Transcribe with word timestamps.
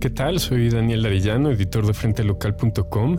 ¿Qué 0.00 0.08
tal? 0.08 0.40
Soy 0.40 0.70
Daniel 0.70 1.04
Arellano, 1.04 1.50
editor 1.50 1.86
de 1.86 1.92
frentelocal.com 1.92 3.18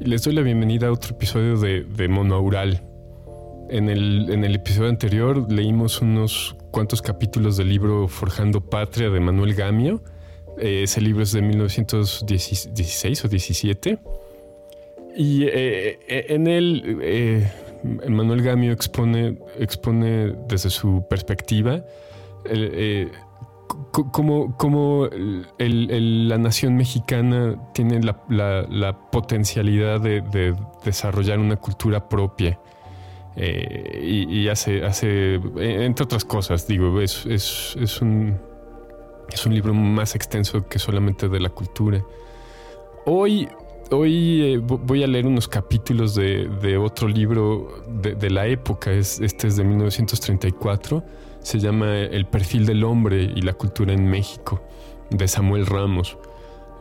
y 0.00 0.04
les 0.04 0.22
doy 0.22 0.34
la 0.34 0.42
bienvenida 0.42 0.88
a 0.88 0.92
otro 0.92 1.14
episodio 1.14 1.58
de, 1.58 1.84
de 1.84 2.08
Monoaural. 2.08 2.82
En 3.70 3.88
el, 3.88 4.28
en 4.28 4.44
el 4.44 4.54
episodio 4.54 4.90
anterior 4.90 5.50
leímos 5.50 6.02
unos 6.02 6.54
cuantos 6.72 7.00
capítulos 7.00 7.56
del 7.56 7.70
libro 7.70 8.06
Forjando 8.06 8.60
Patria 8.60 9.08
de 9.08 9.18
Manuel 9.18 9.54
Gamio. 9.54 10.02
Eh, 10.58 10.82
ese 10.82 11.00
libro 11.00 11.22
es 11.22 11.32
de 11.32 11.40
1916 11.40 13.24
o 13.24 13.28
17. 13.28 13.98
Y 15.16 15.44
eh, 15.44 15.98
eh, 16.06 16.26
en 16.28 16.46
él 16.46 17.48
Manuel 18.10 18.42
Gamio 18.42 18.72
expone, 18.72 19.38
expone 19.58 20.34
desde 20.48 20.68
su 20.68 21.06
perspectiva 21.08 21.82
cómo, 23.90 25.08
la 25.58 26.38
nación 26.38 26.76
mexicana 26.76 27.56
tiene 27.72 28.00
la, 28.00 28.98
potencialidad 29.10 30.00
de, 30.00 30.54
desarrollar 30.84 31.38
una 31.38 31.56
cultura 31.56 32.08
propia. 32.08 32.58
Eh, 33.36 34.26
y, 34.28 34.48
hace, 34.48 34.82
entre 35.58 36.04
otras 36.04 36.24
cosas, 36.24 36.66
digo, 36.66 37.00
es, 37.00 37.24
un, 38.02 38.38
es 39.32 39.46
un 39.46 39.54
libro 39.54 39.72
más 39.72 40.14
extenso 40.14 40.66
que 40.66 40.78
solamente 40.78 41.28
de 41.28 41.40
la 41.40 41.48
cultura. 41.48 42.02
Hoy, 43.06 43.48
hoy 43.90 44.42
eh, 44.42 44.58
voy 44.58 45.02
a 45.02 45.06
leer 45.06 45.26
unos 45.26 45.48
capítulos 45.48 46.14
de, 46.14 46.76
otro 46.76 47.08
libro 47.08 47.82
de, 47.88 48.30
la 48.30 48.46
época, 48.46 48.90
este 48.90 49.46
es 49.46 49.56
de 49.56 49.64
1934 49.64 51.19
se 51.42 51.58
llama 51.58 51.98
El 51.98 52.26
perfil 52.26 52.66
del 52.66 52.84
hombre 52.84 53.22
y 53.22 53.42
la 53.42 53.52
cultura 53.52 53.92
en 53.92 54.08
México, 54.08 54.62
de 55.10 55.28
Samuel 55.28 55.66
Ramos. 55.66 56.16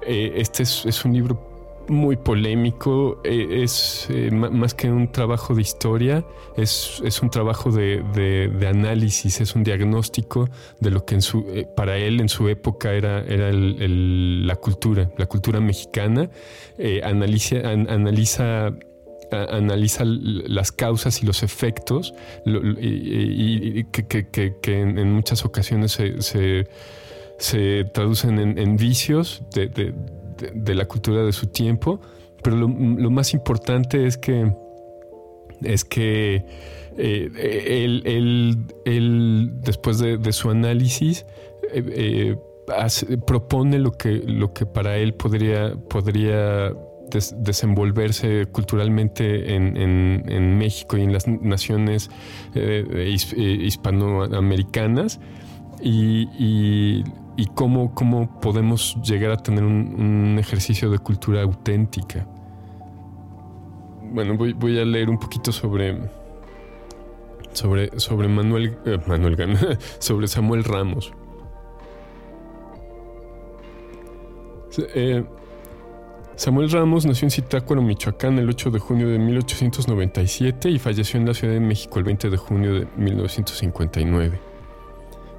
Eh, 0.05 0.33
este 0.35 0.63
es, 0.63 1.05
un 1.05 1.13
libro 1.13 1.85
muy 1.87 2.15
polémico, 2.15 3.19
eh, 3.23 3.63
es 3.63 4.07
eh, 4.09 4.29
más 4.31 4.73
que 4.73 4.91
un 4.91 5.11
trabajo 5.11 5.55
de 5.55 5.61
historia, 5.61 6.25
es, 6.55 7.01
un 7.21 7.29
trabajo 7.29 7.71
de, 7.71 8.67
análisis, 8.67 9.41
es 9.41 9.55
un 9.55 9.63
diagnóstico 9.63 10.49
de 10.79 10.91
lo 10.91 11.05
que 11.05 11.15
en 11.15 11.21
su, 11.21 11.45
para 11.75 11.97
él 11.97 12.19
en 12.19 12.29
su 12.29 12.47
época 12.47 12.93
era, 12.93 13.21
era 13.23 13.51
la 13.51 14.55
cultura, 14.55 15.11
la 15.17 15.25
cultura 15.25 15.59
mexicana. 15.59 16.29
analiza 17.03 18.71
analiza 19.31 20.03
las 20.05 20.71
causas 20.71 21.21
y 21.21 21.25
los 21.25 21.43
efectos 21.43 22.13
y, 22.45 23.83
que, 23.85 24.59
en, 24.65 25.11
muchas 25.13 25.45
ocasiones 25.45 25.99
se, 26.19 27.83
traducen 27.93 28.39
en, 28.57 28.75
vicios 28.77 29.43
de, 29.53 30.75
la 30.75 30.85
cultura 30.85 31.23
de 31.23 31.31
su 31.31 31.47
tiempo, 31.47 31.99
pero 32.43 32.55
lo, 32.55 32.67
más 32.69 33.33
importante 33.33 34.05
es 34.05 34.17
que 34.17 34.51
es 35.61 35.83
que 35.83 36.45
eh, 36.97 37.29
él, 38.85 39.51
después 39.61 39.99
de, 39.99 40.31
su 40.31 40.49
análisis 40.49 41.25
eh, 41.73 42.37
eh, 42.69 43.17
propone 43.25 43.79
lo 43.79 43.91
que, 43.91 44.21
lo 44.25 44.53
que 44.53 44.65
para 44.65 44.97
él 44.97 45.13
podría, 45.13 45.75
podría 45.89 46.73
desenvolverse 47.09 48.45
culturalmente 48.47 49.55
en, 49.55 50.57
México 50.57 50.97
y 50.97 51.01
en 51.01 51.13
las 51.13 51.27
naciones 51.27 52.09
eh, 52.55 52.85
eh, 52.91 53.57
hispanoamericanas 53.61 55.19
y, 55.81 57.03
cómo, 57.55 57.93
cómo, 57.93 58.39
podemos 58.39 58.97
llegar 59.03 59.31
a 59.31 59.37
tener 59.37 59.63
un, 59.63 60.37
ejercicio 60.39 60.89
de 60.89 60.99
cultura 60.99 61.41
auténtica. 61.41 62.27
Bueno, 64.11 64.35
voy, 64.37 64.79
a 64.79 64.85
leer 64.85 65.09
un 65.09 65.19
poquito 65.19 65.51
sobre, 65.51 65.99
sobre, 67.53 67.99
sobre 67.99 68.27
Manuel, 68.27 68.77
eh, 68.85 68.97
Manuel 69.07 69.37
sobre 69.99 70.27
Samuel 70.27 70.63
Ramos. 70.63 71.13
Samuel 76.39 76.71
Ramos 76.71 77.05
nació 77.05 77.25
en 77.25 77.31
Zitácuaro, 77.31 77.81
Michoacán, 77.81 78.39
el 78.39 78.47
8 78.47 78.71
de 78.71 78.79
junio 78.79 79.09
de 79.09 79.19
1897 79.19 80.69
y 80.69 80.79
falleció 80.79 81.19
en 81.19 81.25
la 81.25 81.33
Ciudad 81.33 81.53
de 81.53 81.59
México 81.59 81.99
el 81.99 82.05
20 82.05 82.29
de 82.29 82.37
junio 82.37 82.73
de 82.75 82.87
1959. 82.95 84.39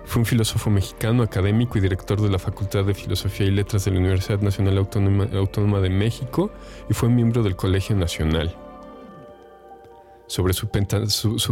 Fue 0.04 0.20
un 0.20 0.26
filósofo 0.26 0.68
mexicano, 0.68 1.22
académico 1.22 1.78
y 1.78 1.80
director 1.80 2.20
de 2.20 2.28
la 2.28 2.38
Facultad 2.38 2.84
de 2.84 2.92
Filosofía 2.92 3.46
y 3.46 3.50
Letras 3.50 3.86
de 3.86 3.92
la 3.92 3.98
Universidad 3.98 4.42
Nacional 4.42 4.76
Autónoma, 4.76 5.80
de 5.80 5.88
México 5.88 6.50
y 6.90 6.92
fue 6.92 7.08
miembro 7.08 7.42
del 7.42 7.56
Colegio 7.56 7.96
Nacional 7.96 8.54
sobre 10.30 10.52
su, 10.52 10.68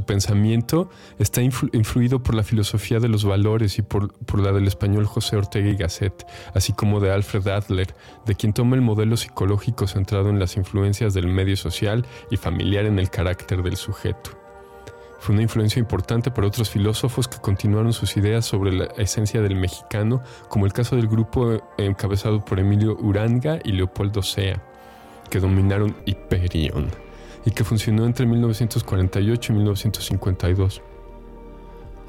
pensamiento 0.04 0.88
está 1.18 1.42
influido 1.42 2.22
por 2.22 2.36
la 2.36 2.44
filosofía 2.44 3.00
de 3.00 3.08
los 3.08 3.24
valores 3.24 3.76
y 3.80 3.82
por, 3.82 4.12
la 4.40 4.52
del 4.52 4.68
español 4.68 5.04
José 5.04 5.36
Ortega 5.36 5.68
y 5.68 5.74
Gasset, 5.74 6.24
así 6.54 6.72
como 6.72 7.00
de 7.00 7.10
Alfred 7.10 7.48
Adler, 7.48 7.92
de 8.24 8.36
quien 8.36 8.52
toma 8.52 8.76
el 8.76 8.82
modelo 8.82 9.16
psicológico 9.16 9.88
centrado 9.88 10.28
en 10.28 10.38
las 10.38 10.56
influencias 10.56 11.12
del 11.12 11.26
medio 11.26 11.56
social 11.56 12.06
y 12.30 12.36
familiar 12.36 12.84
en 12.84 13.00
el 13.00 13.10
carácter 13.10 13.64
del 13.64 13.76
sujeto. 13.76 14.30
Fue 15.18 15.34
una 15.34 15.42
influencia 15.42 15.80
importante 15.80 16.30
para 16.30 16.46
otros 16.46 16.70
filósofos 16.70 17.26
que 17.26 17.38
continuaron 17.38 17.92
sus 17.92 18.16
ideas 18.16 18.46
sobre 18.46 18.70
la 18.70 18.84
esencia 18.96 19.42
del 19.42 19.56
mexicano, 19.56 20.22
como 20.48 20.66
el 20.66 20.72
caso 20.72 20.94
del 20.94 21.08
grupo 21.08 21.60
encabezado 21.78 22.44
por 22.44 22.60
Emilio 22.60 22.96
Uranga 22.96 23.58
y 23.64 23.72
Leopoldo 23.72 24.22
Sea, 24.22 24.62
que 25.30 25.40
dominaron 25.40 25.96
Hiperion 26.06 27.07
y 27.48 27.50
que 27.50 27.64
funcionó 27.64 28.04
entre 28.04 28.26
1948 28.26 29.52
y 29.52 29.56
1952. 29.56 30.82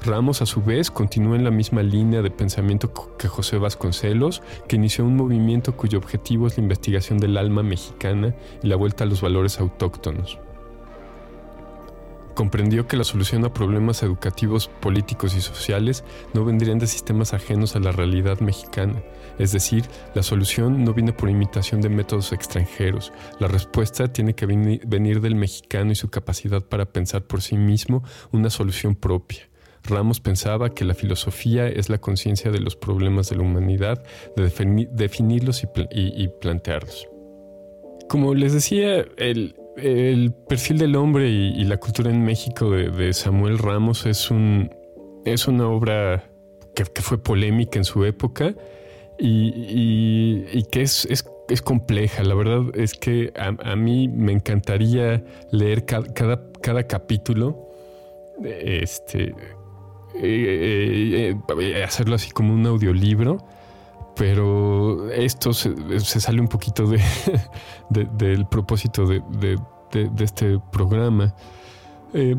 Ramos, 0.02 0.42
a 0.42 0.46
su 0.46 0.60
vez, 0.60 0.90
continuó 0.90 1.34
en 1.34 1.44
la 1.44 1.50
misma 1.50 1.82
línea 1.82 2.20
de 2.20 2.30
pensamiento 2.30 2.92
que 3.16 3.26
José 3.26 3.56
Vasconcelos, 3.56 4.42
que 4.68 4.76
inició 4.76 5.06
un 5.06 5.16
movimiento 5.16 5.74
cuyo 5.78 5.96
objetivo 5.96 6.46
es 6.46 6.58
la 6.58 6.62
investigación 6.62 7.18
del 7.18 7.38
alma 7.38 7.62
mexicana 7.62 8.34
y 8.62 8.68
la 8.68 8.76
vuelta 8.76 9.04
a 9.04 9.06
los 9.06 9.22
valores 9.22 9.58
autóctonos 9.60 10.38
comprendió 12.40 12.86
que 12.88 12.96
la 12.96 13.04
solución 13.04 13.44
a 13.44 13.52
problemas 13.52 14.02
educativos, 14.02 14.68
políticos 14.80 15.36
y 15.36 15.42
sociales 15.42 16.04
no 16.32 16.42
vendrían 16.42 16.78
de 16.78 16.86
sistemas 16.86 17.34
ajenos 17.34 17.76
a 17.76 17.80
la 17.80 17.92
realidad 17.92 18.40
mexicana. 18.40 19.02
Es 19.40 19.52
decir, 19.52 19.84
la 20.14 20.22
solución 20.22 20.84
no 20.84 20.92
viene 20.92 21.14
por 21.14 21.30
imitación 21.30 21.80
de 21.80 21.88
métodos 21.88 22.32
extranjeros. 22.32 23.10
La 23.38 23.48
respuesta 23.48 24.12
tiene 24.12 24.34
que 24.34 24.44
venir 24.44 25.20
del 25.22 25.34
mexicano 25.34 25.92
y 25.92 25.94
su 25.94 26.10
capacidad 26.10 26.62
para 26.62 26.84
pensar 26.84 27.22
por 27.22 27.40
sí 27.40 27.56
mismo 27.56 28.04
una 28.32 28.50
solución 28.50 28.94
propia. 28.94 29.48
Ramos 29.82 30.20
pensaba 30.20 30.74
que 30.74 30.84
la 30.84 30.92
filosofía 30.92 31.68
es 31.68 31.88
la 31.88 31.96
conciencia 31.96 32.50
de 32.50 32.60
los 32.60 32.76
problemas 32.76 33.30
de 33.30 33.36
la 33.36 33.42
humanidad, 33.42 34.04
de 34.36 34.88
definirlos 34.92 35.64
y 35.64 36.28
plantearlos. 36.28 37.08
Como 38.10 38.34
les 38.34 38.52
decía, 38.52 39.06
el, 39.16 40.34
perfil 40.50 40.76
del 40.76 40.96
hombre 40.96 41.30
y, 41.30 41.64
la 41.64 41.78
cultura 41.78 42.10
en 42.10 42.24
México 42.26 42.68
de, 42.68 43.14
Samuel 43.14 43.56
Ramos 43.56 44.04
es, 44.04 44.30
un, 44.30 44.70
es 45.24 45.48
una 45.48 45.66
obra 45.66 46.30
que, 46.74 46.84
fue 47.00 47.22
polémica 47.22 47.78
en 47.78 47.84
su 47.86 48.04
época 48.04 48.54
y, 49.20 50.64
que 50.70 50.82
es, 50.82 51.06
es, 51.06 51.62
compleja. 51.62 52.22
La 52.22 52.34
verdad 52.34 52.62
es 52.74 52.94
que 52.94 53.32
a, 53.36 53.76
mí 53.76 54.08
me 54.08 54.32
encantaría 54.32 55.22
leer 55.50 55.84
cada, 55.84 56.42
cada, 56.62 56.86
capítulo, 56.86 57.68
este, 58.42 59.34
eh, 60.14 61.34
eh, 61.34 61.36
eh, 61.60 61.84
hacerlo 61.84 62.14
así 62.14 62.30
como 62.30 62.54
un 62.54 62.66
audiolibro 62.66 63.38
pero 64.20 65.10
esto 65.10 65.54
se, 65.54 65.74
sale 66.00 66.42
un 66.42 66.48
poquito 66.48 66.86
de, 66.86 67.00
del 67.88 68.46
propósito 68.46 69.06
de, 69.06 69.58
este 70.18 70.58
programa. 70.70 71.34
Eh, 72.12 72.36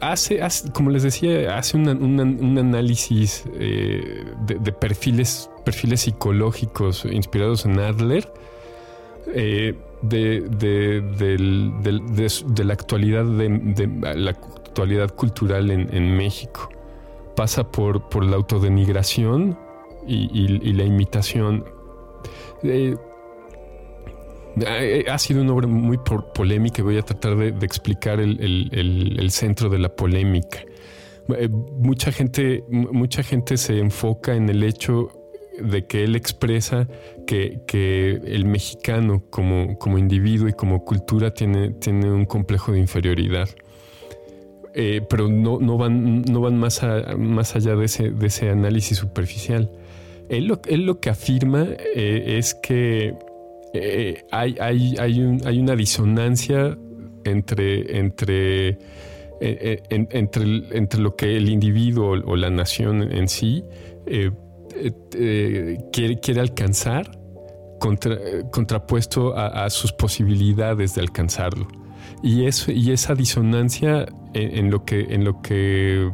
hace, 0.00 0.40
como 0.72 0.90
les 0.90 1.02
decía, 1.02 1.56
hace 1.56 1.76
un 1.76 2.58
análisis 2.58 3.44
eh, 3.54 4.24
de, 4.46 4.72
perfiles, 4.72 5.50
perfiles 5.64 6.02
psicológicos 6.02 7.04
inspirados 7.04 7.64
en 7.64 7.78
Adler. 7.80 8.32
de, 9.26 9.74
la 12.64 12.72
actualidad 12.72 13.24
de, 13.24 13.88
la 14.16 14.30
actualidad 14.30 15.14
cultural 15.14 15.70
en 15.70 16.16
México 16.16 16.70
pasa 17.38 17.70
por, 17.70 18.08
por 18.08 18.24
la 18.24 18.34
autodenigración 18.34 19.56
y, 20.08 20.72
la 20.72 20.82
imitación. 20.82 21.64
Eh, 22.64 22.96
eh, 22.96 22.96
ha 24.66 25.18
sido 25.18 25.42
una 25.42 25.52
obra 25.52 25.66
muy 25.66 25.98
polémica 26.34 26.80
y 26.80 26.84
voy 26.84 26.98
a 26.98 27.02
tratar 27.02 27.36
de, 27.36 27.66
explicar 27.66 28.20
el, 28.20 29.28
centro 29.30 29.68
de 29.68 29.78
la 29.78 29.88
polémica. 29.88 30.60
eh, 31.36 31.48
mucha 31.48 32.12
gente, 32.12 32.64
mucha 32.68 33.22
gente 33.22 33.56
se 33.56 33.78
enfoca 33.78 34.34
en 34.34 34.48
el 34.48 34.62
hecho 34.62 35.10
de 35.60 35.86
que 35.86 36.04
él 36.04 36.16
expresa 36.16 36.88
que, 37.26 38.20
el 38.24 38.44
mexicano 38.44 39.24
como, 39.30 39.98
individuo 39.98 40.48
y 40.48 40.52
como 40.52 40.84
cultura 40.84 41.32
tiene, 41.32 41.74
un 42.10 42.24
complejo 42.24 42.72
de 42.72 42.78
inferioridad. 42.78 43.48
Eh, 44.74 45.02
pero 45.08 45.28
no, 45.28 45.76
van, 45.76 46.58
más, 46.58 46.82
allá 47.56 47.74
de 47.74 47.84
ese, 47.84 48.50
análisis 48.50 48.98
superficial. 48.98 49.70
Él 50.28 50.46
lo, 50.46 51.00
que 51.00 51.10
afirma 51.10 51.66
eh, 51.94 52.36
es 52.38 52.54
que 52.54 53.14
hay, 54.30 54.56
hay, 54.60 54.96
hay, 54.98 55.20
un, 55.20 55.40
hay, 55.44 55.58
una 55.58 55.76
disonancia 55.76 56.76
entre, 57.24 57.98
entre 57.98 58.78
eh, 59.40 59.80
eh, 59.88 60.06
entre, 60.10 60.76
entre, 60.76 61.00
lo 61.00 61.14
que 61.14 61.36
el 61.36 61.48
individuo 61.48 62.16
o 62.24 62.34
la 62.34 62.50
nación 62.50 63.02
en 63.02 63.28
sí 63.28 63.62
eh, 64.06 64.32
quiere, 65.92 66.18
quiere, 66.18 66.40
alcanzar 66.40 67.16
contrapuesto 68.50 69.36
a, 69.36 69.70
sus 69.70 69.92
posibilidades 69.92 70.96
de 70.96 71.02
alcanzarlo. 71.02 71.68
Y, 72.20 72.46
eso, 72.46 72.72
y 72.72 72.90
esa 72.90 73.14
disonancia 73.14 74.06
en, 74.34 74.72
lo 74.72 74.84
que, 74.84 75.06
en 75.10 75.22
lo 75.22 75.40
que 75.40 76.10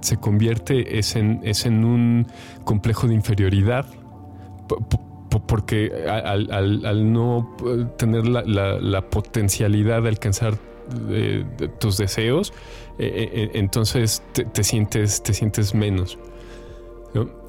se 0.00 0.16
convierte 0.16 0.98
es 0.98 1.14
en, 1.14 1.40
es 1.42 1.66
en 1.66 1.84
un 1.84 2.26
complejo 2.64 3.06
de 3.06 3.14
inferioridad 3.14 3.84
porque 5.40 5.92
al, 6.08 7.12
no 7.12 7.56
tener 7.96 8.26
la, 8.26 9.10
potencialidad 9.10 10.02
de 10.02 10.08
alcanzar 10.08 10.58
de, 11.08 11.44
tus 11.78 11.96
deseos, 11.96 12.52
eh, 12.98 13.06
eh, 13.06 13.30
eh, 13.32 13.50
entonces 13.54 14.22
te, 14.32 14.64
sientes, 14.64 15.22
te 15.22 15.32
sientes 15.32 15.74
menos. 15.74 16.18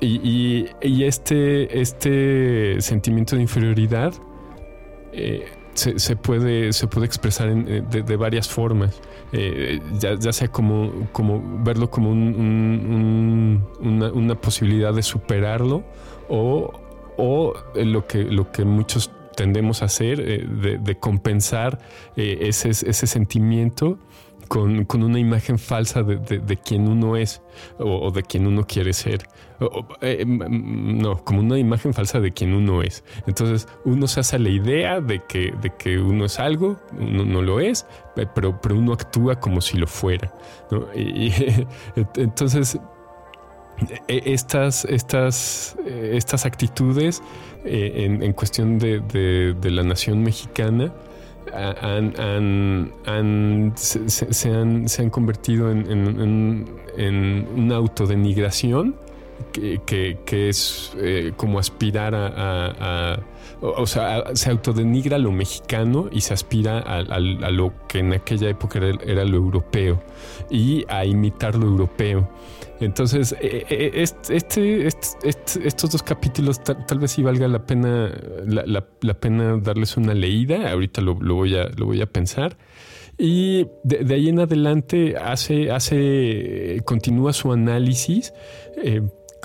Y, 0.01 0.65
este, 0.81 1.79
este 1.79 2.81
sentimiento 2.81 3.35
de 3.35 3.41
inferioridad 3.43 4.13
se, 5.73 6.15
puede, 6.15 6.73
se 6.73 6.87
puede 6.87 7.05
expresar 7.05 7.53
de, 7.53 8.15
varias 8.17 8.49
formas. 8.49 9.01
ya, 9.99 10.31
sea 10.33 10.47
como, 10.49 11.07
como 11.11 11.63
verlo 11.63 11.89
como 11.89 12.11
una, 13.81 14.35
posibilidad 14.35 14.93
de 14.93 15.01
superarlo 15.01 15.83
o, 16.29 16.82
o 17.17 17.53
lo, 17.75 18.07
que, 18.07 18.23
lo 18.23 18.51
que 18.51 18.65
muchos 18.65 19.11
tendemos 19.35 19.81
a 19.81 19.85
hacer, 19.85 20.19
eh, 20.19 20.79
de, 20.79 20.95
compensar 20.95 21.79
eh, 22.15 22.37
ese, 22.41 22.69
ese, 22.69 23.07
sentimiento 23.07 23.97
con, 24.47 24.85
una 25.03 25.19
imagen 25.19 25.57
falsa 25.57 26.03
de, 26.03 26.57
quien 26.57 26.87
uno 26.87 27.17
es 27.17 27.41
o, 27.79 28.11
de 28.11 28.23
quien 28.23 28.47
uno 28.47 28.65
quiere 28.65 28.93
ser. 28.93 29.27
Eh, 30.01 30.25
no, 30.25 31.23
como 31.23 31.39
una 31.39 31.57
imagen 31.57 31.93
falsa 31.93 32.19
de 32.19 32.31
quien 32.31 32.53
uno 32.53 32.81
es. 32.81 33.03
Entonces 33.25 33.67
uno 33.85 34.07
se 34.07 34.19
hace 34.19 34.37
la 34.39 34.49
idea 34.49 34.99
de 34.99 35.23
que, 35.23 35.53
de 35.61 35.71
que 35.77 35.97
uno 35.97 36.25
es 36.25 36.39
algo, 36.39 36.77
uno 36.99 37.25
no 37.25 37.41
lo 37.41 37.59
es, 37.59 37.85
pero, 38.35 38.59
pero 38.61 38.75
uno 38.75 38.93
actúa 38.93 39.39
como 39.39 39.61
si 39.61 39.77
lo 39.77 39.87
fuera. 39.87 40.33
Y, 40.95 41.31
entonces 42.15 42.79
estas, 44.07 44.85
estas, 44.85 45.75
estas 45.85 46.45
actitudes 46.45 47.21
eh, 47.65 48.19
en, 48.21 48.33
cuestión 48.33 48.77
de, 48.77 49.55
la 49.63 49.83
nación 49.83 50.23
mexicana 50.23 50.91
se, 53.75 54.49
han, 54.49 55.09
convertido 55.09 55.71
en, 55.71 56.65
una 57.55 57.75
autodenigración 57.75 58.95
que, 59.53 60.17
que, 60.25 60.49
es 60.49 60.93
eh, 60.97 61.31
como 61.37 61.59
aspirar 61.59 62.13
a, 62.15 63.23
o 63.63 63.87
sea, 63.87 64.35
se 64.35 64.49
autodenigra 64.49 65.17
lo 65.17 65.31
mexicano 65.31 66.09
y 66.11 66.21
se 66.21 66.33
aspira 66.33 66.79
a, 66.79 67.19
lo 67.19 67.73
que 67.87 67.99
en 67.99 68.13
aquella 68.13 68.49
época 68.49 68.79
era, 68.79 69.23
lo 69.23 69.37
europeo 69.37 70.03
y 70.49 70.83
a 70.89 71.05
imitar 71.05 71.55
lo 71.55 71.67
europeo. 71.67 72.29
Entonces, 72.81 73.33
eh, 73.39 73.65
eh, 73.69 73.91
este, 74.03 74.87
este, 74.87 75.67
estos 75.67 75.91
dos 75.91 76.03
capítulos 76.03 76.61
tal, 76.61 76.99
vez 76.99 77.11
sí 77.11 77.23
valga 77.23 77.47
la 77.47 77.65
pena, 77.65 78.11
la, 78.45 79.13
pena 79.13 79.57
darles 79.61 79.95
una 79.95 80.13
leída. 80.13 80.69
Ahorita 80.71 80.99
lo, 81.01 81.15
voy, 81.15 81.55
a, 81.55 81.69
lo 81.77 81.85
voy 81.85 82.01
a 82.01 82.05
pensar. 82.05 82.57
Y 83.17 83.67
de, 83.83 84.13
ahí 84.13 84.27
en 84.27 84.39
adelante 84.39 85.15
hace, 85.15 85.71
hace, 85.71 86.81
continúa 86.83 87.31
su 87.31 87.53
análisis. 87.53 88.33
Eh, 88.83 89.01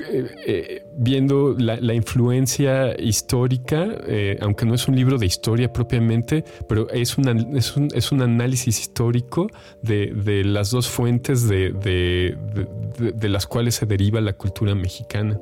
eh, 0.06 0.26
eh, 0.46 0.86
viendo 0.96 1.54
la, 1.58 1.94
influencia 1.94 2.94
histórica, 3.00 3.86
eh, 4.06 4.38
aunque 4.40 4.64
no 4.64 4.74
es 4.74 4.86
un 4.88 4.96
libro 4.96 5.18
de 5.18 5.26
historia 5.26 5.72
propiamente, 5.72 6.44
pero 6.68 6.88
es, 6.90 7.16
es, 7.54 7.76
un, 7.76 7.88
es 7.94 8.12
un 8.12 8.22
análisis 8.22 8.78
histórico 8.80 9.48
de, 9.82 10.42
las 10.44 10.70
dos 10.70 10.88
fuentes 10.88 11.48
de, 11.48 11.72
de, 11.72 13.28
las 13.28 13.46
cuales 13.46 13.76
se 13.76 13.86
deriva 13.86 14.20
la 14.20 14.32
cultura 14.32 14.74
mexicana. 14.74 15.40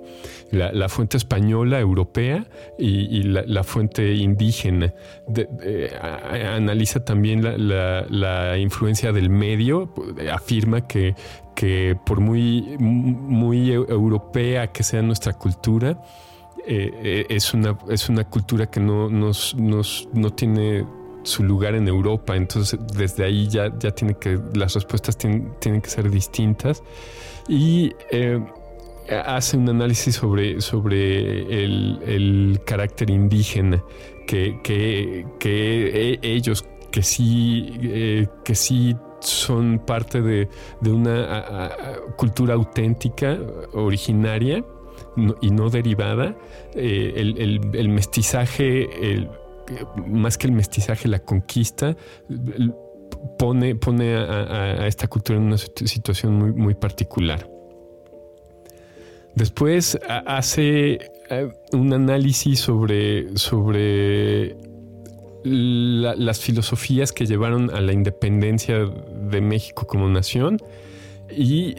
La, 0.51 0.89
fuente 0.89 1.17
española, 1.17 1.81
europea, 1.81 2.47
y, 2.79 3.23
la, 3.23 3.65
fuente 3.65 4.15
indígena. 4.15 4.95
analiza 6.55 7.05
también 7.05 7.43
la, 7.43 8.59
influencia 8.59 9.13
del 9.13 9.31
medio, 9.31 9.93
afirma 10.33 10.87
que 10.87 11.15
que 11.57 11.97
por 12.05 12.21
muy, 12.21 12.77
muy 12.79 13.73
europea 13.73 14.71
que 14.71 14.85
sea 14.85 15.03
nuestra 15.03 15.33
cultura, 15.33 15.99
eh, 16.69 16.91
eh, 17.03 17.27
es, 17.31 17.55
una, 17.55 17.77
es 17.89 18.09
una 18.09 18.25
cultura 18.25 18.67
que 18.67 18.79
no, 18.79 19.09
nos, 19.09 19.57
no 19.57 20.31
tiene 20.31 20.85
su 21.23 21.43
lugar 21.43 21.75
en 21.75 21.89
Europa. 21.89 22.37
Entonces, 22.37 22.79
desde 22.95 23.25
ahí 23.25 23.49
ya, 23.49 23.77
ya 23.79 23.91
tiene 23.91 24.15
que, 24.15 24.39
las 24.55 24.75
respuestas 24.75 25.17
tienen, 25.17 25.81
que 25.81 25.89
ser 25.89 26.11
distintas. 26.11 26.83
Y 27.49 27.93
eh, 28.11 28.39
hace 29.25 29.57
un 29.57 29.69
análisis 29.69 30.17
sobre, 30.17 30.61
sobre 30.61 31.65
el, 31.65 32.61
carácter 32.67 33.09
indígena 33.09 33.83
que, 34.27 34.61
que, 34.63 36.19
ellos 36.23 36.67
que 36.91 37.03
sí, 37.03 38.27
que 38.45 38.55
sí 38.55 38.97
son 39.27 39.79
parte 39.79 40.23
de, 40.23 40.49
una 40.85 41.71
cultura 42.17 42.55
auténtica, 42.55 43.39
originaria 43.73 44.65
y 45.41 45.51
no 45.51 45.71
derivada. 45.71 46.37
Eh, 46.75 47.13
el, 47.17 47.89
mestizaje, 47.89 48.89
más 50.07 50.39
que 50.39 50.47
el 50.47 50.53
mestizaje, 50.53 51.09
la 51.09 51.21
conquista, 51.21 51.97
pone, 53.39 53.75
pone 53.75 54.15
a, 54.15 54.87
esta 54.87 55.09
cultura 55.09 55.39
en 55.39 55.45
una 55.47 55.59
situación 55.59 56.35
muy, 56.35 56.53
muy 56.53 56.75
particular. 56.75 57.49
Después 59.35 59.99
hace 60.09 60.99
eh, 61.29 61.53
un 61.73 61.93
análisis 61.93 62.61
sobre, 62.61 63.37
sobre 63.37 64.57
las 65.47 66.41
filosofías 66.41 67.13
que 67.13 67.27
llevaron 67.27 67.71
a 67.71 67.81
la 67.81 67.93
independencia 67.93 68.87
de 68.87 69.41
México 69.41 69.87
como 69.87 70.09
nación 70.09 70.59
y, 71.31 71.77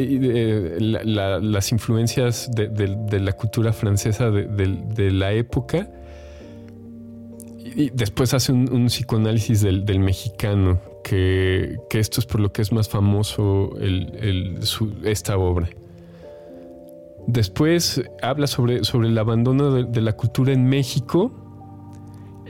las 0.00 1.72
influencias 1.72 2.48
de, 2.52 3.20
la 3.20 3.32
cultura 3.32 3.72
francesa 3.72 4.30
de, 4.30 5.10
la 5.10 5.32
época. 5.32 5.90
Y 7.58 7.90
después 7.90 8.32
hace 8.32 8.52
un, 8.52 8.86
psicoanálisis 8.86 9.62
del, 9.62 9.98
mexicano, 9.98 10.80
que, 11.02 11.76
esto 11.90 12.20
es 12.20 12.26
por 12.26 12.40
lo 12.40 12.52
que 12.52 12.62
es 12.62 12.70
más 12.70 12.88
famoso 12.88 13.72
esta 15.04 15.36
obra. 15.36 15.68
Después 17.26 18.00
habla 18.22 18.46
sobre, 18.46 18.84
sobre 18.84 19.08
el 19.08 19.18
abandono 19.18 19.82
de 19.82 20.00
la 20.00 20.12
cultura 20.12 20.52
en 20.52 20.68
México 20.68 21.47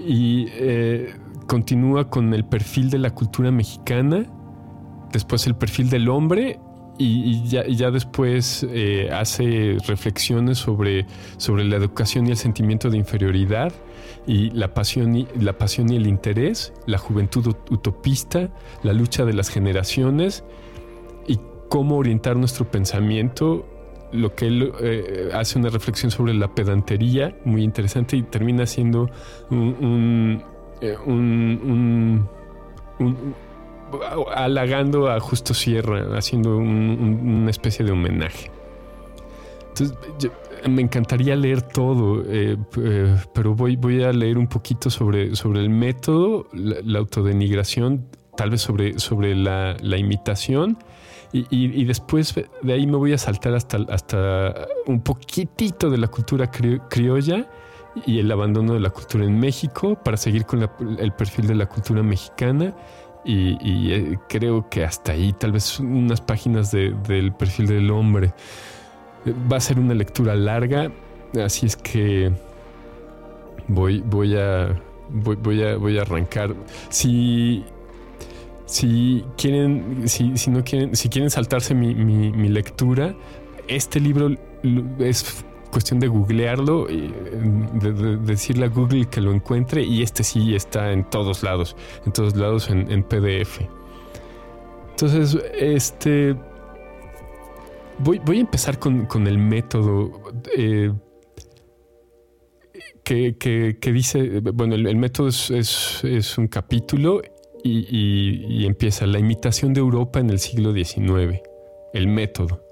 y 0.07 0.47
eh, 0.53 1.15
continúa 1.47 2.11
con 2.11 2.35
el 2.35 2.45
perfil 2.45 2.91
de 2.91 2.99
la 2.99 3.11
cultura 3.11 3.51
mexicana, 3.51 4.27
después 5.13 5.47
el 5.47 5.55
perfil 5.55 5.91
del 5.91 6.09
hombre 6.09 6.61
y, 6.99 7.45
ya, 7.45 7.91
después 7.91 8.67
eh, 8.69 9.09
hace 9.13 9.77
reflexiones 9.87 10.59
sobre, 10.59 11.07
sobre 11.37 11.65
la 11.65 11.77
educación 11.77 12.27
y 12.27 12.31
el 12.31 12.37
sentimiento 12.37 12.91
de 12.91 12.99
inferioridad 12.99 13.73
y 14.27 14.51
la 14.51 14.75
pasión 14.75 15.15
y, 15.15 15.29
la 15.39 15.57
pasión 15.57 15.93
y 15.93 15.97
el 15.97 16.07
interés, 16.09 16.73
la 16.87 16.99
juventud 16.99 17.55
utopista, 17.71 18.51
la 18.83 18.93
lucha 18.93 19.25
de 19.25 19.33
las 19.33 19.49
generaciones 19.49 20.45
y 21.29 21.39
cómo 21.69 21.97
orientar 21.97 22.37
nuestro 22.37 22.69
pensamiento 22.69 23.65
lo 24.13 24.35
que 24.35 24.47
él 24.47 24.73
eh, 24.81 25.31
hace 25.33 25.59
una 25.59 25.69
reflexión 25.71 26.11
sobre 26.11 26.35
la 26.35 26.55
pedantería 26.55 27.37
muy 27.45 27.63
interesante 27.63 28.17
y 28.17 28.23
termina 28.23 28.67
siendo 28.67 29.11
un, 29.51 29.77
un, 29.81 30.43
eh, 30.81 30.97
halagando 34.35 35.11
a 35.11 35.21
Justo 35.21 35.55
Sierra, 35.55 36.17
haciendo 36.17 36.57
una 36.57 37.51
especie 37.51 37.85
de 37.85 37.93
homenaje. 37.93 38.51
Entonces, 39.69 40.31
me 40.67 40.83
encantaría 40.83 41.37
leer 41.37 41.63
todo, 41.63 42.23
eh, 42.27 42.57
eh, 42.83 43.17
pero 43.33 43.55
voy, 43.55 43.77
voy 43.77 44.03
a 44.03 44.13
leer 44.13 44.39
un 44.39 44.49
poquito 44.49 44.91
sobre, 44.91 45.37
sobre 45.37 45.61
el 45.61 45.71
método, 45.71 46.49
la, 46.53 46.99
autodenigración, 46.99 48.07
tal 48.37 48.51
vez 48.51 48.63
sobre, 48.63 48.99
sobre 48.99 49.35
la, 49.35 49.77
imitación. 49.97 50.79
Y, 51.33 51.85
después 51.85 52.35
de 52.63 52.73
ahí 52.73 52.87
me 52.87 52.97
voy 52.97 53.13
a 53.13 53.19
saltar 53.19 53.55
hasta, 53.55 53.79
hasta 53.91 54.67
un 54.87 55.03
poquitito 55.03 55.91
de 55.91 55.99
la 55.99 56.09
cultura 56.09 56.51
criolla 56.51 57.47
y 58.07 58.19
el 58.19 58.31
abandono 58.33 58.75
de 58.75 58.81
la 58.81 58.91
cultura 58.91 59.25
en 59.25 59.39
México 59.39 59.95
para 60.03 60.17
seguir 60.17 60.47
con 60.47 60.69
el 60.99 61.13
perfil 61.13 61.47
de 61.47 61.55
la 61.55 61.67
cultura 61.67 62.03
mexicana. 62.03 62.75
Y, 63.25 63.93
eh, 63.93 64.19
creo 64.29 64.71
que 64.71 64.85
hasta 64.85 65.13
ahí, 65.13 65.35
tal 65.35 65.53
vez 65.53 65.79
unas 65.81 66.21
páginas 66.21 66.71
del 66.71 67.33
perfil 67.33 67.67
del 67.67 67.91
hombre. 67.91 68.33
Va 69.53 69.59
a 69.59 69.61
ser 69.61 69.79
una 69.79 69.93
lectura 69.93 70.35
larga, 70.35 70.91
así 71.45 71.67
es 71.67 71.77
que 71.77 72.33
voy, 73.67 74.01
voy 74.01 74.37
a. 74.37 74.81
Voy, 75.11 75.63
a, 75.63 75.77
voy 75.77 75.99
a 75.99 76.03
arrancar. 76.03 76.55
Si 76.91 77.65
si 78.69 79.25
quieren, 79.39 80.07
si, 80.07 80.37
si, 80.37 80.51
no 80.51 80.63
quieren, 80.63 80.95
si 80.95 81.09
quieren 81.09 81.31
saltarse 81.31 81.75
mi, 81.75 81.95
mi, 81.95 82.49
lectura, 82.49 83.15
este 83.67 83.99
libro 83.99 84.31
es 84.99 85.45
cuestión 85.71 86.01
de 86.01 86.09
googlearlo, 86.09 86.89
y 86.91 87.13
de, 87.81 88.19
decirle 88.19 88.67
a 88.67 88.69
Google 88.69 89.07
que 89.07 89.23
lo 89.23 89.33
encuentre 89.33 89.83
y 89.83 90.03
este 90.03 90.23
sí 90.23 90.55
está 90.55 90.93
en 90.93 91.09
todos 91.09 91.43
lados, 91.43 91.77
en 92.05 92.13
todos 92.13 92.37
lados 92.37 92.69
en, 92.69 93.03
PDF. 93.03 93.61
Entonces, 94.91 95.39
este 95.59 96.37
Voy, 98.01 98.21
a 98.37 98.41
empezar 98.41 98.79
con, 98.79 99.27
el 99.27 99.39
método 99.39 100.13
eh, 100.57 100.93
que, 103.03 103.93
dice, 103.93 104.41
bueno, 104.41 104.75
el, 104.75 104.97
método 104.97 105.29
es, 105.29 106.39
un 106.39 106.47
capítulo 106.49 107.23
y, 107.63 108.65
empieza 108.67 109.07
la 109.07 109.19
imitación 109.19 109.73
de 109.75 109.81
Europa 109.81 110.21
en 110.21 110.31
el 110.31 110.39
siglo 110.39 110.73
XIX, 110.73 111.41
el 111.93 112.09
método. 112.09 112.68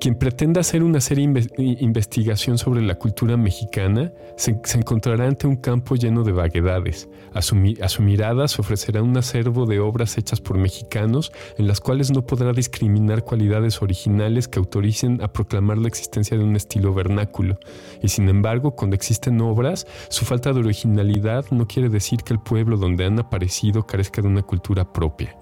Quien 0.00 0.14
pretenda 0.14 0.60
hacer 0.60 0.84
una 0.84 1.00
serie 1.00 1.26
de 1.26 1.48
investigación 1.80 2.56
sobre 2.56 2.82
la 2.82 2.94
cultura 2.94 3.36
mexicana 3.36 4.12
se, 4.36 4.60
encontrará 4.76 5.26
ante 5.26 5.48
un 5.48 5.56
campo 5.56 5.96
lleno 5.96 6.22
de 6.22 6.30
vaguedades. 6.30 7.08
A 7.34 7.42
su, 7.42 7.56
a 7.82 7.88
su, 7.88 8.02
mirada 8.02 8.46
se 8.46 8.60
ofrecerá 8.60 9.02
un 9.02 9.16
acervo 9.16 9.66
de 9.66 9.80
obras 9.80 10.16
hechas 10.16 10.40
por 10.40 10.56
mexicanos 10.56 11.32
en 11.58 11.66
las 11.66 11.80
cuales 11.80 12.12
no 12.12 12.24
podrá 12.24 12.52
discriminar 12.52 13.24
cualidades 13.24 13.82
originales 13.82 14.46
que 14.46 14.60
autoricen 14.60 15.20
a 15.20 15.32
proclamar 15.32 15.78
la 15.78 15.88
existencia 15.88 16.38
de 16.38 16.44
un 16.44 16.54
estilo 16.54 16.94
vernáculo. 16.94 17.58
Y 18.00 18.08
sin 18.08 18.28
embargo, 18.28 18.76
cuando 18.76 18.94
existen 18.94 19.40
obras, 19.40 19.84
su 20.10 20.24
falta 20.24 20.52
de 20.52 20.60
originalidad 20.60 21.46
no 21.50 21.66
quiere 21.66 21.88
decir 21.88 22.22
que 22.22 22.34
el 22.34 22.40
pueblo 22.40 22.76
donde 22.76 23.04
han 23.04 23.18
aparecido 23.18 23.84
carezca 23.84 24.22
de 24.22 24.28
una 24.28 24.42
cultura 24.42 24.92
propia. 24.92 25.36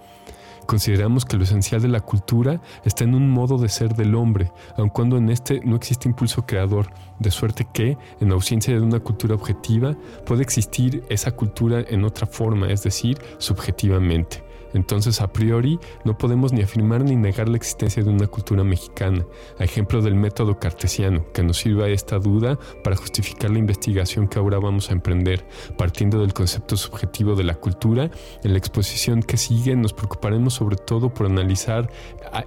Consideramos 0.66 1.25
que 1.25 1.37
lo 1.37 1.44
esencial 1.44 1.80
de 1.80 1.88
la 1.88 2.00
cultura 2.00 2.61
está 2.85 3.04
en 3.04 3.14
un 3.14 3.30
modo 3.30 3.56
de 3.58 3.68
ser 3.68 3.94
del 3.94 4.14
hombre, 4.14 4.52
aun 4.76 4.88
cuando 4.88 5.16
en 5.16 5.30
este 5.30 5.61
no 5.64 5.76
existe 5.76 6.08
impulso 6.08 6.44
creador, 6.44 6.88
de 7.18 7.30
suerte 7.30 7.66
que, 7.73 7.96
en 8.20 8.32
ausencia 8.32 8.75
de 8.75 8.80
una 8.80 9.00
cultura 9.00 9.35
objetiva, 9.35 9.96
puede 10.25 10.42
existir 10.42 11.04
esa 11.08 11.30
cultura 11.30 11.85
en 11.88 12.04
otra 12.04 12.26
forma, 12.26 12.68
es 12.68 12.82
decir, 12.82 13.18
subjetivamente. 13.38 14.45
Entonces, 14.76 15.23
a 15.23 15.33
priori, 15.33 15.80
no 16.04 16.18
podemos 16.18 16.52
ni 16.52 16.61
afirmar 16.61 17.02
ni 17.02 17.16
negar 17.16 17.49
la 17.49 17.56
existencia 17.56 18.02
de 18.02 18.11
una 18.11 18.26
cultura 18.26 18.62
mexicana, 18.62 19.25
a 19.59 19.64
ejemplo 19.64 20.02
del 20.02 20.14
método 20.14 20.59
cartesiano, 20.59 21.25
que 21.33 21.42
nos 21.42 21.56
sirva 21.56 21.88
esta 21.88 22.18
duda 22.18 22.59
para 22.85 22.95
justificar 22.95 23.50
la 23.50 23.59
investigación 23.59 24.28
que 24.28 24.38
ahora 24.38 24.59
vamos 24.59 24.90
a 24.90 24.92
emprender. 24.92 25.47
Partiendo 25.78 26.21
del 26.21 26.35
concepto 26.35 26.76
subjetivo 26.76 27.35
de 27.35 27.45
la 27.45 27.54
cultura, 27.54 28.11
en 28.45 28.52
la 28.52 28.59
exposición 28.59 29.23
que 29.23 29.38
sigue 29.38 29.75
nos 29.75 29.95
preocuparemos 29.95 30.54
sobre 30.54 30.76
todo 30.76 31.12
por 31.12 31.26
analizar 31.26 31.90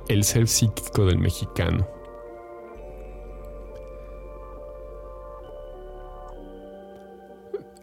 el 0.08 0.24
ser 0.24 0.48
psíquico 0.48 1.06
del 1.06 1.18
mexicano. 1.18 1.99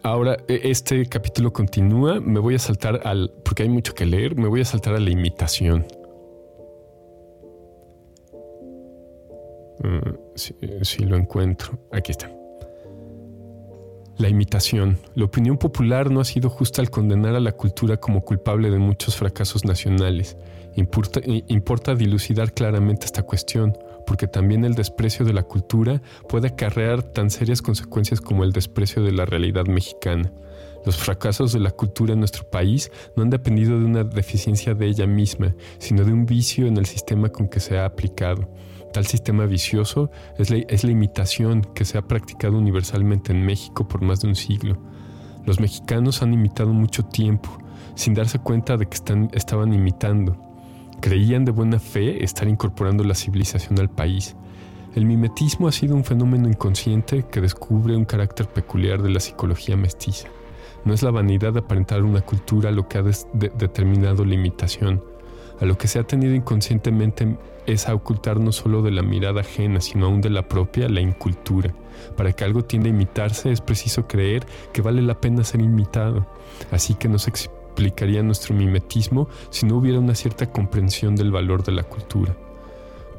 Ahora, 0.07 0.37
e, 0.47 0.61
este 0.63 1.05
capítulo 1.05 1.51
continúa. 1.51 2.21
Me 2.21 2.39
voy 2.39 2.55
a 2.55 2.59
saltar 2.59 3.01
al. 3.05 3.29
porque 3.43 3.63
hay 3.63 3.69
mucho 3.69 3.93
que 3.93 4.05
leer. 4.05 4.37
Me 4.37 4.47
voy 4.47 4.61
a 4.61 4.65
saltar 4.65 4.95
a 4.95 5.01
la 5.01 5.09
imitación. 5.09 5.85
Mm, 9.83 10.83
si, 10.83 11.03
lo 11.03 11.17
encuentro. 11.17 11.77
Aquí 11.91 12.11
está. 12.11 12.31
La 14.17 14.29
imitación. 14.29 14.97
La 15.13 15.25
opinión 15.25 15.57
popular 15.57 16.09
no 16.09 16.21
ha 16.21 16.25
sido 16.25 16.49
justa 16.49 16.81
al 16.81 16.89
condenar 16.89 17.35
a 17.35 17.41
la 17.41 17.51
cultura 17.51 17.97
como 17.97 18.21
culpable 18.21 18.69
de 18.69 18.79
muchos 18.79 19.17
fracasos 19.17 19.65
nacionales. 19.65 20.37
importa 20.77 21.95
dilucidar 21.95 22.53
claramente 22.53 23.05
esta 23.05 23.23
cuestión 23.23 23.77
porque 24.07 24.27
también 24.27 24.63
el 24.63 24.73
desprecio 24.73 25.25
de 25.25 25.33
la 25.33 25.43
cultura 25.43 26.01
puede 26.29 26.47
acarrear 26.47 27.03
tan 27.03 27.29
serias 27.29 27.61
consecuencias 27.61 28.21
como 28.21 28.45
el 28.45 28.53
desprecio 28.53 29.03
de 29.03 29.11
la 29.11 29.25
realidad 29.25 29.65
mexicana. 29.67 30.31
Los 30.85 30.95
fracasos 30.95 31.51
de 31.51 31.59
la 31.59 31.71
cultura 31.71 32.13
en 32.13 32.19
nuestro 32.19 32.49
país 32.49 32.89
no 33.15 33.23
han 33.23 33.29
dependido 33.29 33.77
de 33.77 33.83
una 33.83 34.05
deficiencia 34.05 34.73
de 34.73 34.87
ella 34.87 35.05
misma, 35.05 35.53
sino 35.79 36.05
de 36.05 36.13
un 36.13 36.25
vicio 36.25 36.65
en 36.65 36.77
el 36.77 36.85
sistema 36.85 37.27
con 37.29 37.49
que 37.49 37.59
se 37.59 37.77
ha 37.77 37.85
aplicado. 37.85 38.49
Tal 38.93 39.05
sistema 39.05 39.45
vicioso 39.45 40.09
es 40.37 40.49
la, 40.49 40.91
imitación 40.91 41.61
que 41.75 41.83
se 41.83 41.97
ha 41.97 42.07
practicado 42.07 42.57
universalmente 42.57 43.33
en 43.33 43.45
México 43.45 43.89
por 43.89 44.01
más 44.01 44.21
de 44.21 44.29
un 44.29 44.35
siglo. 44.35 44.77
Los 45.45 45.59
mexicanos 45.59 46.21
han 46.21 46.33
imitado 46.33 46.71
mucho 46.71 47.03
tiempo, 47.03 47.49
sin 47.95 48.13
darse 48.13 48.39
cuenta 48.39 48.77
de 48.77 48.87
que 48.87 48.97
estaban 49.33 49.73
imitando. 49.73 50.46
Creían 51.01 51.45
de 51.45 51.51
buena 51.51 51.79
fe 51.79 52.23
estar 52.23 52.47
incorporando 52.47 53.03
la 53.03 53.15
civilización 53.15 53.79
al 53.79 53.89
país. 53.89 54.35
El 54.95 55.05
mimetismo 55.05 55.67
ha 55.67 55.71
sido 55.71 55.95
un 55.95 56.03
fenómeno 56.03 56.47
inconsciente 56.47 57.23
que 57.31 57.39
descubre 57.39 57.95
un 57.95 58.05
carácter 58.05 58.47
peculiar 58.47 59.01
de 59.03 59.11
la 59.11 59.19
psicología 59.19 59.77
mestiza. 59.77 60.27
No 60.85 60.93
es 60.93 61.03
la 61.03 61.11
vanidad 61.11 61.53
de 61.53 61.59
aparentar 61.59 62.03
una 62.03 62.21
cultura 62.21 62.71
lo 62.71 62.87
que 62.87 62.97
ha 62.97 63.03
determinado 63.03 64.25
la 64.25 64.33
imitación. 64.33 65.03
A 65.59 65.65
lo 65.65 65.77
que 65.77 65.87
se 65.87 65.99
ha 65.99 66.03
tenido 66.03 66.33
inconscientemente 66.33 67.37
es 67.67 67.87
a 67.87 67.93
ocultar 67.93 68.39
no 68.39 68.51
solo 68.51 68.81
de 68.81 68.91
la 68.91 69.01
mirada 69.01 69.41
ajena, 69.41 69.81
sino 69.81 70.05
aún 70.07 70.21
de 70.21 70.29
la 70.29 70.47
propia, 70.47 70.87
la 70.89 71.01
incultura. 71.01 71.73
Para 72.15 72.31
que 72.31 72.43
algo 72.43 72.63
tienda 72.63 72.87
a 72.87 72.91
imitarse 72.91 73.51
es 73.51 73.61
preciso 73.61 74.07
creer 74.07 74.45
que 74.71 74.81
vale 74.81 75.01
la 75.01 75.19
pena 75.19 75.43
ser 75.43 75.61
imitado. 75.61 76.25
Así 76.71 76.93
que 76.93 77.07
nos, 77.07 77.27
explicaría 77.77 78.23
nuestro 78.23 78.55
mimetismo 78.55 79.29
si 79.51 79.67
no 79.67 79.77
hubiera 79.77 79.99
una 79.99 80.15
cierta 80.15 80.51
comprensión 80.51 81.15
del 81.15 81.31
valor 81.31 81.63
de 81.63 81.73
la 81.73 81.83
cultura. 81.83 82.35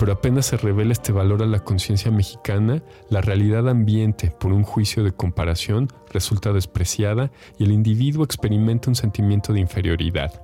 Pero 0.01 0.13
apenas 0.13 0.47
se 0.47 0.57
revela 0.57 0.91
este 0.91 1.13
valor 1.13 1.45
a 1.45 1.47
la 1.47 1.61
conciencia 1.61 2.11
mexicana, 2.11 2.83
la 3.09 3.21
realidad 3.21 3.69
ambiente, 3.69 4.33
por 4.33 4.53
un 4.53 4.65
juicio 4.65 5.05
de 5.05 5.13
comparación, 5.13 5.89
resulta 6.11 6.53
despreciada 6.53 7.31
y 7.57 7.65
el 7.65 7.73
individuo 7.73 8.25
experimenta 8.25 8.91
un 8.91 8.97
sentimiento 8.97 9.53
de 9.53 9.61
inferioridad. 9.61 10.43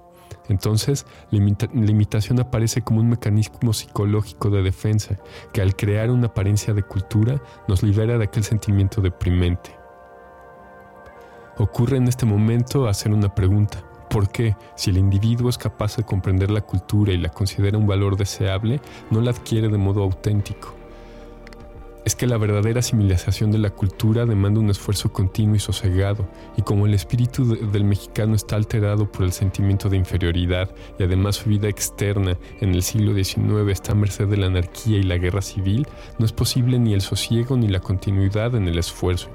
Entonces, 0.48 1.06
la, 1.32 1.38
imitación 1.38 2.38
aparece 2.38 2.82
como 2.82 3.00
un 3.00 3.08
mecanismo 3.08 3.72
psicológico 3.72 4.48
de 4.48 4.62
defensa 4.62 5.18
que 5.52 5.60
al 5.60 5.74
crear 5.74 6.10
una 6.10 6.28
apariencia 6.28 6.72
de 6.72 6.84
cultura 6.84 7.42
nos 7.66 7.82
libera 7.82 8.16
de 8.16 8.24
aquel 8.24 8.44
sentimiento 8.44 9.00
deprimente. 9.00 9.76
Ocurre 11.56 11.96
en 11.96 12.06
este 12.06 12.26
momento 12.26 12.86
hacer 12.86 13.12
una 13.12 13.34
pregunta. 13.34 13.84
¿Por 14.14 14.28
qué? 14.28 14.54
Si 14.76 14.90
el 14.90 14.98
individuo 14.98 15.50
es 15.50 15.58
capaz 15.58 15.96
de 15.96 16.04
comprender 16.04 16.48
la 16.48 16.60
cultura 16.60 17.12
y 17.12 17.16
la 17.16 17.30
considera 17.30 17.76
un 17.76 17.88
valor 17.88 18.16
deseable, 18.16 18.80
no 19.10 19.20
la 19.20 19.32
adquiere 19.32 19.68
de 19.68 19.76
modo 19.76 20.04
auténtico. 20.04 20.72
Es 22.04 22.14
que 22.14 22.28
la 22.28 22.38
verdadera 22.38 22.78
asimilación 22.78 23.50
de 23.50 23.58
la 23.58 23.70
cultura 23.70 24.24
demanda 24.24 24.60
un 24.60 24.70
esfuerzo 24.70 25.12
continuo 25.12 25.56
y 25.56 25.58
sosegado, 25.58 26.28
y 26.56 26.62
como 26.62 26.86
el 26.86 26.94
espíritu 26.94 27.56
del 27.56 27.82
mexicano 27.82 28.36
está 28.36 28.54
alterado 28.54 29.10
por 29.10 29.24
el 29.24 29.32
sentimiento 29.32 29.88
de 29.88 29.96
inferioridad 29.96 30.70
y 30.96 31.02
además 31.02 31.34
su 31.34 31.48
vida 31.48 31.68
externa 31.68 32.38
en 32.60 32.72
el 32.72 32.84
siglo 32.84 33.14
XIX 33.14 33.68
está 33.68 33.92
a 33.92 33.96
merced 33.96 34.28
de 34.28 34.36
la 34.36 34.46
anarquía 34.46 34.98
y 34.98 35.02
la 35.02 35.18
guerra 35.18 35.42
civil, 35.42 35.88
no 36.20 36.24
es 36.24 36.32
posible 36.32 36.78
ni 36.78 36.94
el 36.94 37.00
sosiego 37.00 37.56
ni 37.56 37.66
la 37.66 37.80
continuidad 37.80 38.54
en 38.54 38.68
el 38.68 38.78
esfuerzo. 38.78 39.28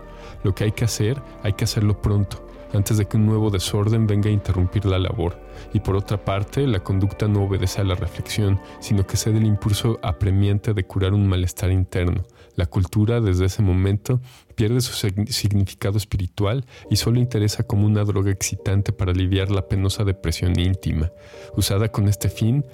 Lo 0.45 0.55
que 0.55 0.63
hay 0.63 0.71
que 0.71 0.85
hacer, 0.85 1.21
hay 1.43 1.51
que 1.51 1.65
hacerlo 1.65 2.01
pronto, 2.01 2.48
antes 2.73 2.97
de 2.97 3.05
que 3.05 3.17
un 3.17 3.25
nuevo 3.25 3.49
desorden 3.49 4.07
venga 4.07 4.29
a 4.29 4.33
interrumpir 4.33 4.85
la 4.85 4.99
labor. 4.99 5.37
Y 5.73 5.79
por 5.79 5.95
otra 5.95 6.23
parte, 6.23 6.65
la 6.67 6.79
conducta 6.79 7.27
no 7.27 7.43
obedece 7.43 7.81
a 7.81 7.83
la 7.83 7.95
reflexión, 7.95 8.59
sino 8.79 9.05
que 9.05 9.17
cede 9.17 9.37
el 9.37 9.45
impulso 9.45 9.99
apremiante 10.01 10.73
de 10.73 10.85
curar 10.85 11.13
un 11.13 11.27
malestar 11.27 11.71
interno. 11.71 12.23
La 12.55 12.65
cultura, 12.65 13.21
desde 13.21 13.45
ese 13.45 13.61
momento, 13.61 14.21
pierde 14.55 14.81
su 14.81 14.93
significado 14.93 15.97
espiritual 15.97 16.65
y 16.89 16.97
solo 16.97 17.19
interesa 17.19 17.63
como 17.63 17.85
una 17.85 18.03
droga 18.03 18.31
excitante 18.31 18.91
para 18.91 19.11
aliviar 19.11 19.51
la 19.51 19.67
penosa 19.67 20.03
depresión 20.03 20.59
íntima. 20.59 21.11
Usada 21.55 21.89
con 21.89 22.07
este 22.07 22.29
fin, 22.29 22.65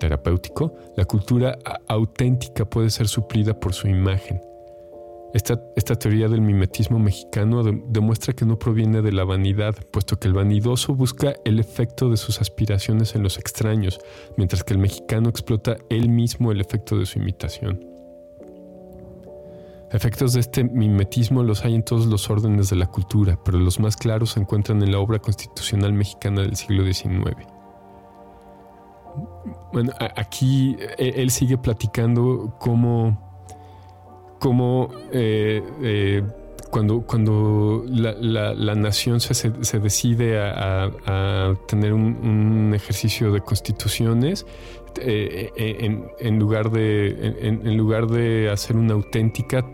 terapéutico, 0.00 0.74
la 0.96 1.04
cultura 1.04 1.58
auténtica 1.88 2.64
puede 2.64 2.90
ser 2.90 3.08
suplida 3.08 3.58
por 3.58 3.74
su 3.74 3.88
imagen. 3.88 4.40
Esta, 5.34 5.96
teoría 5.98 6.28
del 6.28 6.40
mimetismo 6.40 6.98
mexicano 6.98 7.62
demuestra 7.62 8.32
que 8.32 8.46
no 8.46 8.58
proviene 8.58 9.02
de 9.02 9.12
la 9.12 9.24
vanidad, 9.24 9.74
puesto 9.90 10.18
que 10.18 10.28
el 10.28 10.34
vanidoso 10.34 10.94
busca 10.94 11.34
el 11.44 11.60
efecto 11.60 12.08
de 12.08 12.16
sus 12.16 12.40
aspiraciones 12.40 13.14
en 13.14 13.22
los 13.22 13.38
extraños, 13.38 13.98
mientras 14.36 14.64
que 14.64 14.72
el 14.72 14.78
mexicano 14.78 15.28
explota 15.28 15.76
él 15.90 16.08
mismo 16.08 16.52
el 16.52 16.60
efecto 16.60 16.98
de 16.98 17.06
su 17.06 17.18
imitación. 17.18 17.96
Efectos 19.92 20.32
de 20.32 20.40
este 20.40 20.64
mimetismo 20.64 21.42
los 21.42 21.64
hay 21.64 21.74
en 21.74 21.84
todos 21.84 22.06
los 22.06 22.28
órdenes 22.28 22.70
de 22.70 22.76
la 22.76 22.86
cultura, 22.86 23.38
pero 23.44 23.58
los 23.58 23.78
más 23.78 23.96
claros 23.96 24.30
se 24.30 24.40
encuentran 24.40 24.82
en 24.82 24.90
la 24.90 24.98
obra 24.98 25.20
constitucional 25.20 25.92
mexicana 25.92 26.42
del 26.42 26.56
siglo 26.56 26.84
XIX. 26.84 27.36
Bueno, 29.72 29.92
aquí 30.16 30.76
e, 30.98 31.22
él 31.22 31.30
sigue 31.30 31.56
platicando 31.56 32.56
cómo, 32.58 33.25
cómo 34.38 34.90
eh, 35.12 35.62
eh, 35.82 36.22
cuando, 36.70 37.02
cuando 37.02 37.84
la, 37.86 38.74
nación 38.74 39.20
se, 39.20 39.78
decide 39.78 40.38
a, 40.38 41.54
tener 41.68 41.92
un, 41.92 42.72
ejercicio 42.74 43.32
de 43.32 43.40
constituciones, 43.40 44.46
eh, 45.00 45.50
en, 46.18 46.38
lugar 46.38 46.70
de, 46.70 47.36
en, 47.40 47.76
lugar 47.76 48.06
de 48.08 48.50
hacer 48.50 48.76
una 48.76 48.94
auténtica 48.94 49.64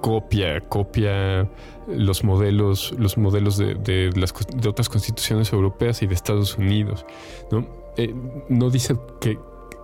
copia, 0.00 0.60
copia 0.60 1.48
los 1.86 2.24
modelos, 2.24 2.94
los 2.98 3.18
modelos 3.18 3.56
de, 3.56 3.74
de, 3.74 4.10
las, 4.16 4.32
de 4.56 4.68
otras 4.68 4.88
constituciones 4.88 5.52
europeas 5.52 6.02
y 6.02 6.06
de 6.06 6.14
Estados 6.14 6.56
Unidos. 6.58 7.04
¿no? 7.50 7.66
Eh, 7.96 8.14
no 8.48 8.70
dice 8.70 8.96
que, 9.20 9.38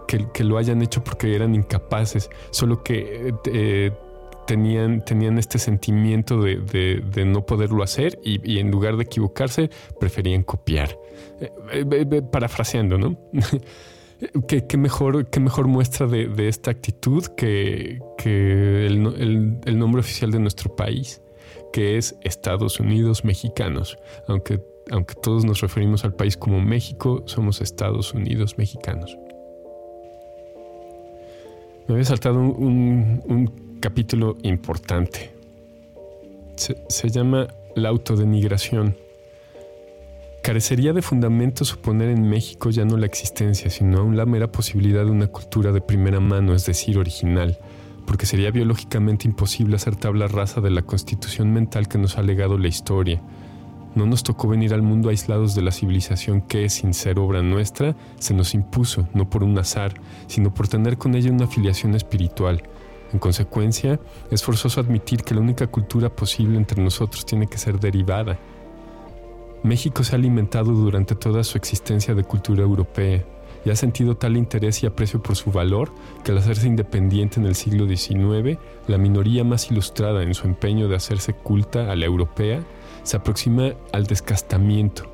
que, 0.06 0.44
lo 0.44 0.58
hayan 0.58 0.82
hecho 0.82 1.02
porque 1.02 1.34
eran 1.34 1.54
incapaces, 1.54 2.30
solo 2.50 2.82
que 2.82 3.34
eh, 3.46 3.92
tenían, 4.46 5.04
tenían 5.04 5.38
este 5.38 5.58
sentimiento 5.58 6.40
de, 6.40 7.24
no 7.26 7.46
poderlo 7.46 7.82
hacer 7.82 8.18
y, 8.22 8.58
en 8.58 8.70
lugar 8.70 8.96
de 8.96 9.04
equivocarse 9.04 9.70
preferían 9.98 10.42
copiar. 10.42 10.98
Eh, 11.40 12.22
parafraseando, 12.30 12.98
¿no? 12.98 13.18
¿Qué, 14.46 14.76
mejor, 14.76 15.28
qué 15.30 15.40
mejor 15.40 15.66
muestra 15.66 16.06
de, 16.06 16.48
esta 16.48 16.70
actitud 16.70 17.26
que, 17.36 17.98
que 18.16 18.86
el, 18.86 19.58
el 19.64 19.78
nombre 19.78 20.00
oficial 20.00 20.30
de 20.30 20.38
nuestro 20.38 20.76
país, 20.76 21.20
que 21.72 21.96
es 21.96 22.16
Estados 22.22 22.78
Unidos 22.78 23.24
Mexicanos, 23.24 23.96
aunque 24.28 24.60
aunque 24.90 25.14
todos 25.14 25.44
nos 25.44 25.60
referimos 25.60 26.04
al 26.04 26.14
país 26.14 26.36
como 26.36 26.60
México, 26.60 27.22
somos 27.26 27.60
Estados 27.60 28.14
Unidos 28.14 28.58
mexicanos. 28.58 29.16
Me 31.92 31.96
había 31.96 32.06
saltado 32.06 32.40
un, 32.40 33.52
capítulo 33.78 34.38
importante. 34.44 35.34
Se, 36.56 37.10
llama 37.10 37.48
la 37.76 37.90
autodenigración. 37.90 38.96
Carecería 40.42 40.94
de 40.94 41.02
fundamento 41.02 41.66
suponer 41.66 42.08
en 42.08 42.26
México 42.30 42.70
ya 42.70 42.86
no 42.86 42.96
la 42.96 43.04
existencia, 43.04 43.68
sino 43.68 43.98
aún 43.98 44.16
la 44.16 44.24
mera 44.24 44.50
posibilidad 44.50 45.04
de 45.04 45.10
una 45.10 45.26
cultura 45.26 45.70
de 45.70 45.82
primera 45.82 46.18
mano, 46.18 46.54
es 46.54 46.64
decir, 46.64 46.96
original, 46.96 47.58
porque 48.06 48.24
sería 48.24 48.50
biológicamente 48.50 49.28
imposible 49.28 49.76
hacer 49.76 49.94
tabla 49.94 50.28
rasa 50.28 50.62
de 50.62 50.70
la 50.70 50.80
constitución 50.80 51.52
mental 51.52 51.88
que 51.88 51.98
nos 51.98 52.16
ha 52.16 52.22
legado 52.22 52.56
la 52.56 52.68
historia 52.68 53.20
no 53.94 54.06
nos 54.06 54.22
tocó 54.22 54.48
venir 54.48 54.72
al 54.74 54.82
mundo 54.82 55.10
aislados 55.10 55.54
de 55.54 55.62
la 55.62 55.70
civilización 55.70 56.40
que, 56.40 56.68
sin 56.68 56.94
ser 56.94 57.18
obra 57.18 57.42
nuestra, 57.42 57.94
se 58.18 58.34
nos 58.34 58.54
impuso, 58.54 59.08
no 59.14 59.28
por 59.28 59.42
un 59.42 59.58
azar, 59.58 59.94
sino 60.26 60.52
por 60.52 60.68
tener 60.68 60.98
con 60.98 61.14
ella 61.14 61.30
una 61.30 61.44
afiliación 61.44 61.94
espiritual. 61.94 62.62
En 63.12 63.18
consecuencia, 63.18 64.00
es 64.30 64.42
forzoso 64.42 64.80
admitir 64.80 65.22
que 65.22 65.34
la 65.34 65.40
única 65.40 65.66
cultura 65.66 66.08
posible 66.08 66.56
entre 66.56 66.82
nosotros 66.82 67.26
tiene 67.26 67.46
que 67.46 67.58
ser 67.58 67.78
derivada. 67.78 68.38
México 69.62 70.02
se 70.02 70.12
ha 70.12 70.18
alimentado 70.18 70.72
durante 70.72 71.14
toda 71.14 71.44
su 71.44 71.58
existencia 71.58 72.14
de 72.14 72.24
cultura 72.24 72.62
europea 72.62 73.22
y 73.64 73.70
ha 73.70 73.76
sentido 73.76 74.16
tal 74.16 74.36
interés 74.36 74.82
y 74.82 74.86
aprecio 74.86 75.22
por 75.22 75.36
su 75.36 75.52
valor 75.52 75.92
que 76.24 76.32
al 76.32 76.38
hacerse 76.38 76.66
independiente 76.66 77.38
en 77.38 77.46
el 77.46 77.54
siglo 77.54 77.86
XIX, 77.86 78.58
la 78.88 78.98
minoría 78.98 79.44
más 79.44 79.70
ilustrada 79.70 80.22
en 80.22 80.34
su 80.34 80.46
empeño 80.46 80.88
de 80.88 80.96
hacerse 80.96 81.34
culta 81.34 81.92
a 81.92 81.96
la 81.96 82.06
europea 82.06 82.64
se 83.02 83.16
aproxima 83.16 83.72
al 83.92 84.06
descastamiento. 84.06 85.10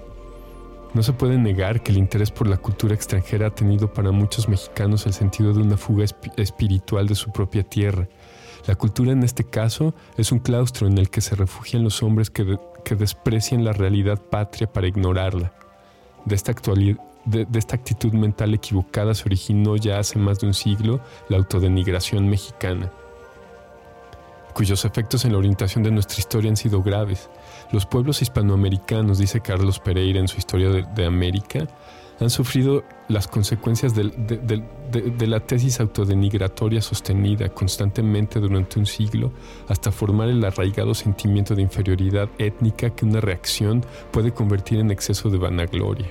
No 0.95 1.03
se 1.03 1.13
puede 1.13 1.37
negar 1.37 1.83
que 1.83 1.93
el 1.93 1.99
interés 1.99 2.31
por 2.31 2.49
la 2.49 2.57
cultura 2.57 2.95
extranjera 2.95 3.49
ha 3.49 3.55
tenido 3.55 3.93
para 3.93 4.11
muchos 4.11 4.49
mexicanos 4.49 5.07
el 5.07 5.13
sentido 5.13 5.53
de 5.53 5.61
una 5.61 5.77
fuga 5.77 6.05
espiritual 6.37 7.07
de 7.07 7.15
su 7.15 7.31
propia 7.31 7.63
tierra. 7.63 8.09
La 8.67 8.75
cultura 8.75 9.13
en 9.13 9.23
este 9.23 9.45
caso 9.45 9.95
es 10.17 10.33
un 10.33 10.39
claustro 10.39 10.87
en 10.87 10.99
el 10.99 11.11
que 11.11 11.21
se 11.21 11.37
refugian 11.37 11.85
los 11.85 12.03
hombres 12.03 12.31
que, 12.31 12.59
desprecian 12.97 13.65
la 13.65 13.73
realidad 13.75 14.19
patria 14.19 14.73
para 14.73 14.87
ignorarla. 14.87 15.53
De 16.25 16.35
esta, 16.35 16.55
de 17.27 17.59
esta 17.59 17.77
actitud 17.77 18.13
mental 18.13 18.55
equivocada 18.55 19.15
se 19.15 19.25
originó 19.25 19.77
ya 19.77 19.99
hace 19.99 20.19
más 20.19 20.41
de 20.41 20.47
un 20.47 20.55
siglo 20.55 21.01
la 21.29 21.37
autodenigración 21.37 22.29
mexicana, 22.29 22.91
cuyos 24.55 24.85
efectos 24.87 25.25
en 25.25 25.33
la 25.33 25.39
orientación 25.39 25.85
de 25.85 25.91
nuestra 25.91 26.19
historia 26.19 26.51
han 26.51 26.57
sido 26.57 26.83
graves. 26.83 27.29
Los 27.71 27.85
pueblos 27.85 28.23
hispanoamericanos, 28.23 29.19
dice 29.19 29.41
Carlos 29.41 29.79
Pereira 29.79 30.21
en 30.21 30.29
su 30.29 30.39
Historia 30.39 30.71
de, 30.71 31.05
América, 31.05 31.67
han 32.19 32.31
sufrido 32.31 32.83
las 33.09 33.29
consecuencias 33.29 33.95
de, 33.95 35.27
la 35.27 35.41
tesis 35.41 35.79
autodenigratoria 35.79 36.81
sostenida 36.81 37.49
constantemente 37.51 38.41
durante 38.41 38.79
un 38.79 38.87
siglo 38.87 39.33
hasta 39.69 39.93
formar 39.93 40.29
el 40.29 40.43
arraigado 40.45 40.95
sentimiento 40.95 41.55
de 41.55 41.63
inferioridad 41.63 42.29
étnica 42.39 42.91
que 42.91 43.05
una 43.05 43.21
reacción 43.21 43.85
puede 44.11 44.33
convertir 44.33 44.81
en 44.81 44.91
exceso 44.91 45.29
de 45.29 45.39
vanagloria. 45.39 46.09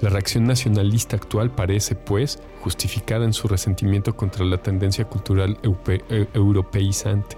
La 0.00 0.10
reacción 0.10 0.44
nacionalista 0.44 1.16
actual 1.16 1.50
parece, 1.50 1.96
pues, 1.96 2.38
justificada 2.62 3.24
en 3.24 3.32
su 3.32 3.48
resentimiento 3.48 4.14
contra 4.14 4.44
la 4.44 4.58
tendencia 4.58 5.06
cultural 5.06 5.58
europeizante 6.34 7.36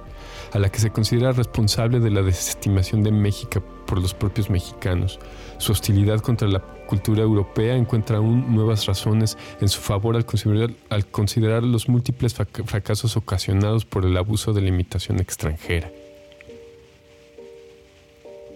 a 0.52 0.58
la 0.58 0.70
que 0.70 0.80
se 0.80 0.90
considera 0.90 1.32
responsable 1.32 2.00
de 2.00 2.10
la 2.10 2.22
desestimación 2.22 3.02
de 3.02 3.12
México 3.12 3.62
por 3.86 4.00
los 4.00 4.14
propios 4.14 4.50
mexicanos. 4.50 5.18
Su 5.58 5.72
hostilidad 5.72 6.20
contra 6.20 6.48
la 6.48 6.60
cultura 6.86 7.22
europea 7.22 7.74
encuentra 7.74 8.18
aún 8.18 8.54
nuevas 8.54 8.86
razones 8.86 9.36
en 9.60 9.68
su 9.68 9.80
favor 9.80 10.16
al 10.16 10.24
considerar, 10.24 10.70
al 10.90 11.06
considerar 11.06 11.62
los 11.62 11.88
múltiples 11.88 12.34
fracasos 12.34 13.16
ocasionados 13.16 13.84
por 13.84 14.04
el 14.04 14.16
abuso 14.16 14.52
de 14.52 14.62
la 14.62 14.68
imitación 14.68 15.20
extranjera. 15.20 15.90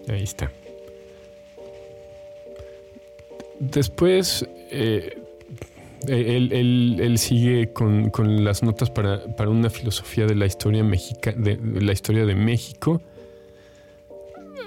Ahí 0.09 0.23
está. 0.23 0.51
Después, 3.59 4.45
eh, 4.71 5.22
él, 6.07 6.99
él, 6.99 7.17
sigue 7.17 7.71
con, 7.71 8.09
con, 8.09 8.43
las 8.43 8.63
notas 8.63 8.89
para, 8.89 9.23
para, 9.35 9.49
una 9.49 9.69
filosofía 9.69 10.25
de 10.25 10.35
la 10.35 10.45
historia, 10.45 10.83
Mexica, 10.83 11.31
de, 11.31 11.57
la 11.81 11.93
historia 11.93 12.25
de 12.25 12.35
México. 12.35 13.01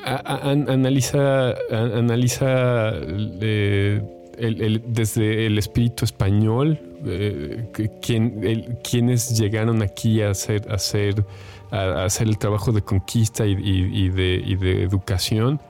analiza 0.04 1.54
analiza 1.70 2.92
eh, 3.40 4.00
desde 4.38 5.46
el 5.46 5.58
espíritu 5.58 6.04
español, 6.04 6.78
eh, 7.06 7.68
quien, 8.00 8.78
quienes 8.82 9.38
llegaron 9.38 9.82
aquí 9.82 10.22
a 10.22 10.30
hacer, 10.30 10.70
hacer, 10.70 11.24
a 11.70 12.04
hacer 12.04 12.28
el 12.28 12.38
trabajo 12.38 12.72
de 12.72 12.82
conquista 12.82 13.46
y, 13.46 13.52
y, 13.52 14.08
de, 14.10 14.42
y 14.44 14.56
de, 14.56 14.82
educación. 14.82 15.60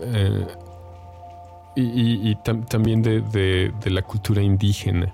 Eh, 0.00 0.46
y, 1.74 2.34
también 2.36 3.02
de, 3.02 3.72
la 3.84 4.02
cultura 4.02 4.42
indígena. 4.42 5.12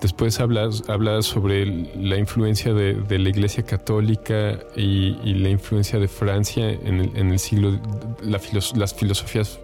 Después 0.00 0.38
habla, 0.40 0.68
habla 0.88 1.22
sobre 1.22 1.64
la 1.66 2.18
influencia 2.18 2.74
de, 2.74 3.18
la 3.18 3.28
Iglesia 3.28 3.64
Católica 3.64 4.58
y, 4.76 5.34
la 5.34 5.48
influencia 5.48 5.98
de 5.98 6.08
Francia 6.08 6.70
en 6.70 7.00
el, 7.00 7.38
siglo, 7.38 7.78
las 8.22 8.94
filosofías 8.94 9.60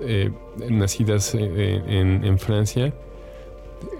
eh, 0.00 0.30
nacidas 0.70 1.34
eh, 1.34 1.82
en, 1.86 2.38
Francia, 2.38 2.92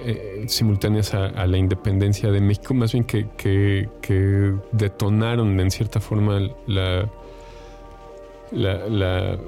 eh, 0.05 0.45
simultáneas 0.49 1.15
a, 1.15 1.47
la 1.47 1.59
independencia 1.59 2.31
de 2.31 2.41
México, 2.41 2.75
más 2.75 2.93
bien 2.93 3.05
que, 3.05 3.29
que 3.37 4.55
detonaron 4.73 5.61
en 5.61 5.71
cierta 5.71 6.01
forma 6.01 6.41
la, 6.67 7.09
la, 8.53 8.89
la, 8.89 9.39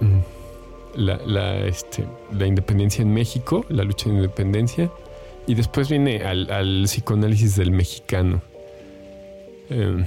mm, 0.00 0.41
la, 0.94 1.66
este, 1.66 2.04
la 2.36 2.46
independencia 2.46 3.02
en 3.02 3.12
México, 3.12 3.64
la 3.68 3.84
lucha 3.84 4.08
de 4.08 4.16
independencia, 4.16 4.90
y 5.46 5.54
después 5.54 5.88
viene 5.88 6.22
al, 6.22 6.84
psicoanálisis 6.84 7.56
del 7.56 7.70
mexicano. 7.70 8.42
Em, 9.70 10.04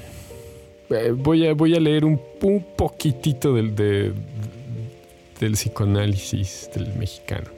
eh, 0.90 1.14
voy, 1.16 1.48
a, 1.48 1.54
voy 1.54 1.76
a 1.76 1.80
leer 1.80 2.06
un, 2.06 2.22
un 2.42 2.66
poquitito 2.76 3.54
del, 3.54 3.76
del 3.76 5.52
psicoanálisis 5.54 6.70
del 6.74 6.94
mexicano. 6.96 7.50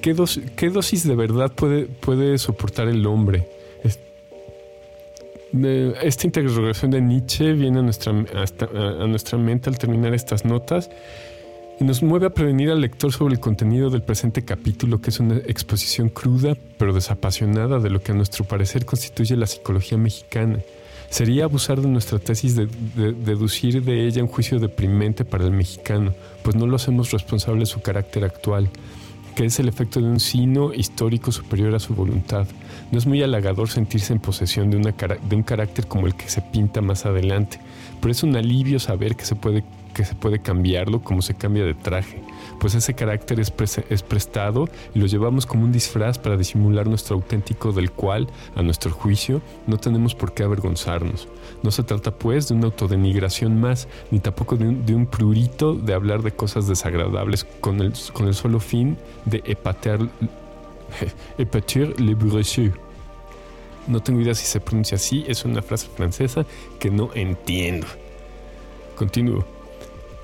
¿Qué, 0.00 0.70
dosis 0.70 1.06
de 1.06 1.14
verdad 1.14 1.52
puede, 1.52 1.84
puede 1.84 2.38
soportar 2.38 2.88
el 2.88 3.06
hombre? 3.06 3.46
Esta 5.52 6.26
interrogación 6.26 6.90
de 6.90 7.00
Nietzsche 7.00 7.52
viene 7.52 7.80
a 7.80 7.82
nuestra, 7.82 8.12
a 8.12 9.06
nuestra 9.06 9.38
mente 9.38 9.68
al 9.68 9.78
terminar 9.78 10.14
estas 10.14 10.44
notas 10.44 10.90
y 11.80 11.84
nos 11.84 12.02
mueve 12.02 12.26
a 12.26 12.30
prevenir 12.30 12.70
al 12.70 12.80
lector 12.80 13.12
sobre 13.12 13.34
el 13.34 13.40
contenido 13.40 13.88
del 13.90 14.02
presente 14.02 14.44
capítulo, 14.44 15.00
que 15.00 15.10
es 15.10 15.18
una 15.18 15.36
exposición 15.38 16.10
cruda 16.10 16.56
pero 16.78 16.92
desapasionada 16.92 17.80
de 17.80 17.90
lo 17.90 18.02
que 18.02 18.12
a 18.12 18.14
nuestro 18.14 18.44
parecer 18.44 18.84
constituye 18.84 19.36
la 19.36 19.46
psicología 19.46 19.96
mexicana. 19.96 20.58
Sería 21.08 21.44
abusar 21.44 21.80
de 21.80 21.88
nuestra 21.88 22.20
tesis 22.20 22.54
de, 22.54 22.66
deducir 22.96 23.82
de 23.82 24.06
ella 24.06 24.22
un 24.22 24.28
juicio 24.28 24.60
deprimente 24.60 25.24
para 25.24 25.44
el 25.44 25.52
mexicano, 25.52 26.14
pues 26.42 26.54
no 26.54 26.66
lo 26.66 26.76
hacemos 26.76 27.10
responsable 27.10 27.60
de 27.60 27.66
su 27.66 27.80
carácter 27.80 28.24
actual 28.24 28.70
que 29.34 29.44
es 29.44 29.58
el 29.58 29.68
efecto 29.68 30.00
de 30.00 30.06
un 30.06 30.20
sino 30.20 30.74
histórico 30.74 31.32
superior 31.32 31.74
a 31.74 31.78
su 31.78 31.94
voluntad. 31.94 32.46
No 32.90 32.98
es 32.98 33.06
muy 33.06 33.22
halagador 33.22 33.68
sentirse 33.68 34.12
en 34.12 34.18
posesión 34.18 34.70
de, 34.70 34.78
de 34.78 35.36
un 35.36 35.42
carácter 35.42 35.86
como 35.86 36.06
el 36.06 36.14
que 36.14 36.28
se 36.28 36.42
pinta 36.42 36.80
más 36.80 37.06
adelante, 37.06 37.60
pero 38.00 38.12
es 38.12 38.22
un 38.22 38.34
alivio 38.34 38.80
saber 38.80 39.14
que 39.14 39.24
se 39.24 39.36
puede, 39.36 39.62
que 39.94 40.04
se 40.04 40.14
puede 40.14 40.40
cambiarlo 40.40 41.00
como 41.00 41.22
se 41.22 41.34
cambia 41.34 41.64
de 41.64 41.74
traje, 41.74 42.22
pues 42.58 42.74
ese 42.74 42.94
carácter 42.94 43.40
es, 43.40 43.52
es 43.88 44.02
prestado 44.02 44.68
y 44.94 44.98
lo 44.98 45.06
llevamos 45.06 45.46
como 45.46 45.64
un 45.64 45.72
disfraz 45.72 46.18
para 46.18 46.36
disimular 46.36 46.86
nuestro 46.86 47.16
auténtico 47.16 47.72
del 47.72 47.90
cual, 47.90 48.28
a 48.56 48.62
nuestro 48.62 48.90
juicio, 48.90 49.40
no 49.66 49.78
tenemos 49.78 50.14
por 50.14 50.34
qué 50.34 50.42
avergonzarnos. 50.42 51.28
No 51.62 51.70
se 51.70 51.82
trata 51.82 52.10
pues 52.10 52.48
de 52.48 52.54
una 52.54 52.66
autodenigración 52.66 53.60
más, 53.60 53.88
ni 54.10 54.20
tampoco 54.20 54.56
de 54.56 54.94
un, 54.94 55.06
prurito 55.06 55.74
de 55.74 55.94
hablar 55.94 56.22
de 56.22 56.32
cosas 56.32 56.66
desagradables 56.66 57.44
con 57.44 57.80
el, 57.80 57.92
con 58.12 58.28
el 58.28 58.34
solo 58.34 58.60
fin 58.60 58.96
de 59.24 59.42
épater, 61.38 62.00
le. 62.00 62.16
No 63.86 64.00
tengo 64.00 64.20
idea 64.20 64.34
si 64.34 64.46
se 64.46 64.60
pronuncia 64.60 64.96
así, 64.96 65.24
es 65.26 65.44
una 65.44 65.62
frase 65.62 65.88
francesa 65.94 66.46
que 66.78 66.90
no 66.90 67.10
entiendo. 67.14 67.86
Continúo. 68.96 69.44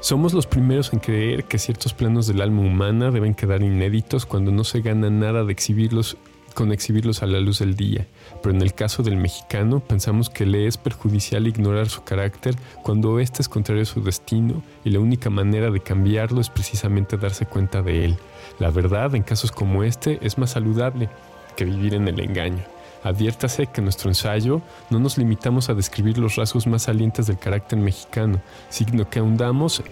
Somos 0.00 0.34
los 0.34 0.46
primeros 0.46 0.92
en 0.92 1.00
creer 1.00 1.44
que 1.44 1.58
ciertos 1.58 1.94
planos 1.94 2.26
del 2.26 2.42
alma 2.42 2.60
humana 2.60 3.10
deben 3.10 3.34
quedar 3.34 3.62
inéditos 3.62 4.26
cuando 4.26 4.52
no 4.52 4.62
se 4.62 4.82
gana 4.82 5.10
nada 5.10 5.42
de 5.44 5.52
exhibirlos 5.52 6.16
con 6.56 6.72
exhibirlos 6.72 7.22
a 7.22 7.26
la 7.26 7.38
luz 7.38 7.58
del 7.58 7.76
día, 7.76 8.06
pero 8.42 8.54
en 8.54 8.62
el 8.62 8.72
caso 8.72 9.02
del 9.02 9.16
mexicano 9.16 9.80
pensamos 9.80 10.30
que 10.30 10.46
le 10.46 10.66
es 10.66 10.78
perjudicial 10.78 11.46
ignorar 11.46 11.88
su 11.90 12.02
carácter 12.02 12.56
cuando 12.82 13.20
éste 13.20 13.42
es 13.42 13.48
contrario 13.48 13.82
a 13.82 13.86
su 13.86 14.02
destino 14.02 14.62
y 14.82 14.90
la 14.90 14.98
única 14.98 15.28
manera 15.28 15.70
de 15.70 15.80
cambiarlo 15.80 16.40
es 16.40 16.48
precisamente 16.48 17.18
darse 17.18 17.44
cuenta 17.44 17.82
de 17.82 18.06
él. 18.06 18.16
La 18.58 18.70
verdad, 18.70 19.14
en 19.14 19.22
casos 19.22 19.52
como 19.52 19.82
este, 19.82 20.18
es 20.22 20.38
más 20.38 20.50
saludable 20.50 21.08
que 21.56 21.64
vivir 21.64 21.94
en 21.94 22.08
el 22.08 22.20
engaño. 22.20 22.64
Adviértase 23.02 23.66
que 23.66 23.80
en 23.80 23.84
nuestro 23.84 24.10
ensayo 24.10 24.62
no 24.90 24.98
nos 24.98 25.18
limitamos 25.18 25.68
a 25.68 25.74
describir 25.74 26.18
los 26.18 26.36
rasgos 26.36 26.66
más 26.66 26.82
salientes 26.82 27.26
del 27.26 27.38
carácter 27.38 27.78
mexicano, 27.78 28.40
sino 28.68 29.08
que 29.08 29.20
ahondamos 29.20 29.82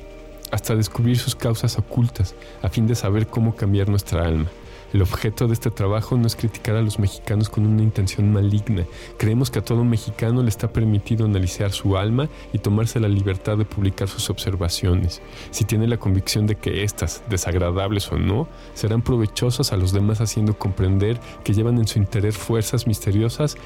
hasta 0.50 0.74
descubrir 0.74 1.18
sus 1.18 1.34
causas 1.34 1.78
ocultas, 1.78 2.34
a 2.62 2.68
fin 2.68 2.86
de 2.86 2.94
saber 2.94 3.26
cómo 3.26 3.54
cambiar 3.54 3.88
nuestra 3.88 4.24
alma. 4.24 4.46
El 4.94 5.02
objeto 5.02 5.48
de 5.48 5.54
este 5.54 5.72
trabajo 5.72 6.16
no 6.16 6.28
es 6.28 6.36
criticar 6.36 6.76
a 6.76 6.80
los 6.80 7.00
mexicanos 7.00 7.48
con 7.48 7.66
una 7.66 7.82
intención 7.82 8.32
maligna. 8.32 8.84
Creemos 9.18 9.50
que 9.50 9.58
a 9.58 9.64
todo 9.64 9.82
mexicano 9.82 10.40
le 10.40 10.48
está 10.48 10.72
permitido 10.72 11.26
analizar 11.26 11.72
su 11.72 11.96
alma 11.96 12.28
y 12.52 12.58
tomarse 12.58 13.00
la 13.00 13.08
libertad 13.08 13.58
de 13.58 13.64
publicar 13.64 14.06
sus 14.06 14.30
observaciones. 14.30 15.20
Si 15.50 15.64
tiene 15.64 15.88
la 15.88 15.96
convicción 15.96 16.46
de 16.46 16.54
que 16.54 16.84
éstas, 16.84 17.24
desagradables 17.28 18.12
o 18.12 18.18
no, 18.18 18.46
serán 18.74 19.02
provechosas 19.02 19.72
a 19.72 19.76
los 19.76 19.92
demás 19.92 20.20
haciendo 20.20 20.56
comprender 20.56 21.18
que 21.42 21.54
llevan 21.54 21.78
en 21.78 21.88
su 21.88 21.98
interior 21.98 22.32
fuerzas 22.32 22.86
misteriosas 22.86 23.56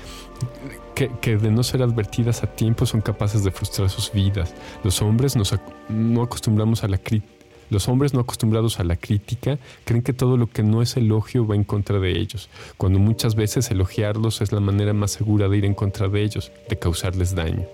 que, 0.95 1.37
de 1.37 1.51
no 1.51 1.62
ser 1.62 1.83
advertidas 1.83 2.43
a 2.43 2.47
tiempo 2.47 2.87
son 2.87 3.03
capaces 3.03 3.45
de 3.45 3.51
frustrar 3.51 3.91
sus 3.91 4.11
vidas. 4.12 4.55
Los 4.83 5.03
hombres 5.03 5.37
nos 5.37 5.55
no 5.91 6.23
acostumbramos 6.23 6.85
a 6.85 6.88
la 6.88 6.97
crítica 6.97 7.38
los 7.70 7.88
hombres 7.88 8.14
no 8.14 8.20
acostumbrados 8.20 8.81
a 8.81 8.85
la 8.85 8.96
crítica 8.96 9.59
creen 9.85 10.02
que 10.02 10.12
todo 10.12 10.37
lo 10.37 10.48
que 10.48 10.62
no 10.62 10.83
es 10.83 10.96
elogio 10.96 11.46
va 11.46 11.54
en 11.54 11.64
contra 11.64 11.98
de 11.98 12.18
ellos, 12.18 12.48
cuando 12.76 12.98
muchas 12.98 13.35
veces 13.35 13.70
elogiarlos 13.70 14.40
es 14.40 14.52
la 14.52 14.61
manera 14.61 14.92
más 14.92 15.12
segura 15.12 15.48
de 15.48 15.59
ir 15.59 15.64
en 15.64 15.74
contra 15.74 16.09
de 16.09 16.22
ellos, 16.22 16.52
de 16.68 16.78
causarles 16.78 17.35
daño. 17.35 17.66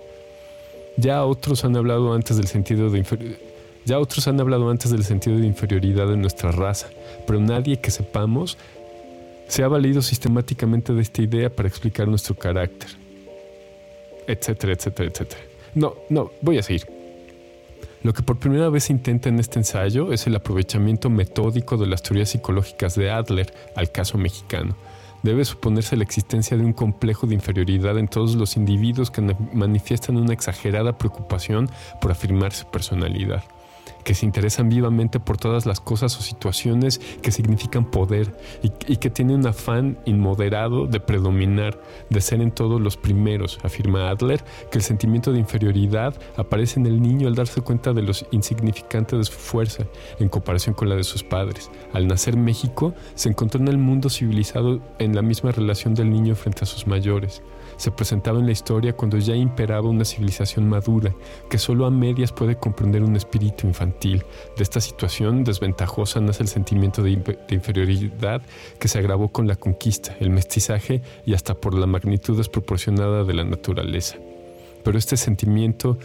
Ya 0.97 1.25
otros 1.25 1.65
han 1.65 1.75
hablado 1.75 2.13
antes 2.13 2.37
del 2.37 2.47
sentido 2.47 2.89
de 2.89 3.03
ya 3.85 3.99
otros 3.99 4.27
han 4.27 4.39
hablado 4.39 4.69
antes 4.69 4.89
del 4.89 5.03
sentido 5.03 5.37
de 5.37 5.45
inferioridad 5.45 6.07
de 6.07 6.17
nuestra 6.17 6.51
raza, 6.51 6.87
pero 7.27 7.39
nadie 7.39 7.77
que 7.77 7.91
sepamos 7.91 8.57
se 9.47 9.63
ha 9.63 9.67
valido 9.67 10.01
sistemáticamente 10.01 10.91
de 10.93 11.03
esta 11.03 11.21
idea 11.21 11.49
para 11.55 11.69
explicar 11.69 12.07
nuestro 12.07 12.33
carácter, 12.33 12.89
etcétera, 14.27 14.73
etcétera, 14.73 15.09
etcétera. 15.09 15.41
No, 15.75 15.93
no, 16.09 16.31
voy 16.41 16.57
a 16.57 16.63
seguir. 16.63 16.94
Lo 18.05 18.13
que 18.13 18.21
por 18.21 18.37
primera 18.37 18.69
vez 18.69 18.83
se 18.83 18.93
intenta 18.93 19.29
en 19.29 19.39
este 19.39 19.57
ensayo 19.57 20.13
es 20.13 20.27
el 20.27 20.35
aprovechamiento 20.35 21.09
metódico 21.09 21.75
de 21.75 21.87
las 21.87 22.03
teorías 22.03 22.29
psicológicas 22.29 22.93
de 22.93 23.09
Adler 23.09 23.51
al 23.75 23.91
caso 23.91 24.19
mexicano. 24.19 24.75
Debe 25.23 25.43
suponerse 25.43 25.97
la 25.97 26.03
existencia 26.03 26.55
de 26.55 26.63
un 26.63 26.73
complejo 26.73 27.25
de 27.25 27.33
inferioridad 27.33 27.97
en 27.97 28.07
todos 28.07 28.35
los 28.35 28.57
individuos 28.57 29.09
que 29.09 29.23
manifiestan 29.53 30.17
una 30.17 30.33
exagerada 30.33 30.99
preocupación 30.99 31.67
por 31.99 32.11
afirmar 32.11 32.53
su 32.53 32.67
personalidad 32.67 33.43
que 34.05 34.13
se 34.13 34.25
interesan 34.25 34.69
vivamente 34.69 35.19
por 35.19 35.37
todas 35.37 35.65
las 35.65 35.81
cosas 35.81 36.17
o 36.17 36.21
situaciones 36.21 37.01
que 37.21 37.31
significan 37.31 37.89
poder 37.91 38.37
y, 38.61 38.95
que 38.97 39.09
tienen 39.09 39.39
un 39.39 39.47
afán 39.47 39.97
inmoderado 40.05 40.85
de 40.85 40.99
predominar, 40.99 41.81
de 42.09 42.21
ser 42.21 42.39
en 42.39 42.51
todos 42.51 42.79
los 42.79 42.95
primeros. 42.95 43.59
Afirma 43.63 44.09
Adler 44.09 44.43
que 44.71 44.77
el 44.77 44.83
sentimiento 44.83 45.33
de 45.33 45.39
inferioridad 45.39 46.15
aparece 46.37 46.79
en 46.79 46.85
el 46.85 47.01
niño 47.01 47.27
al 47.27 47.35
darse 47.35 47.61
cuenta 47.61 47.93
de 47.93 48.03
los 48.03 48.25
insignificantes 48.31 49.17
de 49.17 49.25
su 49.25 49.33
fuerza 49.33 49.85
en 50.19 50.29
comparación 50.29 50.75
con 50.75 50.87
la 50.87 50.95
de 50.95 51.03
sus 51.03 51.23
padres. 51.23 51.71
Al 51.91 52.07
nacer 52.07 52.37
México, 52.37 52.93
se 53.15 53.29
encontró 53.29 53.59
en 53.59 53.67
el 53.67 53.79
mundo 53.79 54.09
civilizado 54.09 54.81
en 54.99 55.15
la 55.15 55.23
misma 55.23 55.51
relación 55.51 55.95
del 55.95 56.11
niño 56.11 56.35
frente 56.35 56.63
a 56.63 56.67
sus 56.67 56.85
mayores 56.85 57.41
se 57.77 57.91
presentaba 57.91 58.39
en 58.39 58.45
la 58.45 58.51
historia 58.51 58.93
cuando 58.93 59.17
ya 59.17 59.35
imperaba 59.35 59.89
una 59.89 60.05
civilización 60.05 60.67
madura, 60.69 61.13
que 61.49 61.57
solo 61.57 61.85
a 61.85 61.91
medias 61.91 62.31
puede 62.31 62.57
comprender 62.57 63.03
un 63.03 63.15
espíritu 63.15 63.67
infantil. 63.67 64.23
De 64.57 64.63
esta 64.63 64.81
situación 64.81 65.43
desventajosa 65.43 66.19
nace 66.21 66.43
el 66.43 66.49
sentimiento 66.49 67.01
de, 67.03 67.11
inferioridad 67.49 68.41
que 68.79 68.87
se 68.87 68.99
agravó 68.99 69.29
con 69.29 69.47
la 69.47 69.55
conquista, 69.55 70.15
el 70.19 70.29
mestizaje 70.29 71.01
y 71.25 71.33
hasta 71.33 71.55
por 71.55 71.73
la 71.73 71.87
magnitud 71.87 72.37
desproporcionada 72.37 73.23
de 73.23 73.33
la 73.33 73.43
naturaleza. 73.43 74.17
Pero 74.83 74.97
este 74.97 75.17
sentimiento 75.17 75.97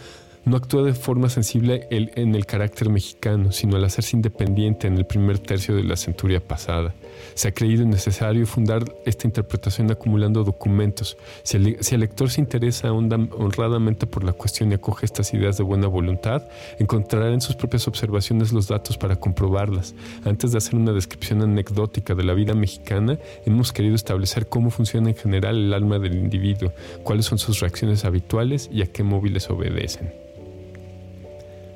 no 0.45 0.57
actúa 0.57 0.83
de 0.83 0.93
forma 0.93 1.29
sensible 1.29 1.87
en 1.91 2.35
el 2.35 2.45
carácter 2.45 2.89
mexicano, 2.89 3.51
sino 3.51 3.77
al 3.77 3.85
hacerse 3.85 4.15
independiente 4.15 4.87
en 4.87 4.97
el 4.97 5.05
primer 5.05 5.39
tercio 5.39 5.75
de 5.75 5.83
la 5.83 5.95
centuria 5.95 6.39
pasada. 6.39 6.93
Se 7.35 7.47
ha 7.47 7.53
creído 7.53 7.85
necesario 7.85 8.45
fundar 8.47 8.83
esta 9.05 9.27
interpretación 9.27 9.91
acumulando 9.91 10.43
documentos. 10.43 11.17
Si 11.43 11.57
el, 11.57 11.99
lector 11.99 12.29
se 12.29 12.41
interesa 12.41 12.91
honradamente 12.91 14.07
por 14.07 14.23
la 14.23 14.33
cuestión 14.33 14.71
y 14.71 14.75
acoge 14.75 15.05
estas 15.05 15.33
ideas 15.33 15.57
de 15.57 15.63
buena 15.63 15.87
voluntad, 15.87 16.43
encontrará 16.79 17.31
en 17.31 17.41
sus 17.41 17.55
propias 17.55 17.87
observaciones 17.87 18.51
los 18.51 18.67
datos 18.67 18.97
para 18.97 19.15
comprobarlas. 19.15 19.93
Antes 20.25 20.51
de 20.51 20.57
hacer 20.57 20.75
una 20.75 20.93
descripción 20.93 21.41
anecdótica 21.41 22.15
de 22.15 22.23
la 22.23 22.33
vida 22.33 22.53
mexicana, 22.53 23.19
hemos 23.45 23.71
querido 23.71 23.95
establecer 23.95 24.47
cómo 24.47 24.71
funciona 24.71 25.09
en 25.09 25.15
general 25.15 25.57
el 25.57 25.73
alma 25.73 25.99
del 25.99 26.15
individuo, 26.15 26.73
cuáles 27.03 27.25
son 27.25 27.37
sus 27.37 27.59
reacciones 27.59 28.05
habituales 28.05 28.69
y 28.71 28.81
a 28.81 28.87
qué 28.87 29.03
móviles 29.03 29.49
obedecen. 29.49 30.30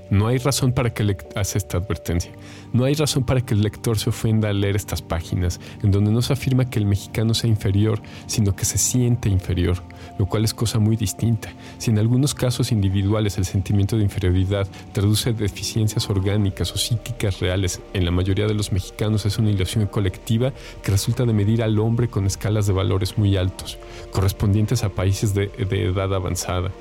No 0.10 0.28
hay 0.28 0.38
razón 0.38 0.72
para 0.72 0.94
que 0.94 1.04
le 1.04 1.18
hace 1.36 1.58
esta 1.58 1.78
advertencia. 1.78 2.32
No 2.74 2.84
hay 2.84 2.94
razón 2.94 3.24
para 3.24 3.42
que 3.42 3.54
el 3.54 3.62
lector 3.62 3.98
se 3.98 4.10
ofenda 4.10 4.50
al 4.50 4.62
leer 4.62 4.76
estas 4.76 5.02
páginas, 5.02 5.60
en 5.82 5.92
donde 5.92 6.12
no 6.12 6.22
se 6.22 6.34
afirma 6.34 6.70
que 6.70 6.80
el 6.80 6.86
mexicano 6.86 7.34
sea 7.34 7.50
inferior, 7.50 8.02
sino 8.28 8.56
que 8.56 8.66
se 8.66 8.78
siente 8.78 9.30
inferior, 9.30 9.82
lo 10.20 10.28
cual 10.28 10.44
es 10.44 10.54
cosa 10.54 10.78
muy 10.78 10.96
distinta. 10.96 11.50
Si 11.78 11.90
en 11.90 12.00
algunos 12.00 12.36
casos 12.36 12.72
individuales 12.72 13.38
el 13.38 13.46
sentimiento 13.46 13.98
de 13.98 14.04
inferioridad 14.04 14.68
traduce 14.92 15.34
deficiencias 15.34 16.10
orgánicas 16.10 16.72
o 16.74 16.78
psíquicas 16.78 17.40
reales, 17.40 17.82
en 17.94 18.06
la 18.06 18.12
mayoría 18.12 18.46
de 18.46 18.54
los 18.54 18.72
mexicanos 18.72 19.26
es 19.26 19.38
una 19.38 19.50
ilusión 19.50 19.88
colectiva 19.88 20.54
que 20.84 20.92
resulta 20.92 21.26
de 21.26 21.34
medir 21.34 21.64
al 21.64 21.80
hombre 21.80 22.10
con 22.10 22.26
escalas 22.26 22.68
de 22.68 22.74
valores 22.74 23.18
muy 23.18 23.38
altos, 23.38 23.80
correspondientes 24.12 24.84
a 24.84 24.90
países 24.90 25.34
de 25.34 25.52
edad 25.58 26.14
avanzada. 26.14 26.72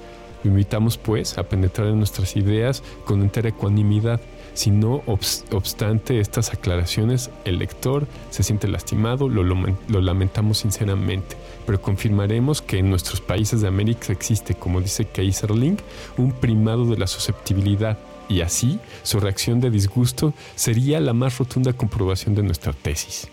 Lo 0.45 0.51
invitamos 0.51 0.99
pues 0.99 1.39
a 1.39 1.45
penetrar 1.45 1.89
en 1.89 1.99
nuestras 1.99 2.37
ideas 2.37 2.83
con 3.05 3.23
entera 3.23 3.49
ecuanimidad. 3.49 4.21
Si 4.53 4.71
no 4.71 5.03
obstante 5.07 6.21
estas 6.21 6.53
aclaraciones, 6.53 7.31
el 7.45 7.59
lector 7.59 8.07
se 8.31 8.45
siente 8.45 8.69
lastimado, 8.69 9.29
lo, 9.29 9.43
lo, 9.43 10.01
lamentamos 10.01 10.59
sinceramente, 10.59 11.37
pero 11.67 11.81
confirmaremos 11.81 12.63
que 12.63 12.79
en 12.79 12.89
nuestros 12.89 13.21
países 13.21 13.63
de 13.63 13.69
América 13.69 14.13
existe, 14.13 14.55
como 14.55 14.81
dice 14.81 15.07
Kaiserling, 15.07 15.79
un 16.19 16.31
primado 16.31 16.85
de 16.85 16.99
la 16.99 17.09
susceptibilidad 17.09 17.99
y 18.29 18.43
así 18.43 18.79
su 19.03 19.19
reacción 19.19 19.61
de 19.61 19.71
disgusto 19.71 20.35
sería 20.55 21.01
la 21.01 21.15
más 21.15 21.39
rotunda 21.39 21.73
comprobación 21.73 22.37
de 22.37 22.45
nuestra 22.45 22.73
tesis. 22.73 23.29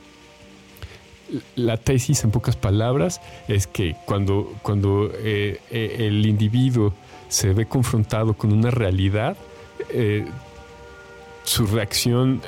La 1.56 1.78
tesis, 1.78 2.24
en 2.24 2.32
pocas 2.32 2.56
palabras, 2.56 3.22
es 3.48 3.67
que 3.67 3.96
cuando, 4.06 4.54
cuando 4.62 5.12
eh, 5.13 5.60
eh, 5.70 5.96
el 6.00 6.26
individuo 6.26 6.94
se 7.30 7.54
ve 7.54 7.65
confrontado 7.65 8.34
con 8.34 8.52
una 8.52 8.72
realidad, 8.72 9.38
eh, 9.89 10.26
su 11.44 11.65
reacción, 11.65 12.41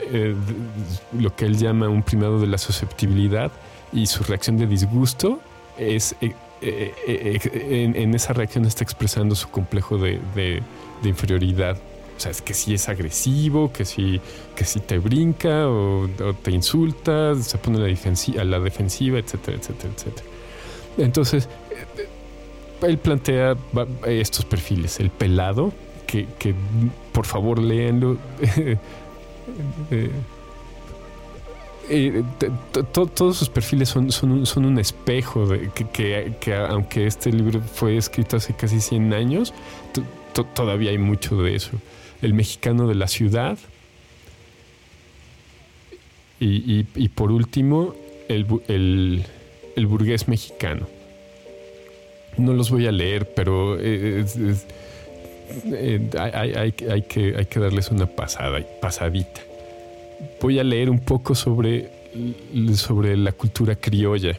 lo 1.17 1.35
que 1.35 1.45
él 1.45 1.57
llama 1.57 1.89
un 1.89 2.03
primado 2.03 2.39
de 2.39 2.47
la 2.47 2.57
susceptibilidad, 2.57 3.51
y 3.91 4.05
su 4.05 4.23
reacción 4.23 4.57
de 4.57 4.67
disgusto 4.67 5.39
es 5.77 6.15
en, 6.61 8.13
esa 8.13 8.33
reacción 8.33 8.65
está 8.65 8.83
expresando 8.83 9.35
su 9.35 9.49
complejo 9.49 9.97
de 9.97 10.61
inferioridad 11.03 11.77
o 12.15 12.19
sea, 12.19 12.31
es 12.31 12.41
que 12.41 12.53
si 12.53 12.73
es 12.73 12.89
agresivo, 12.89 13.71
que 13.73 13.85
si, 13.85 14.21
que 14.55 14.65
si 14.65 14.79
te 14.79 14.99
brinca 14.99 15.67
o, 15.67 16.07
te 16.41 16.51
insulta, 16.51 17.35
se 17.35 17.57
pone 17.57 17.77
a 17.77 17.81
la, 18.43 18.59
defensiva, 18.59 19.19
etcétera, 19.19 19.57
etcétera, 19.57 19.93
etcétera. 19.95 20.27
Entonces, 20.97 21.49
eh, 21.71 22.07
él 22.87 22.97
plantea 22.97 23.55
estos 24.05 24.45
perfiles. 24.45 24.99
El 24.99 25.09
pelado, 25.09 25.73
que, 26.05 26.27
por 27.11 27.25
favor 27.25 27.59
léanlo. 27.59 28.17
Eh, 29.95 30.09
eh, 31.89 32.23
todos 32.93 33.37
sus 33.37 33.49
perfiles 33.49 33.89
son, 33.89 34.09
un, 34.65 34.79
espejo 34.79 35.45
de 35.45 35.69
que, 35.71 36.33
que, 36.39 36.55
aunque 36.55 37.05
este 37.05 37.29
libro 37.29 37.59
fue 37.59 37.97
escrito 37.97 38.37
hace 38.37 38.53
casi 38.53 38.79
100 38.79 39.13
años, 39.13 39.53
todavía 40.55 40.91
hay 40.91 40.97
mucho 40.97 41.35
de 41.41 41.55
eso 41.57 41.71
el 42.23 42.33
mexicano 42.33 42.87
de 42.87 42.95
la 42.95 43.07
ciudad 43.07 43.57
y, 46.39 46.83
por 47.09 47.31
último 47.31 47.95
el, 48.27 48.45
burgués 49.87 50.27
mexicano. 50.27 50.87
No 52.37 52.53
los 52.53 52.71
voy 52.71 52.87
a 52.87 52.91
leer, 52.91 53.33
pero 53.33 53.77
eh, 53.79 54.25
hay, 56.19 56.71
que, 57.03 57.35
hay 57.37 57.45
que 57.45 57.59
darles 57.59 57.91
una 57.91 58.07
pasada, 58.07 58.59
pasadita. 58.81 59.41
Voy 60.41 60.59
a 60.59 60.63
leer 60.63 60.89
un 60.89 60.99
poco 60.99 61.35
sobre, 61.35 61.91
sobre 62.75 63.15
la 63.15 63.31
cultura 63.31 63.75
criolla 63.75 64.37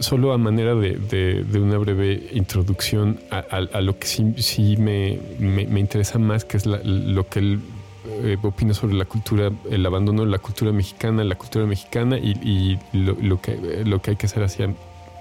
solo 0.00 0.32
a 0.32 0.38
manera 0.38 0.74
de, 0.74 1.44
una 1.54 1.78
breve 1.78 2.28
introducción 2.32 3.20
a, 3.30 3.80
lo 3.80 3.98
que 3.98 4.06
sí, 4.06 4.76
me, 4.76 5.18
interesa 5.80 6.18
más, 6.18 6.44
que 6.44 6.56
es 6.56 6.66
lo 6.66 7.28
que 7.28 7.38
él 7.38 7.60
eh, 8.22 8.36
opina 8.42 8.72
sobre 8.74 8.94
la 8.94 9.04
cultura, 9.04 9.50
el 9.70 9.84
abandono 9.84 10.24
de 10.24 10.30
la 10.30 10.38
cultura 10.38 10.72
mexicana, 10.72 11.24
la 11.24 11.34
cultura 11.34 11.66
mexicana 11.66 12.18
y, 12.18 12.78
lo, 12.92 13.40
que, 13.40 13.84
lo 13.84 14.00
que 14.00 14.12
hay 14.12 14.16
que 14.16 14.26
hacer 14.26 14.42
hacia 14.42 14.72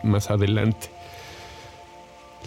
más 0.04 0.30
adelante. 0.30 0.90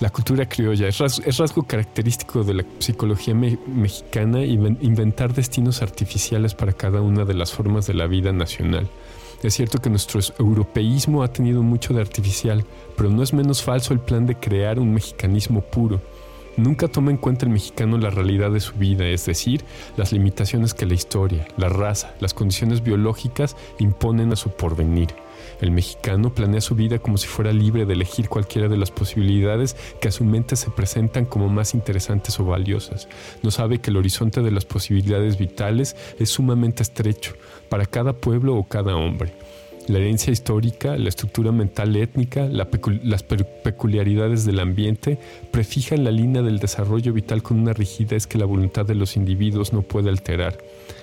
La 0.01 0.11
cultura 0.11 0.49
criolla 0.49 0.87
es 0.87 0.99
rasgo, 1.39 1.65
característico 1.65 2.45
de 2.45 2.55
la 2.55 2.65
psicología 2.79 3.35
mexicana 3.35 4.45
inventar 4.45 5.35
destinos 5.35 5.83
artificiales 5.83 6.55
para 6.55 6.73
cada 6.73 7.01
una 7.01 7.25
de 7.25 7.35
las 7.35 7.53
formas 7.53 7.89
de 7.89 7.95
la 7.95 8.07
vida 8.07 8.33
nacional 8.33 8.89
es 9.43 9.55
cierto 9.55 9.79
que 9.79 9.91
nuestro 9.91 10.21
europeísmo 10.39 11.23
ha 11.23 11.33
tenido 11.33 11.63
mucho 11.63 11.95
de 11.95 12.01
artificial, 12.01 12.65
pero 12.97 13.09
no 13.09 13.23
es 13.23 13.33
menos 13.33 13.63
falso 13.63 13.95
el 13.95 14.01
plan 14.01 14.27
de 14.27 14.35
crear 14.35 14.81
un 14.81 14.93
mexicanismo 14.93 15.61
puro. 15.61 16.01
Nunca 16.57 16.89
toma 16.89 17.13
en 17.13 17.19
cuenta 17.19 17.47
el 17.47 17.53
mexicano 17.53 17.99
la 17.99 18.11
realidad 18.11 18.51
de 18.51 18.59
su 18.59 18.75
vida, 18.75 19.07
es 19.07 19.27
decir, 19.27 19.65
las 19.97 20.11
limitaciones 20.11 20.75
que 20.75 20.87
la 20.87 20.95
historia, 20.95 21.47
la 21.57 21.69
raza, 21.69 22.15
las 22.19 22.35
condiciones 22.35 22.83
biológicas 22.83 23.57
imponen 23.79 24.33
a 24.33 24.37
su 24.37 24.51
porvenir. 24.51 25.15
El 25.61 25.71
mexicano 25.71 26.35
planea 26.35 26.61
su 26.61 26.75
vida 26.75 26.99
como 26.99 27.17
si 27.17 27.29
fuera 27.29 27.53
libre 27.53 27.87
de 27.87 27.93
elegir 27.93 28.29
cualquiera 28.29 28.69
de 28.69 28.77
las 28.77 28.91
posibilidades 28.91 29.77
que 30.01 30.09
a 30.09 30.13
su 30.13 30.25
mente 30.25 30.57
se 30.57 30.71
presentan 30.71 31.27
como 31.27 31.49
más 31.49 31.75
interesantes 31.75 32.41
o 32.41 32.45
valiosas. 32.45 33.09
No 33.43 33.53
sabe 33.53 33.81
que 33.81 33.91
el 33.91 33.97
horizonte 33.97 34.43
de 34.43 34.51
las 34.51 34.65
posibilidades 34.65 35.39
vitales 35.39 35.95
es 36.19 36.31
sumamente 36.31 36.83
estrecho 36.83 37.35
para 37.69 37.87
cada 37.87 38.13
pueblo 38.13 38.57
o 38.57 38.65
cada 38.65 38.97
hombre. 38.97 39.33
La 39.89 39.99
herencia 39.99 40.31
histórica, 40.31 40.99
la 40.99 41.09
estructura 41.09 41.51
mental 41.51 41.97
étnica, 41.97 42.47
las 42.47 43.23
peculiaridades 43.23 44.45
del 44.45 44.61
ambiente 44.61 45.19
prefijan 45.51 46.05
la 46.05 46.11
línea 46.11 46.43
del 46.43 46.59
desarrollo 46.59 47.15
vital 47.15 47.43
con 47.43 47.59
una 47.59 47.73
rigidez 47.73 48.27
que 48.27 48.37
la 48.37 48.45
voluntad 48.45 48.85
de 48.85 48.95
los 48.95 49.17
individuos 49.17 49.73
no 49.73 49.81
puede 49.81 50.11
alterar. 50.11 50.59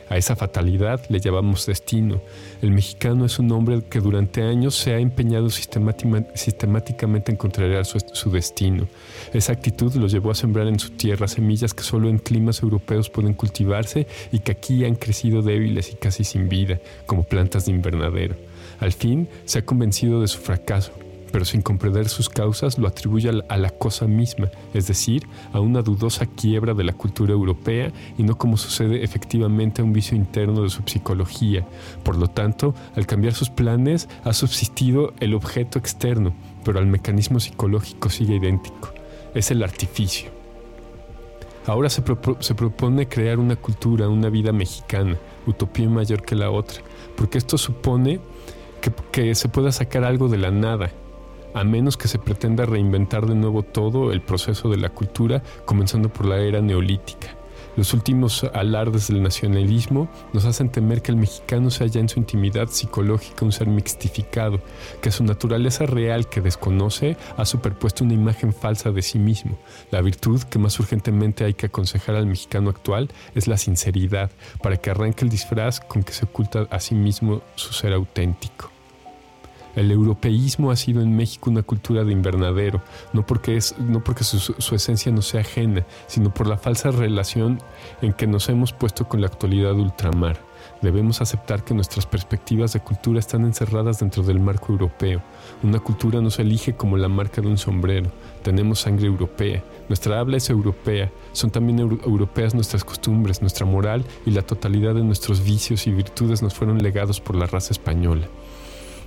A 0.08 0.17
esa 0.17 0.36
fatalidad 0.36 1.01
le 1.10 1.19
llamamos 1.19 1.65
destino. 1.65 2.21
El 2.62 2.69
mexicano 2.69 3.25
es 3.25 3.39
un 3.39 3.51
hombre 3.54 3.82
que 3.89 4.01
durante 4.01 4.43
años 4.43 4.75
se 4.75 4.93
ha 4.93 4.99
empeñado 4.99 5.49
sistemáticamente 5.49 7.32
en 7.32 7.38
contrariar 7.38 7.88
su, 7.88 7.99
su 8.13 8.30
destino. 8.30 8.88
Esa 9.36 9.52
actitud 9.52 9.93
los 9.95 10.13
llevó 10.13 10.32
a 10.32 10.34
sembrar 10.34 10.65
en 10.69 10.80
su 10.80 10.91
tierra 10.91 11.28
semillas 11.28 11.74
que 11.74 11.84
solo 11.84 12.08
en 12.08 12.19
climas 12.19 12.63
europeos 12.63 13.10
pueden 13.10 13.34
cultivarse 13.34 14.08
y 14.32 14.39
que 14.39 14.54
aquí 14.54 14.86
han 14.86 14.95
crecido 14.95 15.41
débiles 15.41 15.91
y 15.91 15.95
casi 15.95 16.24
sin 16.24 16.48
vida, 16.48 16.80
como 17.06 17.24
plantas 17.24 17.65
de 17.65 17.74
invernadero. 17.74 18.38
Al 18.80 18.93
fin 18.93 19.28
se 19.43 19.60
ha 19.60 19.65
convencido 19.65 20.21
de 20.21 20.30
su 20.30 20.39
fracaso, 20.39 20.93
pero 21.34 21.43
sin 21.43 21.62
comprender 21.62 22.08
sus 22.08 22.30
causas 22.30 22.80
lo 22.80 22.88
atribuye 22.88 23.30
a 23.50 23.58
la 23.58 23.71
cosa 23.71 24.08
misma, 24.08 24.52
es 24.74 24.88
decir, 24.88 25.28
a 25.52 25.60
una 25.60 25.82
dudosa 25.82 26.28
quiebra 26.28 26.74
de 26.74 26.86
la 26.86 26.93
cultura 26.93 27.34
europea 27.34 27.91
y 28.17 28.24
no 28.24 28.38
como 28.38 28.56
sucede 28.56 29.04
efectivamente 29.04 29.82
a 29.82 29.84
un 29.84 29.91
vicio 29.91 30.15
interno 30.15 30.62
de 30.62 30.69
su 30.69 30.82
psicología. 30.86 31.67
Por 32.04 32.15
lo 32.15 32.30
tanto, 32.30 32.74
al 32.95 33.06
cambiar 33.06 33.34
sus 33.34 33.50
planes 33.50 34.08
ha 34.24 34.32
subsistido 34.32 35.13
el 35.19 35.34
objeto 35.34 35.78
externo, 35.78 36.34
pero 36.63 36.80
al 36.80 36.88
mecanismo 36.88 37.41
psicológico 37.41 38.10
sigue 38.10 38.38
idéntico. 38.38 38.94
Es 39.36 39.52
el 39.52 39.62
artificio. 39.62 40.32
Ahora 41.67 41.89
se, 41.89 42.02
propone 42.02 43.08
crear 43.08 43.38
una 43.38 43.56
cultura, 43.56 44.08
una 44.08 44.30
vida 44.30 44.52
mexicana, 44.52 45.17
utopía 45.45 45.89
mayor 45.89 46.21
que 46.21 46.36
la 46.36 46.52
otra, 46.52 46.82
porque 47.17 47.38
esto 47.38 47.58
supone 47.58 48.21
que, 49.12 49.36
se 49.36 49.50
pueda 49.50 49.71
sacar 49.71 50.04
algo 50.04 50.30
de 50.30 50.38
la 50.38 50.52
nada, 50.52 50.91
a 51.54 51.63
menos 51.63 51.98
que 51.98 52.08
se 52.08 52.17
pretenda 52.17 52.65
reinventar 52.65 53.26
de 53.26 53.36
nuevo 53.36 53.63
todo 53.63 54.12
el 54.12 54.21
proceso 54.21 54.69
de 54.69 54.78
la 54.78 54.89
cultura, 54.89 55.43
comenzando 55.65 56.10
por 56.10 56.28
la 56.28 56.38
era 56.38 56.62
neolítica. 56.62 57.36
Los 57.75 57.93
últimos 57.93 58.45
alardes 58.53 59.09
del 59.09 59.21
nacionalismo 59.21 60.07
nos 60.31 60.45
hacen 60.45 60.69
temer 60.69 61.01
que 61.01 61.11
el 61.11 61.17
mexicano 61.17 61.69
sea 61.69 61.88
ya 61.88 61.99
en 61.99 62.07
su 62.07 62.19
intimidad 62.19 62.67
psicológica 62.69 63.43
un 63.43 63.51
ser 63.51 63.67
mixtificado, 63.67 64.61
que 65.01 65.11
su 65.11 65.25
naturaleza 65.25 65.85
real 65.85 66.29
que 66.29 66.39
desconoce 66.39 67.17
ha 67.35 67.45
superpuesto 67.45 68.05
una 68.05 68.13
imagen 68.13 68.53
falsa 68.53 68.91
de 68.91 69.01
sí 69.01 69.19
mismo. 69.19 69.57
La 69.91 70.01
virtud 70.01 70.41
que 70.43 70.59
más 70.59 70.79
urgentemente 70.79 71.43
hay 71.43 71.53
que 71.53 71.65
aconsejar 71.65 72.15
al 72.15 72.27
mexicano 72.27 72.69
actual 72.69 73.09
es 73.35 73.47
la 73.47 73.57
sinceridad, 73.57 74.31
para 74.61 74.77
que 74.77 74.91
arranque 74.91 75.25
el 75.25 75.29
disfraz 75.29 75.81
con 75.81 76.03
que 76.03 76.13
se 76.13 76.25
oculta 76.25 76.67
a 76.69 76.79
sí 76.79 76.95
mismo 76.95 77.41
su 77.55 77.73
ser 77.73 77.93
auténtico. 77.93 78.74
El 79.75 79.91
europeísmo 79.91 80.71
ha 80.71 80.75
sido 80.75 81.01
en 81.01 81.15
México 81.15 81.49
una 81.49 81.63
cultura 81.63 82.03
de 82.03 82.13
invernadero, 82.13 82.81
no 83.13 83.25
porque, 83.25 83.57
es, 83.57 83.75
no 83.77 84.03
porque 84.03 84.23
su, 84.23 84.75
esencia 84.75 85.11
no 85.11 85.21
sea 85.21 85.41
ajena, 85.41 85.85
sino 86.07 86.33
por 86.33 86.47
la 86.47 86.57
falsa 86.57 86.91
relación 86.91 87.59
en 88.01 88.13
que 88.13 88.27
nos 88.27 88.47
hemos 88.49 88.71
puesto 88.71 89.07
con 89.07 89.21
la 89.21 89.27
actualidad 89.27 89.73
ultramar. 89.73 90.39
Debemos 90.81 91.21
aceptar 91.21 91.63
que 91.63 91.73
nuestras 91.73 92.05
perspectivas 92.05 92.73
de 92.73 92.79
cultura 92.79 93.19
están 93.19 93.43
encerradas 93.43 93.99
dentro 93.99 94.23
del 94.23 94.39
marco 94.39 94.71
europeo. 94.71 95.21
Una 95.63 95.79
cultura 95.79 96.21
no 96.21 96.29
se 96.29 96.41
elige 96.41 96.75
como 96.75 96.97
la 96.97 97.07
marca 97.07 97.41
de 97.41 97.47
un 97.47 97.57
sombrero. 97.57 98.11
Tenemos 98.43 98.81
sangre 98.81 99.07
europea. 99.07 99.63
Nuestra 99.89 100.19
habla 100.19 100.38
es 100.38 100.49
europea. 100.49 101.11
Son 101.33 101.51
también 101.51 101.79
europeas 101.79 102.53
nuestras 102.53 102.83
costumbres, 102.83 103.41
nuestra 103.41 103.65
moral 103.65 104.05
y 104.25 104.31
la 104.31 104.41
totalidad 104.41 104.95
de 104.95 105.03
nuestros 105.03 105.43
vicios 105.43 105.88
y 105.88 105.91
virtudes 105.91 106.41
nos 106.41 106.53
fueron 106.53 106.81
legados 106.81 107.19
por 107.19 107.35
la 107.35 107.45
raza 107.45 107.71
española. 107.71 108.27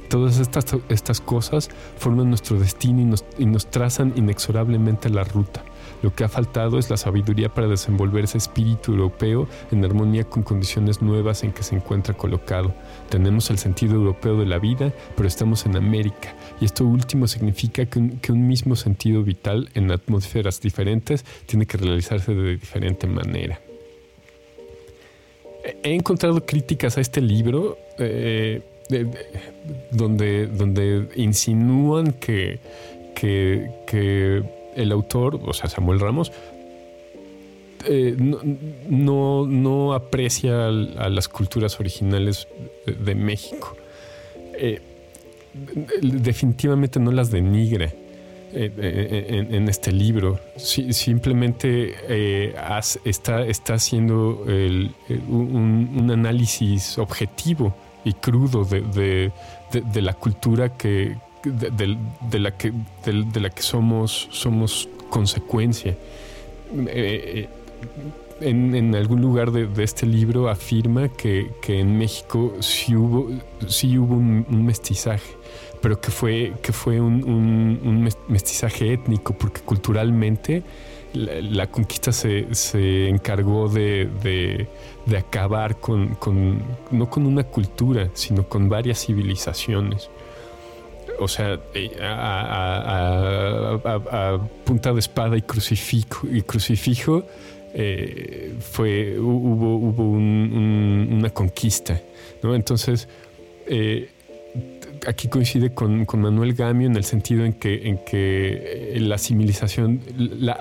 Todas 0.08 0.38
estas, 0.38 0.64
estas 0.88 1.20
cosas 1.20 1.68
forman 1.98 2.28
nuestro 2.28 2.58
destino 2.58 3.00
y 3.00 3.04
nos, 3.04 3.24
y 3.38 3.46
nos 3.46 3.70
trazan 3.70 4.12
inexorablemente 4.16 5.10
la 5.10 5.24
ruta. 5.24 5.62
Lo 6.02 6.14
que 6.14 6.24
ha 6.24 6.28
faltado 6.28 6.78
es 6.78 6.90
la 6.90 6.96
sabiduría 6.96 7.48
para 7.52 7.66
desenvolver 7.66 8.24
ese 8.24 8.38
espíritu 8.38 8.92
europeo 8.92 9.48
en 9.72 9.84
armonía 9.84 10.24
con 10.24 10.42
condiciones 10.44 11.02
nuevas 11.02 11.42
en 11.42 11.52
que 11.52 11.64
se 11.64 11.74
encuentra 11.74 12.14
colocado. 12.14 12.72
Tenemos 13.08 13.50
el 13.50 13.58
sentido 13.58 13.96
europeo 13.96 14.38
de 14.38 14.46
la 14.46 14.58
vida, 14.58 14.92
pero 15.16 15.26
estamos 15.26 15.66
en 15.66 15.76
América, 15.76 16.34
y 16.60 16.66
esto 16.66 16.84
último 16.84 17.26
significa 17.26 17.86
que 17.86 17.98
un, 18.32 18.48
mismo 18.48 18.76
sentido 18.76 19.22
vital 19.22 19.68
en 19.74 19.90
atmósferas 19.90 20.60
diferentes 20.60 21.24
tiene 21.46 21.66
que 21.66 21.76
realizarse 21.76 22.34
de 22.34 22.52
diferente 22.52 23.06
manera. 23.06 23.60
He 25.82 25.94
encontrado 25.94 26.46
críticas 26.46 26.96
a 26.96 27.00
este 27.00 27.20
libro 27.20 27.76
eh, 27.98 28.62
donde, 29.90 30.46
donde 30.46 31.08
insinúan 31.16 32.12
que, 32.12 32.58
que 33.14 34.42
el 34.76 34.92
autor, 34.92 35.40
o 35.44 35.52
sea, 35.52 35.68
Samuel 35.68 36.00
Ramos, 36.00 36.32
eh, 37.86 38.16
no, 38.88 39.94
aprecia 39.94 40.66
a 40.66 41.08
las 41.08 41.28
culturas 41.28 41.78
originales 41.80 42.48
de, 42.86 43.14
México. 43.14 43.76
Eh, 44.54 44.80
definitivamente 46.02 46.98
no 47.00 47.12
las 47.12 47.30
denigra 47.30 47.92
eh, 48.52 49.46
en, 49.50 49.68
este 49.68 49.92
libro. 49.92 50.40
simplemente 50.56 51.94
está, 53.04 53.44
está, 53.46 53.74
haciendo 53.74 54.44
un, 55.28 56.10
análisis 56.12 56.98
objetivo 56.98 57.74
y 58.08 58.12
crudo 58.14 58.64
de, 58.64 59.30
de 59.72 60.02
la 60.02 60.14
cultura 60.14 60.70
que, 60.70 61.16
de, 61.44 62.38
la, 62.38 62.50
que, 62.52 62.72
de, 63.04 63.40
la 63.40 63.50
que 63.50 63.62
somos, 63.62 64.28
somos 64.30 64.88
consecuencia. 65.10 65.92
Eh, 65.92 65.98
eh, 66.88 67.48
en, 68.40 68.94
algún 68.94 69.20
lugar 69.20 69.50
de, 69.50 69.82
este 69.82 70.06
libro 70.06 70.48
afirma 70.48 71.08
que, 71.08 71.50
en 71.66 71.98
México 71.98 72.54
sí 72.60 72.94
hubo, 72.94 73.28
hubo 73.28 74.14
un, 74.14 74.64
mestizaje, 74.64 75.32
pero 75.80 76.00
que 76.00 76.10
fue, 76.10 76.52
que 76.62 76.72
fue 76.72 77.00
un, 77.00 78.08
mestizaje 78.28 78.92
étnico, 78.92 79.34
porque 79.34 79.60
culturalmente 79.60 80.62
la, 81.14 81.66
conquista 81.68 82.12
se, 82.12 82.54
se 82.54 83.08
encargó 83.08 83.68
de, 83.68 84.66
de 85.06 85.16
acabar 85.16 85.76
con, 85.76 86.14
con, 86.16 86.62
no 86.90 87.08
con 87.08 87.26
una 87.26 87.44
cultura, 87.44 88.10
sino 88.14 88.48
con 88.48 88.68
varias 88.68 89.06
civilizaciones 89.06 90.10
o 91.18 91.28
sea, 91.28 91.60
eh, 91.74 91.96
a, 92.00 93.18
punta 94.64 94.92
de 94.92 95.00
espada 95.00 95.36
y 95.36 95.42
crucifijo, 95.42 96.26
y 96.30 96.42
crucifijo 96.42 97.24
eh, 97.74 98.54
fue, 98.60 99.18
hubo, 99.18 99.76
hubo 99.76 100.04
una 100.10 101.30
conquista, 101.30 102.00
¿no? 102.42 102.54
Entonces, 102.54 103.08
eh, 103.66 104.10
aquí 105.06 105.28
coincide 105.28 105.74
con, 105.74 106.06
Manuel 106.14 106.54
Gamio 106.54 106.86
en 106.86 106.96
el 106.96 107.04
sentido 107.04 107.44
en 107.44 107.52
que, 107.52 107.88
en 107.88 107.98
que 107.98 108.94
la 109.00 109.16
asimilación, 109.16 110.00
la 110.16 110.52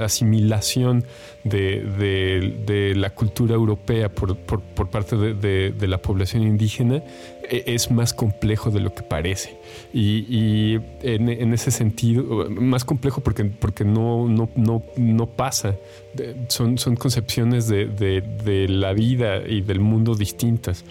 asimilación 0.00 1.04
de, 1.44 2.92
la 2.96 3.10
cultura 3.10 3.54
europea 3.54 4.08
por, 4.08 4.36
parte 4.90 5.16
de, 5.16 5.86
la 5.86 5.98
población 5.98 6.42
indígena 6.42 7.02
e, 7.50 7.64
es 7.66 7.90
más 7.90 8.14
complejo 8.14 8.70
de 8.70 8.80
lo 8.80 8.94
que 8.94 9.02
parece. 9.02 9.56
Y, 9.92 10.78
en, 11.02 11.52
ese 11.52 11.70
sentido, 11.70 12.48
más 12.50 12.84
complejo 12.84 13.20
porque, 13.20 13.44
porque 13.44 13.84
no, 13.84 14.28
no, 14.28 14.48
no, 14.56 14.82
no 14.96 15.26
pasa. 15.26 15.76
Son, 16.48 16.78
son 16.78 16.96
concepciones 16.96 17.68
de 17.68 18.66
la 18.68 18.92
vida 18.92 19.42
y 19.46 19.60
del 19.60 19.80
mundo 19.80 20.14
distintas. 20.14 20.84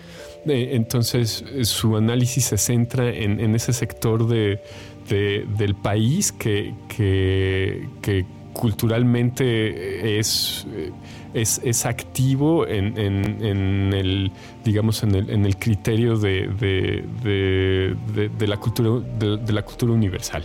Eh, 0.45 0.69
entonces, 0.73 1.43
su 1.63 1.95
análisis 1.95 2.45
se 2.45 2.58
centra 2.58 3.10
en, 3.10 3.56
ese 3.56 3.73
sector 3.73 4.27
de, 4.27 4.60
del 5.08 5.75
país 5.75 6.32
que, 6.32 6.73
que, 6.88 8.25
culturalmente 8.53 10.19
es, 10.19 10.67
es, 11.34 11.86
activo 11.86 12.67
en, 12.67 12.97
el 13.93 14.32
digamos 14.63 15.01
en 15.01 15.15
el, 15.15 15.29
en 15.32 15.45
el 15.45 15.58
criterio 15.58 16.17
de, 16.17 16.47
de, 17.23 18.47
la 18.47 18.58
cultura 18.58 19.03
de, 19.17 19.53
la 19.53 19.63
cultura 19.63 19.91
universal 19.91 20.43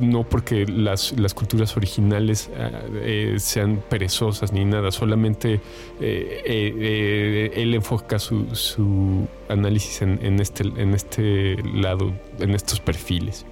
no 0.00 0.24
porque 0.24 0.66
las, 0.66 1.12
culturas 1.34 1.76
originales 1.76 2.50
eh, 2.56 3.36
sean 3.38 3.82
perezosas 3.88 4.52
ni 4.52 4.64
nada, 4.64 4.90
solamente 4.90 5.60
eh, 6.00 6.42
eh, 6.44 7.52
él 7.54 7.74
enfoca 7.74 8.18
su, 8.18 9.28
análisis 9.48 10.02
en, 10.02 10.40
este, 10.40 10.64
en 10.64 10.94
este 10.94 11.56
lado, 11.62 12.12
en 12.38 12.50
estos 12.50 12.80
perfiles. 12.80 13.46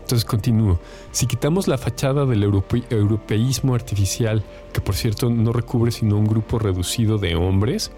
Entonces 0.00 0.24
continúo. 0.24 0.78
Si 1.10 1.26
quitamos 1.26 1.66
la 1.66 1.78
fachada 1.78 2.26
del 2.26 2.44
europeísmo 2.44 3.74
artificial, 3.74 4.44
que 4.72 4.80
por 4.80 4.94
cierto 4.94 5.30
no 5.30 5.52
recubre 5.52 5.90
sino 5.90 6.16
un 6.16 6.26
grupo 6.26 6.60
reducido 6.60 7.18
de 7.18 7.34
hombres, 7.34 7.90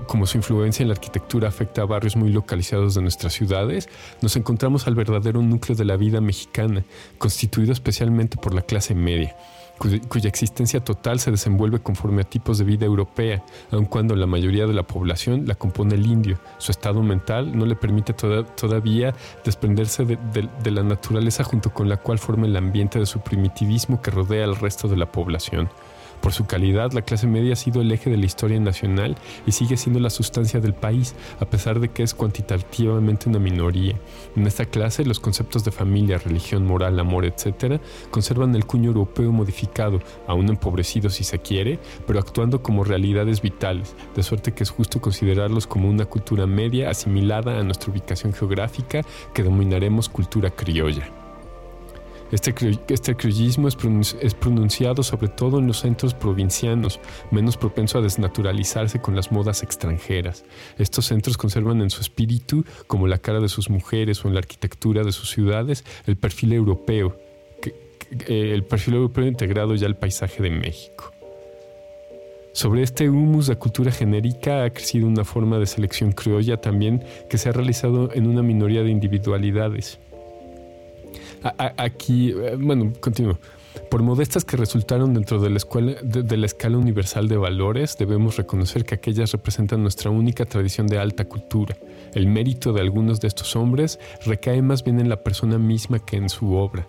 como 0.00 0.26
su 0.26 0.38
influencia 0.38 0.82
en 0.82 0.88
la 0.88 0.94
arquitectura 0.94 1.48
afecta 1.48 1.82
a 1.82 1.86
barrios 1.86 2.16
muy 2.16 2.30
localizados 2.30 2.94
de 2.94 3.02
nuestras 3.02 3.32
ciudades, 3.32 3.88
nos 4.20 4.36
encontramos 4.36 4.86
al 4.86 4.94
verdadero 4.94 5.42
núcleo 5.42 5.76
de 5.76 5.84
la 5.84 5.96
vida 5.96 6.20
mexicana, 6.20 6.84
constituido 7.18 7.72
especialmente 7.72 8.36
por 8.36 8.54
la 8.54 8.62
clase 8.62 8.94
media, 8.94 9.36
cuya, 9.78 10.28
existencia 10.28 10.80
total 10.80 11.18
se 11.18 11.30
desenvuelve 11.30 11.80
conforme 11.80 12.22
a 12.22 12.24
tipos 12.24 12.58
de 12.58 12.64
vida 12.64 12.86
europea, 12.86 13.44
aun 13.70 13.84
cuando 13.84 14.16
la 14.16 14.26
mayoría 14.26 14.66
de 14.66 14.74
la 14.74 14.84
población 14.84 15.46
la 15.46 15.54
compone 15.54 15.94
el 15.94 16.06
indio. 16.06 16.38
Su 16.58 16.70
estado 16.70 17.02
mental 17.02 17.56
no 17.56 17.66
le 17.66 17.76
permite 17.76 18.12
todavía 18.12 19.14
desprenderse 19.44 20.04
de 20.04 20.70
la 20.70 20.82
naturaleza 20.82 21.44
junto 21.44 21.70
con 21.70 21.88
la 21.88 21.98
cual 21.98 22.18
forma 22.18 22.46
el 22.46 22.56
ambiente 22.56 22.98
de 22.98 23.06
su 23.06 23.20
primitivismo 23.20 24.00
que 24.00 24.10
rodea 24.10 24.44
al 24.44 24.56
resto 24.56 24.88
de 24.88 24.96
la 24.96 25.10
población. 25.10 25.68
Por 26.22 26.32
su 26.32 26.46
calidad, 26.46 26.92
la 26.92 27.02
clase 27.02 27.26
media 27.26 27.54
ha 27.54 27.56
sido 27.56 27.80
el 27.80 27.90
eje 27.90 28.08
de 28.08 28.16
la 28.16 28.26
historia 28.26 28.60
nacional 28.60 29.16
y 29.44 29.50
sigue 29.50 29.76
siendo 29.76 29.98
la 29.98 30.08
sustancia 30.08 30.60
del 30.60 30.72
país, 30.72 31.16
a 31.40 31.46
pesar 31.46 31.80
de 31.80 31.88
que 31.88 32.04
es 32.04 32.14
cuantitativamente 32.14 33.28
una 33.28 33.40
minoría. 33.40 33.96
En 34.36 34.46
esta 34.46 34.64
clase, 34.64 35.04
los 35.04 35.18
conceptos 35.18 35.64
de 35.64 35.72
familia, 35.72 36.18
religión, 36.18 36.64
moral, 36.64 37.00
amor, 37.00 37.24
etc., 37.24 37.80
conservan 38.12 38.54
el 38.54 38.66
cuño 38.66 38.90
europeo 38.90 39.32
modificado, 39.32 39.98
aún 40.28 40.48
empobrecido 40.48 41.10
si 41.10 41.24
se 41.24 41.40
quiere, 41.40 41.80
pero 42.06 42.20
actuando 42.20 42.62
como 42.62 42.84
realidades 42.84 43.42
vitales, 43.42 43.96
de 44.14 44.22
suerte 44.22 44.52
que 44.52 44.62
es 44.62 44.70
justo 44.70 45.00
considerarlos 45.00 45.66
como 45.66 45.88
una 45.88 46.04
cultura 46.04 46.46
media 46.46 46.88
asimilada 46.88 47.58
a 47.58 47.64
nuestra 47.64 47.90
ubicación 47.90 48.32
geográfica 48.32 49.02
que 49.34 49.42
denominaremos 49.42 50.08
cultura 50.08 50.50
criolla. 50.50 51.21
Este, 52.32 52.54
este 52.88 53.14
criollismo 53.14 53.68
es, 53.68 53.76
pronunciado 53.76 55.02
sobre 55.02 55.28
todo 55.28 55.58
en 55.58 55.66
los 55.66 55.80
centros 55.80 56.14
provincianos, 56.14 56.98
menos 57.30 57.58
propenso 57.58 57.98
a 57.98 58.00
desnaturalizarse 58.00 59.02
con 59.02 59.14
las 59.14 59.30
modas 59.30 59.62
extranjeras. 59.62 60.42
Estos 60.78 61.04
centros 61.04 61.36
conservan 61.36 61.82
en 61.82 61.90
su 61.90 62.00
espíritu, 62.00 62.64
como 62.86 63.06
la 63.06 63.18
cara 63.18 63.38
de 63.40 63.50
sus 63.50 63.68
mujeres 63.68 64.24
o 64.24 64.28
en 64.28 64.34
la 64.34 64.40
arquitectura 64.40 65.04
de 65.04 65.12
sus 65.12 65.30
ciudades, 65.30 65.84
el 66.06 66.16
perfil 66.16 66.54
europeo, 66.54 67.18
eh, 68.26 68.52
el 68.54 68.64
perfil 68.64 68.94
europeo 68.94 69.26
integrado 69.26 69.74
ya 69.74 69.86
al 69.86 69.98
paisaje 69.98 70.42
de 70.42 70.50
México. 70.50 71.12
Sobre 72.54 72.82
este 72.82 73.10
humus 73.10 73.46
de 73.46 73.56
cultura 73.56 73.92
genérica 73.92 74.64
ha 74.64 74.70
crecido 74.70 75.06
una 75.06 75.24
forma 75.24 75.58
de 75.58 75.66
selección 75.66 76.12
criolla 76.12 76.58
también 76.58 77.04
que 77.28 77.36
se 77.36 77.50
ha 77.50 77.52
realizado 77.52 78.10
en 78.14 78.26
una 78.26 78.42
minoría 78.42 78.82
de 78.82 78.90
individualidades 78.90 80.00
aquí, 81.76 82.30
eh, 82.30 82.56
bueno, 82.58 82.92
continúo. 83.00 83.38
Por 83.90 84.02
modestas 84.02 84.44
que 84.44 84.56
resultaron 84.56 85.14
dentro 85.14 85.40
de 85.40 85.50
la, 85.50 85.56
escuela, 85.56 85.94
de, 86.02 86.36
la 86.36 86.46
escala 86.46 86.78
universal 86.78 87.28
de 87.28 87.36
valores, 87.36 87.96
debemos 87.98 88.36
reconocer 88.36 88.84
que 88.84 88.94
aquellas 88.94 89.32
representan 89.32 89.82
nuestra 89.82 90.10
única 90.10 90.44
tradición 90.44 90.86
de 90.86 90.98
alta 90.98 91.24
cultura. 91.24 91.76
El 92.14 92.26
mérito 92.26 92.72
de 92.72 92.80
algunos 92.80 93.20
de 93.20 93.28
estos 93.28 93.56
hombres 93.56 93.98
recae 94.24 94.60
más 94.62 94.84
bien 94.84 95.00
en 95.00 95.08
la 95.08 95.22
persona 95.22 95.58
misma 95.58 95.98
que 95.98 96.16
en 96.16 96.28
su 96.28 96.54
obra. 96.54 96.86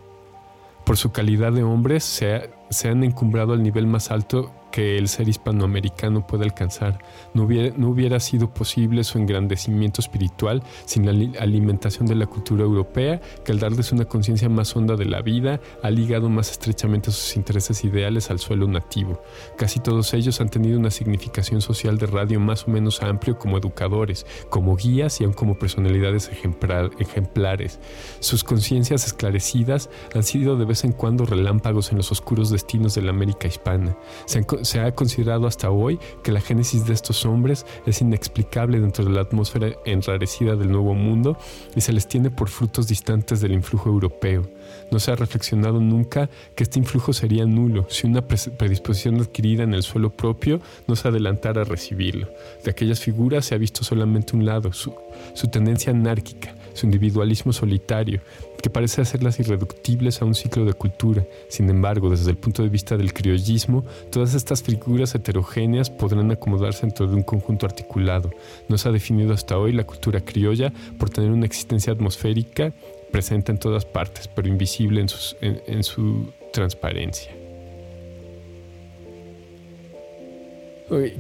Por 0.86 0.98
su 0.98 1.12
calidad 1.12 1.54
de 1.54 1.64
hombres 1.64 2.04
se, 2.04 2.50
se 2.70 2.90
han 2.90 3.04
encumbrado 3.04 3.54
al 3.54 3.64
nivel 3.64 3.88
más 3.88 4.12
alto 4.12 4.52
que 4.74 4.98
el 4.98 5.08
ser 5.08 5.30
hispanoamericano 5.30 6.26
puede 6.26 6.46
alcanzar. 6.46 6.98
No 7.36 7.44
hubiera, 7.44 7.78
no 7.78 7.90
hubiera 7.90 8.20
sido 8.20 8.52
posible 8.52 9.04
su 9.04 9.20
engrandecimiento 9.20 10.02
espiritual 10.02 10.64
sin 10.86 11.06
la 11.06 11.12
alimentación 11.40 12.08
de 12.08 12.16
la 12.16 12.26
cultura 12.26 12.64
europea, 12.64 13.22
que 13.46 13.52
al 13.52 13.60
darles 13.60 13.92
una 13.92 14.06
conciencia 14.06 14.50
más 14.50 14.76
honda 14.76 14.96
de 14.96 15.06
la 15.06 15.22
vida, 15.22 15.62
ha 15.84 15.92
ligado 15.92 16.28
más 16.28 16.50
estrechamente 16.50 17.12
sus 17.12 17.36
intereses 17.36 17.84
ideales 17.84 18.32
al 18.32 18.40
suelo 18.40 18.68
nativo. 18.68 19.22
Casi 19.60 19.80
todos 19.80 20.12
ellos 20.16 20.42
han 20.42 20.50
tenido 20.50 20.80
una 20.80 20.90
significación 20.90 21.62
social 21.62 22.00
de 22.00 22.08
radio 22.08 22.40
más 22.40 22.68
o 22.68 22.72
menos 22.72 23.04
amplio 23.04 23.38
como 23.38 23.60
educadores, 23.60 24.26
como 24.50 24.76
guías 24.76 25.22
y 25.22 25.26
aún 25.26 25.34
como 25.34 25.60
personalidades 25.60 26.32
ejemplares. 26.32 27.80
Sus 28.22 28.44
conciencias 28.44 29.06
esclarecidas 29.06 29.92
han 30.16 30.24
sido 30.24 30.58
de 30.58 30.66
vez 30.66 30.84
en 30.84 30.94
cuando 30.94 31.28
relámpagos 31.28 31.92
en 31.92 31.98
los 31.98 32.12
oscuros 32.12 32.50
destinos 32.50 32.96
de 32.96 33.04
la 33.04 33.12
América 33.12 33.48
hispana. 33.48 33.96
Ha 34.80 34.92
considerado 34.94 35.48
hasta 35.48 35.70
hoy 35.70 36.00
que 36.24 36.32
la 36.32 36.42
génesis 36.42 36.86
de 36.86 36.94
estos 36.94 37.26
hombres 37.26 37.66
es 37.86 38.02
inexplicable 38.02 38.80
dentro 38.80 39.06
de 39.06 39.12
la 39.12 39.22
atmósfera 39.22 39.70
enrarecida 39.86 40.56
del 40.56 40.72
Nuevo 40.72 40.94
Mundo 40.94 41.38
y 41.76 41.82
se 41.82 41.94
les 41.94 42.08
tiene 42.08 42.32
por 42.32 42.50
frutos 42.50 42.88
distantes 42.88 43.42
del 43.42 43.54
influjo 43.54 43.90
europeo. 43.90 44.50
No 44.92 45.00
se 45.00 45.12
ha 45.12 45.16
reflexionado 45.16 45.80
nunca 45.80 46.30
que 46.56 46.64
este 46.64 46.80
influjo 46.80 47.14
sería 47.14 47.46
nulo 47.46 47.86
si 47.90 48.08
una 48.08 48.22
predisposición 48.22 49.20
adquirida 49.20 49.64
en 49.64 49.74
el 49.74 49.84
suelo 49.84 50.10
propio 50.10 50.62
no 50.88 50.96
se 50.96 51.08
adelantara 51.08 51.62
a 51.62 51.66
recibirlo. 51.66 52.30
De 52.64 52.72
aquellas 52.72 53.00
figuras 53.00 53.46
se 53.46 53.56
ha 53.56 53.58
visto 53.58 53.84
solamente 53.84 54.36
un 54.36 54.46
lado, 54.46 54.74
su, 54.74 54.94
su 55.34 55.48
tendencia 55.48 55.92
anárquica, 55.92 56.56
su 56.74 56.86
individualismo 56.86 57.54
solitario, 57.54 58.22
que 58.64 58.70
parece 58.70 59.02
hacerlas 59.02 59.42
irreductibles 59.42 60.22
a 60.22 60.26
un 60.26 60.34
ciclo 60.34 60.64
de 60.64 60.74
cultura. 60.74 61.26
Sin 61.50 61.70
embargo, 61.70 62.10
desde 62.10 62.32
el 62.32 62.38
punto 62.38 62.64
de 62.64 62.70
vista 62.70 62.96
del 62.96 63.14
criollismo, 63.14 63.84
todas 64.10 64.34
estas 64.36 64.64
figuras 64.64 65.14
heterogéneas 65.14 65.90
podrán 65.90 66.32
acomodarse 66.32 66.84
dentro 66.84 67.06
de 67.06 67.14
un 67.14 67.24
conjunto 67.24 67.66
articulado. 67.66 68.32
No 68.70 68.78
se 68.78 68.88
ha 68.88 68.94
definido 68.94 69.34
hasta 69.34 69.58
hoy 69.58 69.74
la 69.74 69.84
cultura 69.84 70.22
criolla 70.22 70.72
por 70.98 71.10
tener 71.10 71.32
una 71.32 71.46
existencia 71.46 71.92
atmosférica 71.92 72.72
presente 73.12 73.52
en 73.52 73.58
todas 73.58 73.84
partes, 73.84 74.30
pero 74.30 74.48
invisible 74.48 75.06
en, 75.42 75.62
en 75.68 75.84
su 75.84 76.32
transparencia. 76.54 77.36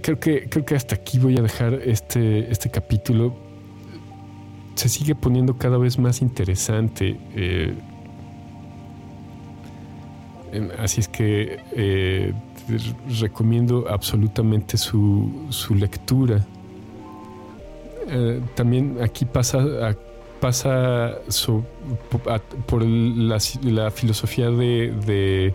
Creo 0.02 0.20
que, 0.20 0.48
creo 0.50 0.66
que 0.66 0.76
hasta 0.76 0.96
aquí 0.96 1.20
voy 1.20 1.38
a 1.38 1.41
dejar 1.41 1.74
este, 1.74 2.52
este 2.52 2.70
capítulo 2.70 3.36
se 4.76 4.89
sigue 4.89 5.15
poniendo 5.15 5.57
cada 5.57 5.78
vez 5.78 5.99
más 5.99 6.21
interesante. 6.21 7.17
Eh, 7.36 7.74
así 10.80 11.01
es 11.01 11.07
que 11.07 11.59
eh, 11.71 12.34
recomiendo 13.19 13.86
absolutamente 13.89 14.78
su, 14.78 15.47
su 15.49 15.76
lectura. 15.76 16.45
Eh, 18.07 18.41
también 18.55 18.97
aquí 19.01 19.26
pasa, 19.26 19.95
pasa 20.39 21.17
por 22.67 22.84
la, 22.84 23.39
filosofía 23.91 24.49
de, 24.49 25.53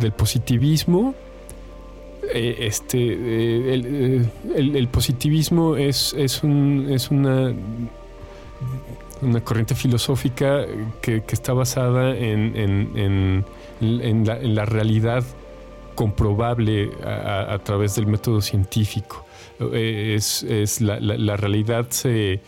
del 0.00 0.12
positivismo 0.12 1.14
eh, 2.32 2.56
este, 2.60 2.98
eh, 2.98 3.74
eh, 3.74 4.30
el, 4.54 4.88
positivismo 4.88 5.76
es, 5.76 6.14
es, 6.16 6.42
un, 6.42 6.88
es 6.90 7.10
una, 7.10 7.54
una 9.22 9.40
corriente 9.42 9.74
filosófica 9.74 10.64
que, 11.00 11.22
está 11.28 11.52
basada 11.52 12.16
en, 12.16 13.44
la, 13.80 14.64
realidad 14.64 15.24
comprobable 15.94 16.90
a, 17.04 17.58
través 17.64 17.94
del 17.96 18.06
método 18.06 18.40
científico. 18.40 19.24
Es, 19.72 20.44
la, 20.80 21.36
realidad 21.36 21.86
se, 21.90 22.40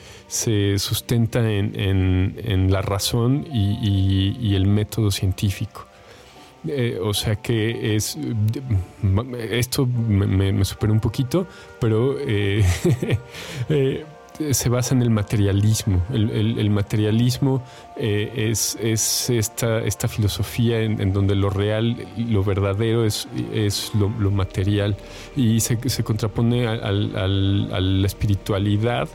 sustenta 0.79 1.41
en, 1.51 2.69
la 2.71 2.83
razón 2.83 3.47
y 3.51 4.55
el 4.55 4.67
método 4.67 5.11
científico. 5.11 5.90
Eh, 6.67 6.99
o 7.03 7.15
sea 7.15 7.37
que 7.37 7.97
es. 7.97 8.19
Esto 9.51 9.87
me, 9.87 10.53
me 10.53 10.65
superó 10.65 10.93
un 10.93 11.01
poquito, 11.01 11.47
pero 11.81 12.17
eh, 12.21 12.63
eh, 13.71 14.05
se 14.51 14.69
basa 14.69 14.95
en 14.95 15.01
el 15.01 15.11
materialismo. 15.11 16.03
El, 16.13 16.71
materialismo 16.71 17.63
es, 17.97 18.77
esta, 18.81 19.81
esta, 19.81 20.09
filosofía 20.09 20.81
en, 20.81 21.13
donde 21.13 21.35
lo 21.35 21.51
real, 21.51 21.97
lo 22.17 22.43
verdadero 22.43 23.05
es, 23.05 23.29
es 23.53 23.93
lo, 23.95 24.31
material 24.31 24.97
y 25.37 25.61
se, 25.61 25.79
contrapone 26.03 26.67
a 26.67 26.91
la 26.91 28.07
espiritualidad, 28.07 29.09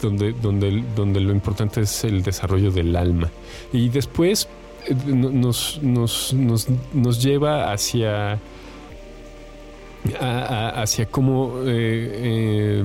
donde, 0.00 0.32
donde, 0.32 0.84
donde 0.94 1.20
lo 1.20 1.32
importante 1.32 1.80
es 1.80 2.04
el 2.04 2.22
desarrollo 2.22 2.70
del 2.70 2.94
alma. 2.94 3.28
Y 3.72 3.88
después 3.88 4.48
nos, 5.06 5.80
nos, 5.82 6.32
nos, 6.32 6.66
nos 6.92 7.22
lleva 7.22 7.72
hacia, 7.72 8.38
hacia 10.18 11.06
cómo 11.06 11.60
eh, 11.66 12.82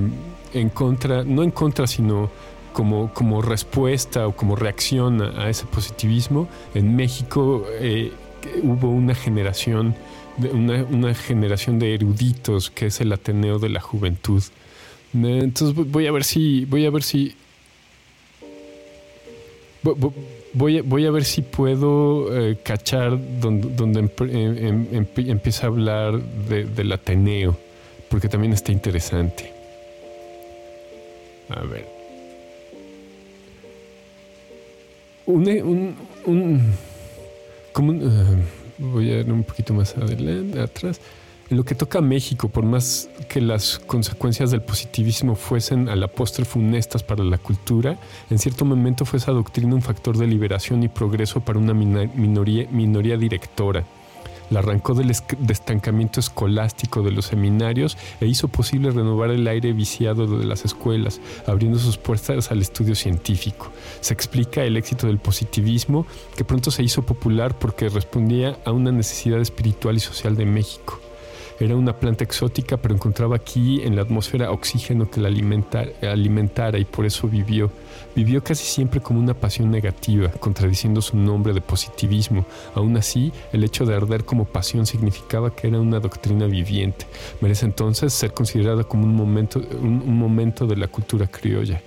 en 0.54 0.68
contra, 0.70 1.24
no 1.24 1.42
en 1.42 1.50
contra, 1.50 1.86
sino 1.86 2.30
como, 2.72 3.12
como 3.12 3.42
respuesta 3.42 4.26
o 4.26 4.32
como 4.32 4.56
reacción 4.56 5.22
a, 5.22 5.48
ese 5.48 5.66
positivismo. 5.66 6.48
En 6.74 6.94
México 6.94 7.66
eh, 7.80 8.12
hubo 8.62 8.90
una 8.90 9.14
generación, 9.14 9.94
una, 10.52 11.14
generación 11.14 11.78
de 11.78 11.94
eruditos 11.94 12.70
que 12.70 12.86
es 12.86 13.00
el 13.00 13.12
Ateneo 13.12 13.58
de 13.58 13.70
la 13.70 13.80
Juventud. 13.80 14.42
Entonces 15.14 15.74
voy 15.74 16.06
a 16.06 16.12
ver 16.12 16.24
si, 16.24 16.66
voy 16.66 16.84
a 16.84 16.90
ver 16.90 17.02
si 17.02 17.34
a 21.06 21.10
ver 21.10 21.24
si 21.24 21.42
puedo 21.42 22.34
eh, 22.34 22.56
cachar 22.62 23.18
donde, 23.40 23.68
donde 23.68 24.00
em, 24.00 24.86
em, 24.90 25.06
empieza 25.16 25.66
a 25.66 25.68
hablar 25.68 26.18
del 26.18 26.92
Ateneo, 26.92 27.56
porque 28.08 28.28
también 28.28 28.54
está 28.54 28.72
interesante. 28.72 29.52
A 31.50 31.60
ver. 31.60 31.86
Un, 35.26 35.94
un, 36.24 36.72
como 37.72 37.92
eh, 37.92 38.42
voy 38.78 39.10
a 39.10 39.20
ir 39.20 39.30
un 39.30 39.44
poquito 39.44 39.74
más 39.74 39.96
adelante, 39.96 40.58
atrás. 40.58 41.00
En 41.48 41.56
lo 41.56 41.64
que 41.64 41.76
toca 41.76 42.00
a 42.00 42.02
México, 42.02 42.48
por 42.48 42.64
más 42.64 43.08
que 43.28 43.40
las 43.40 43.78
consecuencias 43.78 44.50
del 44.50 44.62
positivismo 44.62 45.36
fuesen 45.36 45.88
a 45.88 45.94
la 45.94 46.08
postre 46.08 46.44
funestas 46.44 47.04
para 47.04 47.22
la 47.22 47.38
cultura, 47.38 48.00
en 48.30 48.40
cierto 48.40 48.64
momento 48.64 49.04
fue 49.04 49.20
esa 49.20 49.30
doctrina 49.30 49.76
un 49.76 49.82
factor 49.82 50.18
de 50.18 50.26
liberación 50.26 50.82
y 50.82 50.88
progreso 50.88 51.40
para 51.42 51.60
una 51.60 51.72
minoría, 51.72 52.66
minoría 52.72 53.16
directora. 53.16 53.84
La 54.50 54.58
arrancó 54.58 54.94
del 54.94 55.10
estancamiento 55.10 56.18
escolástico 56.18 57.02
de 57.02 57.12
los 57.12 57.26
seminarios 57.26 57.96
e 58.20 58.26
hizo 58.26 58.48
posible 58.48 58.90
renovar 58.90 59.30
el 59.30 59.46
aire 59.46 59.72
viciado 59.72 60.26
de 60.26 60.46
las 60.46 60.64
escuelas, 60.64 61.20
abriendo 61.46 61.78
sus 61.78 61.96
puertas 61.96 62.50
al 62.50 62.60
estudio 62.60 62.96
científico. 62.96 63.70
Se 64.00 64.14
explica 64.14 64.64
el 64.64 64.76
éxito 64.76 65.06
del 65.06 65.18
positivismo, 65.18 66.06
que 66.36 66.44
pronto 66.44 66.72
se 66.72 66.82
hizo 66.82 67.02
popular 67.02 67.56
porque 67.56 67.88
respondía 67.88 68.58
a 68.64 68.72
una 68.72 68.90
necesidad 68.90 69.40
espiritual 69.40 69.96
y 69.96 70.00
social 70.00 70.34
de 70.34 70.46
México. 70.46 71.05
Era 71.58 71.74
una 71.74 71.98
planta 71.98 72.22
exótica, 72.22 72.76
pero 72.76 72.94
encontraba 72.94 73.36
aquí 73.36 73.80
en 73.82 73.96
la 73.96 74.02
atmósfera 74.02 74.50
oxígeno 74.50 75.10
que 75.10 75.20
la 75.20 75.28
alimentara 75.28 76.78
y 76.78 76.84
por 76.84 77.06
eso 77.06 77.28
vivió. 77.28 77.70
Vivió 78.14 78.44
casi 78.44 78.66
siempre 78.66 79.00
como 79.00 79.20
una 79.20 79.32
pasión 79.32 79.70
negativa, 79.70 80.28
contradiciendo 80.32 81.00
su 81.00 81.16
nombre 81.16 81.54
de 81.54 81.62
positivismo. 81.62 82.44
Aún 82.74 82.96
así, 82.98 83.32
el 83.54 83.64
hecho 83.64 83.86
de 83.86 83.94
arder 83.94 84.24
como 84.24 84.44
pasión 84.44 84.84
significaba 84.84 85.54
que 85.54 85.68
era 85.68 85.80
una 85.80 85.98
doctrina 85.98 86.46
viviente. 86.46 87.06
Merece 87.40 87.64
entonces 87.64 88.12
ser 88.12 88.34
considerada 88.34 88.84
como 88.84 89.04
un 89.04 89.14
momento, 89.14 89.60
un 89.80 90.18
momento 90.18 90.66
de 90.66 90.76
la 90.76 90.88
cultura 90.88 91.26
criolla 91.26 91.80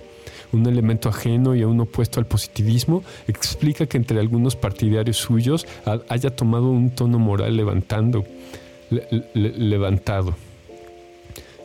un 0.52 0.66
elemento 0.66 1.08
ajeno 1.08 1.54
y 1.54 1.62
aún 1.62 1.80
opuesto 1.80 2.18
al 2.18 2.26
positivismo, 2.26 3.04
explica 3.28 3.86
que 3.86 3.96
entre 3.96 4.18
algunos 4.18 4.56
partidarios 4.56 5.16
suyos 5.16 5.66
haya 6.08 6.34
tomado 6.34 6.70
un 6.70 6.90
tono 6.90 7.20
moral 7.20 7.56
levantando 7.56 8.24
levantado. 9.34 10.34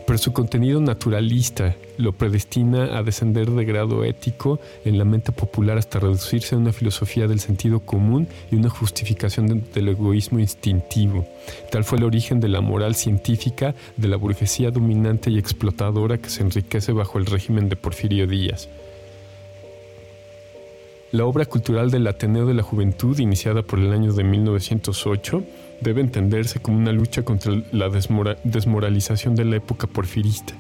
Pero 0.06 0.20
su 0.20 0.34
contenido 0.34 0.80
naturalista 0.80 1.76
lo 1.98 2.14
predestina 2.14 2.96
a 2.96 3.02
descender 3.02 3.50
de 3.50 3.66
grado 3.66 4.04
ético 4.04 4.60
en 4.84 5.00
la 5.00 5.06
mente 5.06 5.32
popular 5.32 5.80
hasta 5.80 6.00
reducirse 6.00 6.54
a 6.54 6.60
una 6.60 6.74
filosofía 6.74 7.28
del 7.28 7.40
sentido 7.40 7.80
común 7.80 8.28
y 8.52 8.56
una 8.56 8.70
justificación 8.70 9.64
del 9.74 9.88
egoísmo 9.88 10.40
instintivo. 10.40 11.26
Tal 11.72 11.84
fue 11.84 11.98
el 11.98 12.04
origen 12.04 12.40
de 12.40 12.50
la 12.50 12.62
moral 12.62 12.94
científica 12.94 13.74
de 13.98 14.08
la 14.08 14.18
burguesía 14.18 14.70
dominante 14.70 15.32
y 15.32 15.40
explotadora 15.40 16.20
que 16.20 16.30
se 16.30 16.44
enriquece 16.44 16.92
bajo 16.92 17.18
el 17.18 17.26
régimen 17.26 17.68
de 17.68 17.76
Porfirio 17.76 18.28
Díaz. 18.28 18.70
La 21.12 21.26
obra 21.26 21.46
cultural 21.46 21.90
del 21.90 22.06
Ateneo 22.08 22.46
de 22.46 22.54
la 22.54 22.62
Juventud, 22.62 23.18
iniciada 23.20 23.64
por 23.64 23.80
el 23.80 23.92
año 23.94 24.14
de 24.14 24.24
1908, 24.24 25.44
debe 25.82 26.02
entenderse 26.02 26.60
como 26.60 26.78
una 26.78 26.92
lucha 26.92 27.24
contra 27.24 27.54
la 27.72 27.90
desmoralización 27.90 29.36
de 29.36 29.46
la 29.46 29.58
época 29.58 29.88
porfirista. 29.88 30.54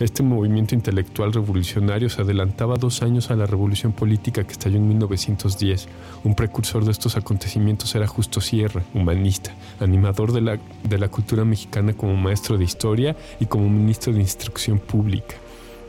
Este 0.00 0.24
movimiento 0.24 0.74
intelectual 0.74 1.32
revolucionario 1.32 2.08
se 2.10 2.22
adelantaba 2.22 2.76
dos 2.76 3.02
años 3.02 3.30
a 3.30 3.36
la 3.36 3.46
revolución 3.46 3.92
política 3.92 4.42
que 4.42 4.52
estalló 4.52 4.76
en 4.76 4.88
1910. 4.88 5.86
Un 6.24 6.34
precursor 6.34 6.84
de 6.84 6.90
estos 6.90 7.16
acontecimientos 7.16 7.94
era 7.94 8.08
Justo 8.08 8.40
Sierra, 8.40 8.82
humanista, 8.92 9.54
animador 9.78 10.32
de 10.32 10.40
la, 10.40 10.58
de 10.82 10.98
la 10.98 11.08
cultura 11.08 11.44
mexicana 11.44 11.92
como 11.92 12.16
maestro 12.16 12.58
de 12.58 12.64
historia 12.64 13.16
y 13.38 13.46
como 13.46 13.68
ministro 13.68 14.12
de 14.12 14.20
instrucción 14.20 14.80
pública 14.80 15.36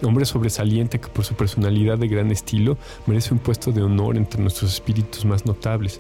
hombre 0.04 0.26
sobresaliente 0.26 1.00
que 1.00 1.08
por 1.08 1.26
su 1.26 1.36
personalidad 1.36 1.98
de 1.98 2.08
gran 2.08 2.32
estilo 2.32 2.78
merece 3.06 3.34
un 3.34 3.40
puesto 3.40 3.72
de 3.72 3.82
honor 3.82 4.18
entre 4.18 4.42
nuestros 4.42 4.74
espíritus 4.74 5.26
más 5.26 5.46
notables. 5.46 6.00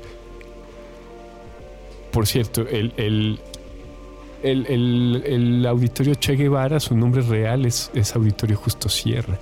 Por 2.15 2.27
cierto, 2.27 2.61
el, 2.61 2.93
el, 2.95 3.41
el, 4.41 5.65
auditorio 5.65 6.15
Che 6.15 6.37
Guevara, 6.37 6.79
su 6.79 6.95
nombre 6.95 7.21
real 7.21 7.65
es, 7.65 7.91
es 7.93 8.15
Auditorio 8.15 8.55
Justo 8.55 8.87
Sierra. 8.87 9.37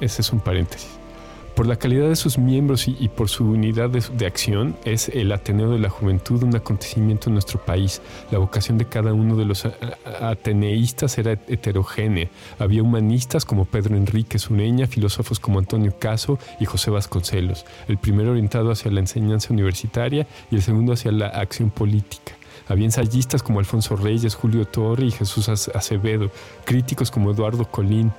Ese 0.00 0.22
es 0.22 0.32
un 0.32 0.40
paréntesis. 0.40 0.90
Por 1.54 1.66
la 1.66 1.76
calidad 1.76 2.08
de 2.08 2.16
sus 2.16 2.38
miembros 2.38 2.88
y, 2.88 3.08
por 3.08 3.28
su 3.28 3.44
unidad 3.44 3.90
de, 3.90 4.26
acción, 4.26 4.74
es 4.86 5.10
el 5.10 5.30
Ateneo 5.32 5.70
de 5.70 5.78
la 5.78 5.90
Juventud 5.90 6.42
un 6.42 6.56
acontecimiento 6.56 7.28
en 7.28 7.34
nuestro 7.34 7.62
país. 7.62 8.00
La 8.30 8.38
vocación 8.38 8.78
de 8.78 8.86
cada 8.86 9.12
uno 9.12 9.36
de 9.36 9.44
los 9.44 9.68
ateneístas 10.20 11.18
era 11.18 11.32
heterogénea. 11.32 12.28
Había 12.58 12.82
humanistas 12.82 13.44
como 13.44 13.66
Pedro 13.66 13.96
Enrique 13.96 14.38
Zureña, 14.38 14.86
filósofos 14.86 15.38
como 15.38 15.58
Antonio 15.58 15.92
Caso 15.98 16.38
y 16.58 16.64
José 16.64 16.90
Vasconcelos, 16.90 17.66
el 17.86 17.98
primero 17.98 18.30
orientado 18.30 18.70
hacia 18.70 18.90
la 18.90 19.00
enseñanza 19.00 19.52
universitaria 19.52 20.26
y 20.50 20.56
el 20.56 20.62
segundo 20.62 20.94
hacia 20.94 21.12
la 21.12 21.26
acción 21.26 21.70
política. 21.70 22.32
Había 22.66 22.86
ensayistas 22.86 23.42
como 23.42 23.58
Alfonso 23.58 23.96
Reyes, 23.96 24.34
Julio 24.34 24.64
Torre 24.64 25.04
y 25.04 25.10
Jesús 25.10 25.50
Acevedo, 25.50 26.30
críticos 26.64 27.10
como 27.10 27.30
Eduardo 27.30 27.66
Colín, 27.66 28.10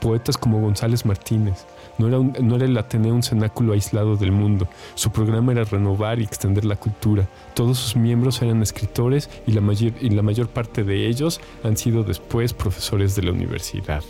poetas 0.00 0.36
como 0.36 0.60
González 0.60 1.06
Martínez. 1.06 1.64
No 1.98 2.08
era, 2.08 2.18
no 2.18 2.56
era 2.56 2.64
el 2.64 2.76
Ateneo 2.76 3.14
un 3.14 3.22
cenáculo 3.22 3.74
aislado 3.74 4.16
del 4.16 4.32
mundo. 4.32 4.68
Su 4.94 5.10
programa 5.12 5.52
era 5.52 5.64
renovar 5.64 6.20
y 6.20 6.24
extender 6.24 6.64
la 6.64 6.76
cultura. 6.76 7.28
Todos 7.54 7.78
sus 7.78 7.96
miembros 7.96 8.40
eran 8.42 8.62
escritores 8.62 9.28
y 9.46 9.52
la 9.52 9.60
mayor, 9.60 9.92
y 10.00 10.10
la 10.10 10.22
mayor 10.22 10.48
parte 10.48 10.84
de 10.84 11.06
ellos 11.06 11.40
han 11.62 11.76
sido 11.76 12.02
después 12.02 12.54
profesores 12.54 13.14
de 13.14 13.22
la 13.22 13.32
universidad. 13.32 14.02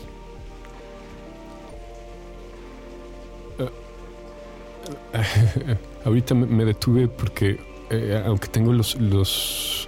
Ahorita 6.04 6.34
me 6.34 6.64
detuve 6.64 7.08
porque 7.08 7.72
eh, 7.92 8.22
aunque 8.24 8.48
tengo 8.48 8.72
los, 8.72 8.94
los, 8.94 9.86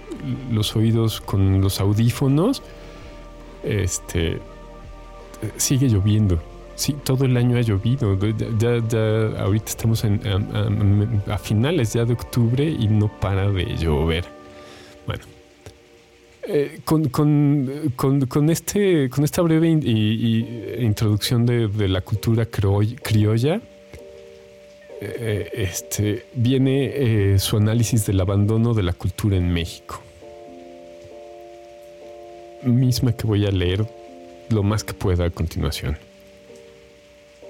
los, 0.51 0.75
oídos 0.75 1.21
con 1.21 1.59
los 1.59 1.79
audífonos, 1.79 2.61
este, 3.63 4.39
sigue 5.57 5.87
lloviendo. 5.89 6.39
Sí, 6.75 6.93
todo 7.03 7.25
el 7.25 7.37
año 7.37 7.57
ha 7.57 7.61
llovido. 7.61 8.17
Ya, 8.59 8.85
ya 8.87 9.41
ahorita 9.41 9.65
estamos 9.67 10.03
en, 10.03 10.19
a, 11.27 11.37
finales 11.37 11.93
ya 11.93 12.05
de 12.05 12.13
octubre 12.13 12.65
y 12.65 12.87
no 12.87 13.07
para 13.19 13.49
de 13.49 13.77
llover. 13.77 14.25
Bueno, 15.07 15.23
eh, 16.47 16.79
con, 16.83 17.09
con, 17.09 17.91
con, 18.27 18.49
este, 18.49 19.09
con 19.09 19.23
esta 19.23 19.41
breve 19.41 19.69
introducción 19.69 21.45
de, 21.45 21.87
la 21.87 22.01
cultura 22.01 22.45
criolla, 22.45 23.61
eh, 25.01 25.49
este, 25.53 26.25
viene 26.33 26.91
eh, 27.33 27.39
su 27.39 27.57
análisis 27.57 28.05
del 28.05 28.19
abandono 28.19 28.73
de 28.73 28.83
la 28.83 28.93
cultura 28.93 29.37
en 29.37 29.51
México. 29.51 30.01
Misma 32.63 33.13
que 33.13 33.25
voy 33.27 33.45
a 33.45 33.51
leer 33.51 33.85
lo 34.49 34.61
más 34.61 34.83
que 34.83 34.93
pueda 34.93 35.25
a 35.25 35.29
continuación. 35.29 35.97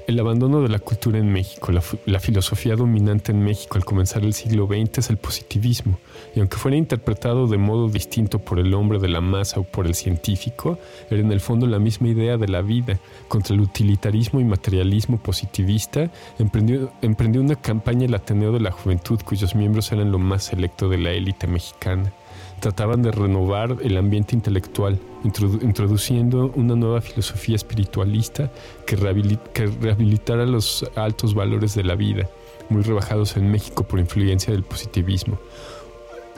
El 0.08 0.20
abandono 0.20 0.62
de 0.62 0.70
la 0.70 0.78
cultura 0.78 1.18
en 1.18 1.34
México, 1.34 1.72
la, 1.72 2.20
filosofía 2.20 2.76
dominante 2.76 3.32
en 3.32 3.44
México 3.44 3.80
al 3.80 3.86
comenzar 3.86 4.24
el 4.24 4.36
siglo 4.36 4.68
XX 4.68 5.00
es 5.00 5.10
el 5.10 5.18
positivismo, 5.18 5.98
y 6.36 6.42
aunque 6.42 6.58
fuera 6.58 6.78
interpretado 6.78 7.48
de 7.48 7.58
modo 7.58 7.90
distinto 7.90 8.38
por 8.38 8.60
el 8.60 8.76
hombre 8.76 9.00
de 9.00 9.08
la 9.08 9.20
masa 9.20 9.60
o 9.60 9.64
por 9.64 9.88
el 9.88 9.96
científico, 9.96 10.78
era 11.10 11.22
en 11.22 11.32
el 11.32 11.40
fondo 11.40 11.66
la 11.66 11.80
misma 11.80 12.10
idea 12.10 12.38
de 12.38 12.48
la 12.48 12.62
vida. 12.62 13.00
Contra 13.28 13.56
el 13.56 13.62
utilitarismo 13.62 14.40
y 14.40 14.44
materialismo 14.44 15.18
positivista, 15.18 16.12
emprendió, 16.38 16.92
emprendió 17.02 17.42
una 17.42 17.56
campaña 17.56 18.06
el 18.06 18.14
Ateneo 18.14 18.52
de 18.52 18.60
la 18.60 18.72
Juventud 18.72 19.20
cuyos 19.26 19.56
miembros 19.56 19.92
eran 19.92 20.12
lo 20.12 20.20
más 20.20 20.44
selecto 20.44 20.88
de 20.88 21.00
la 21.00 21.14
élite 21.14 21.48
mexicana 21.48 22.14
trataban 22.60 23.02
de 23.02 23.12
renovar 23.12 23.78
el 23.82 23.98
ambiente 23.98 24.36
intelectual, 24.36 25.00
introduciendo 25.24 26.52
una 26.56 26.76
nueva 26.76 27.02
filosofía 27.02 27.56
espiritualista 27.56 28.52
que, 28.86 28.96
rehabilitara 28.96 30.46
los 30.46 30.86
altos 30.96 31.34
valores 31.34 31.76
de 31.76 31.84
la 31.84 31.96
vida, 31.96 32.30
muy 32.70 32.84
rebajados 32.84 33.38
en 33.38 33.52
México 33.52 33.84
por 33.84 34.00
influencia 34.00 34.54
del 34.54 34.64
positivismo. 34.64 35.38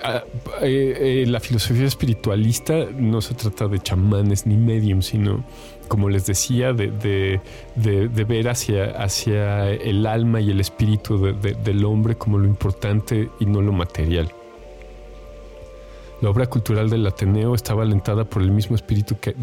Ah, 0.04 0.24
eh, 0.62 1.24
eh, 1.24 1.26
la 1.28 1.40
filosofía 1.40 1.86
espiritualista 1.86 2.86
no 2.96 3.20
se 3.20 3.34
trata 3.34 3.68
de 3.68 3.80
chamanes 3.80 4.46
ni 4.46 4.56
mediums, 4.56 5.08
sino, 5.08 5.44
como 5.88 6.10
les 6.10 6.28
decía, 6.28 6.72
de, 6.72 7.42
ver 7.76 8.50
hacia, 8.50 8.92
hacia, 9.02 9.72
el 9.72 10.06
alma 10.06 10.40
y 10.40 10.52
el 10.52 10.60
espíritu 10.60 11.36
del 11.42 11.86
hombre 11.86 12.16
como 12.16 12.38
lo 12.38 12.46
importante 12.46 13.30
y 13.40 13.46
no 13.48 13.62
lo 13.62 13.72
material. 13.72 14.32
La 16.22 16.30
obra 16.30 16.48
cultural 16.48 16.90
del 16.90 17.06
Ateneo 17.06 17.54
estaba 17.54 17.84
alentada 17.84 18.26
por 18.26 18.42
el 18.42 18.52
mismo 18.52 18.76
espíritu 18.76 19.18
que, 19.20 19.36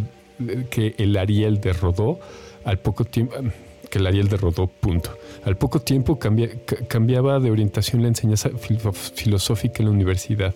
que 0.70 0.94
el 0.98 1.16
Ariel 1.16 1.60
de 1.60 1.72
Rodó 1.72 2.18
al 2.64 2.78
poco 2.78 3.04
tiempo 3.04 3.36
que 3.94 3.98
el 3.98 4.08
Ariel 4.08 4.28
de 4.28 4.38
punto. 4.38 5.16
Al 5.44 5.56
poco 5.56 5.80
tiempo 5.80 6.18
cambiaba 6.18 7.38
de 7.38 7.52
orientación 7.52 8.02
la 8.02 8.08
enseñanza 8.08 8.50
filosófica 8.58 9.82
en 9.82 9.84
la 9.84 9.92
universidad. 9.92 10.52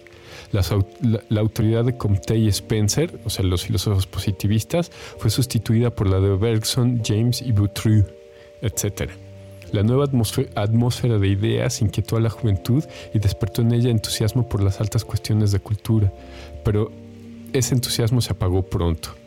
La, 0.51 1.41
autoridad 1.41 1.85
de 1.85 1.97
Comte 1.97 2.37
y 2.37 2.49
Spencer, 2.49 3.21
o 3.25 3.31
sea, 3.31 3.45
los 3.45 3.65
filósofos 3.65 4.09
positivistas, 4.09 4.91
fue 5.19 5.31
sustituida 5.31 5.91
por 5.91 6.09
la 6.09 6.19
de 6.19 6.37
Bergson, 6.37 7.01
James 7.05 7.41
y 7.41 7.53
Boutroux, 7.53 8.05
etc. 8.61 9.09
La 9.73 9.83
nueva 9.83 10.05
atmósfera 10.05 11.19
de 11.19 11.29
ideas 11.29 11.83
inquietó 11.83 12.17
a 12.17 12.21
la 12.21 12.31
juventud 12.31 12.85
y 13.13 13.19
despertó 13.19 13.63
en 13.63 13.73
ella 13.73 13.91
entusiasmo 13.91 14.49
por 14.49 14.63
las 14.63 14.81
altas 14.81 15.05
cuestiones 15.05 15.53
de 15.53 15.61
cultura, 15.61 16.13
pero 16.65 16.91
ese 17.53 17.75
entusiasmo 17.75 18.21
se 18.21 18.33
apagó 18.33 18.63
pronto. 18.63 19.18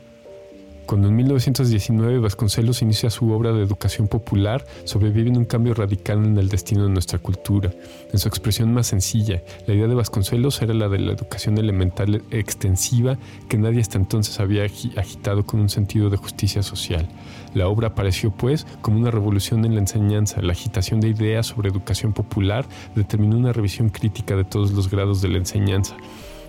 Cuando 0.86 1.08
en 1.08 1.16
1919 1.16 2.20
Vasconcelos 2.20 2.82
inicia 2.82 3.10
su 3.10 3.32
obra 3.32 3.54
de 3.54 3.64
educación 3.64 4.08
popular, 4.08 4.66
sobrevive 4.84 5.30
un 5.30 5.46
cambio 5.46 5.74
radical 5.74 6.24
en 6.24 6.38
el 6.38 6.50
destino 6.50 6.84
de 6.84 6.90
nuestra 6.90 7.20
cultura. 7.20 7.72
En 8.12 8.20
su 8.20 8.28
expresión 8.28 8.74
más 8.74 8.88
sencilla, 8.88 9.42
la 9.68 9.74
idea 9.74 9.88
de 9.88 9.96
Vasconcelos 9.96 10.62
era 10.62 10.74
la 10.74 10.90
de 10.90 11.00
la 11.00 11.14
educación 11.14 11.58
elemental 11.58 12.24
extensiva 12.32 13.18
que 13.48 13.58
nadie 13.58 13.80
hasta 13.80 13.98
entonces 13.98 14.40
había 14.40 14.64
agitado 14.64 15.46
con 15.46 15.62
un 15.62 15.70
sentido 15.70 16.10
de 16.10 16.18
justicia 16.18 16.62
social. 16.62 17.08
La 17.54 17.68
obra 17.68 17.90
apareció, 17.90 18.32
pues, 18.32 18.66
como 18.82 18.98
una 18.98 19.12
revolución 19.12 19.66
en 19.66 19.76
la 19.76 19.82
enseñanza. 19.82 20.42
La 20.42 20.54
agitación 20.54 21.00
de 21.00 21.10
ideas 21.10 21.48
sobre 21.48 21.70
educación 21.70 22.14
popular 22.14 22.66
determinó 22.96 23.38
una 23.38 23.54
revisión 23.54 23.90
crítica 23.90 24.36
de 24.36 24.44
todos 24.44 24.72
los 24.72 24.90
grados 24.90 25.22
de 25.22 25.30
la 25.30 25.38
enseñanza 25.38 25.96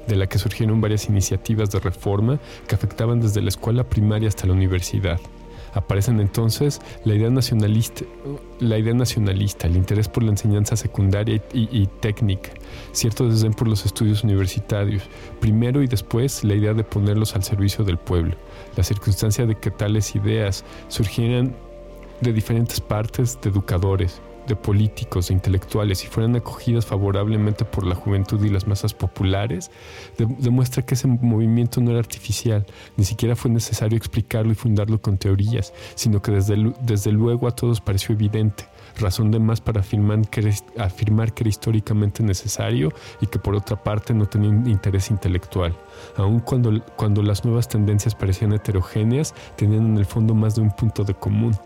de 0.06 0.16
la 0.16 0.26
que 0.26 0.38
surgieron 0.38 0.80
varias 0.80 1.08
iniciativas 1.08 1.70
de 1.70 1.80
reforma 1.80 2.38
que 2.66 2.74
afectaban 2.74 3.20
desde 3.20 3.42
la 3.42 3.48
escuela 3.48 3.84
primaria 3.84 4.28
hasta 4.28 4.46
la 4.46 4.52
universidad. 4.52 5.20
Aparecen 5.74 6.20
entonces 6.20 6.80
la 7.04 7.14
idea 7.14 7.30
nacionalista, 7.30 8.04
la 8.60 8.76
idea 8.76 8.92
nacionalista 8.92 9.66
el 9.66 9.76
interés 9.76 10.06
por 10.06 10.22
la 10.22 10.30
enseñanza 10.30 10.76
secundaria 10.76 11.42
y, 11.54 11.86
técnica, 12.00 12.50
cierto 12.92 13.26
desdén 13.26 13.54
por 13.54 13.68
los 13.68 13.86
estudios 13.86 14.22
universitarios, 14.22 15.02
primero 15.40 15.82
y 15.82 15.86
después 15.86 16.44
la 16.44 16.54
idea 16.54 16.74
de 16.74 16.84
ponerlos 16.84 17.34
al 17.36 17.42
servicio 17.42 17.84
del 17.84 17.96
pueblo, 17.96 18.36
la 18.76 18.84
circunstancia 18.84 19.46
de 19.46 19.54
que 19.54 19.70
tales 19.70 20.14
ideas 20.14 20.62
surgieran 20.88 21.54
de 22.20 22.32
diferentes 22.34 22.80
partes 22.80 23.38
de 23.40 23.48
educadores, 23.48 24.20
de 24.46 24.56
políticos, 24.56 25.28
de 25.28 25.34
intelectuales 25.34 26.04
y 26.04 26.06
fueran 26.06 26.36
acogidas 26.36 26.86
favorablemente 26.86 27.64
por 27.64 27.86
la 27.86 27.94
juventud 27.94 28.42
y 28.44 28.48
las 28.48 28.66
masas 28.66 28.94
populares, 28.94 29.70
demuestra 30.38 30.84
que 30.84 30.94
ese 30.94 31.06
movimiento 31.06 31.80
no 31.80 31.90
era 31.90 32.00
artificial, 32.00 32.66
ni 32.96 33.04
siquiera 33.04 33.36
fue 33.36 33.50
necesario 33.50 33.96
explicarlo 33.96 34.52
y 34.52 34.54
fundarlo 34.54 35.00
con 35.00 35.18
teorías, 35.18 35.72
sino 35.94 36.22
que 36.22 36.32
desde, 36.32 36.72
desde 36.82 37.12
luego 37.12 37.46
a 37.46 37.52
todos 37.52 37.80
pareció 37.80 38.14
evidente, 38.14 38.64
razón 38.98 39.30
de 39.30 39.38
más 39.38 39.60
para 39.60 39.80
afirmar 39.80 40.28
que, 40.28 40.40
era, 40.40 40.50
afirmar 40.84 41.32
que 41.32 41.44
era 41.44 41.50
históricamente 41.50 42.22
necesario 42.22 42.92
y 43.20 43.26
que 43.26 43.38
por 43.38 43.54
otra 43.54 43.82
parte 43.82 44.14
no 44.14 44.26
tenía 44.26 44.50
interés 44.70 45.10
intelectual. 45.10 45.76
Aun 46.16 46.40
cuando, 46.40 46.84
cuando 46.96 47.22
las 47.22 47.44
nuevas 47.44 47.68
tendencias 47.68 48.14
parecían 48.14 48.52
heterogéneas, 48.52 49.34
tenían 49.56 49.86
en 49.86 49.98
el 49.98 50.06
fondo 50.06 50.34
más 50.34 50.54
de 50.54 50.62
un 50.62 50.70
punto 50.70 51.04
de 51.04 51.14
común 51.14 51.56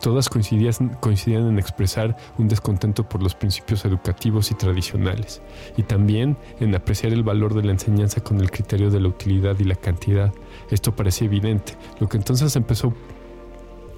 Todas 0.00 0.28
coincidían, 0.28 0.96
coincidían 1.00 1.46
en 1.48 1.58
expresar 1.58 2.16
un 2.38 2.48
descontento 2.48 3.08
por 3.08 3.22
los 3.22 3.34
principios 3.34 3.84
educativos 3.84 4.50
y 4.50 4.54
tradicionales, 4.54 5.42
y 5.76 5.82
también 5.82 6.38
en 6.58 6.74
apreciar 6.74 7.12
el 7.12 7.22
valor 7.22 7.54
de 7.54 7.64
la 7.64 7.72
enseñanza 7.72 8.22
con 8.22 8.40
el 8.40 8.50
criterio 8.50 8.90
de 8.90 9.00
la 9.00 9.08
utilidad 9.08 9.58
y 9.58 9.64
la 9.64 9.74
cantidad. 9.74 10.32
Esto 10.70 10.96
parecía 10.96 11.26
evidente, 11.26 11.74
lo 11.98 12.08
que 12.08 12.16
entonces 12.16 12.56
empezó 12.56 12.94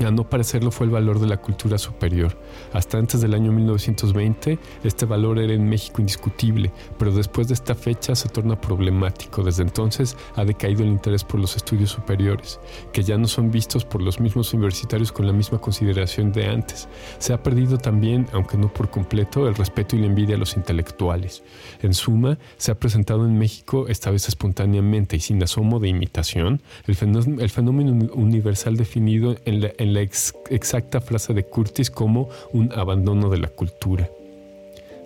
a 0.04 0.10
no 0.10 0.28
parecerlo 0.28 0.70
fue 0.70 0.86
el 0.86 0.92
valor 0.92 1.18
de 1.18 1.26
la 1.26 1.36
cultura 1.36 1.78
superior. 1.78 2.38
Hasta 2.72 2.98
antes 2.98 3.20
del 3.20 3.34
año 3.34 3.52
1920, 3.52 4.58
este 4.84 5.06
valor 5.06 5.38
era 5.38 5.52
en 5.52 5.68
México 5.68 6.00
indiscutible, 6.00 6.72
pero 6.98 7.12
después 7.12 7.48
de 7.48 7.54
esta 7.54 7.74
fecha 7.74 8.14
se 8.14 8.28
torna 8.28 8.60
problemático. 8.60 9.42
Desde 9.42 9.62
entonces 9.62 10.16
ha 10.36 10.44
decaído 10.44 10.82
el 10.82 10.88
interés 10.88 11.24
por 11.24 11.40
los 11.40 11.56
estudios 11.56 11.90
superiores, 11.90 12.60
que 12.92 13.02
ya 13.02 13.18
no 13.18 13.26
son 13.28 13.50
vistos 13.50 13.84
por 13.84 14.02
los 14.02 14.20
mismos 14.20 14.52
universitarios 14.54 15.12
con 15.12 15.26
la 15.26 15.32
misma 15.32 15.58
consideración 15.58 16.32
de 16.32 16.46
antes. 16.46 16.88
Se 17.18 17.32
ha 17.32 17.42
perdido 17.42 17.78
también, 17.78 18.26
aunque 18.32 18.56
no 18.56 18.72
por 18.72 18.90
completo, 18.90 19.48
el 19.48 19.54
respeto 19.54 19.96
y 19.96 20.00
la 20.00 20.06
envidia 20.06 20.36
a 20.36 20.38
los 20.38 20.56
intelectuales. 20.56 21.42
En 21.82 21.94
suma, 21.94 22.38
se 22.56 22.70
ha 22.70 22.78
presentado 22.78 23.26
en 23.26 23.38
México, 23.38 23.86
esta 23.88 24.10
vez 24.10 24.28
espontáneamente 24.28 25.16
y 25.16 25.20
sin 25.20 25.42
asomo 25.42 25.80
de 25.80 25.88
imitación, 25.88 26.62
el 26.86 26.94
fenómeno, 26.94 28.10
universal 28.14 28.76
definido 28.76 29.36
en 29.44 29.91
la 29.91 29.91
la 29.92 30.00
exacta 30.00 31.00
frase 31.00 31.34
de 31.34 31.44
Curtis 31.44 31.90
como 31.90 32.28
un 32.52 32.72
abandono 32.72 33.28
de 33.30 33.38
la 33.38 33.48
cultura. 33.48 34.08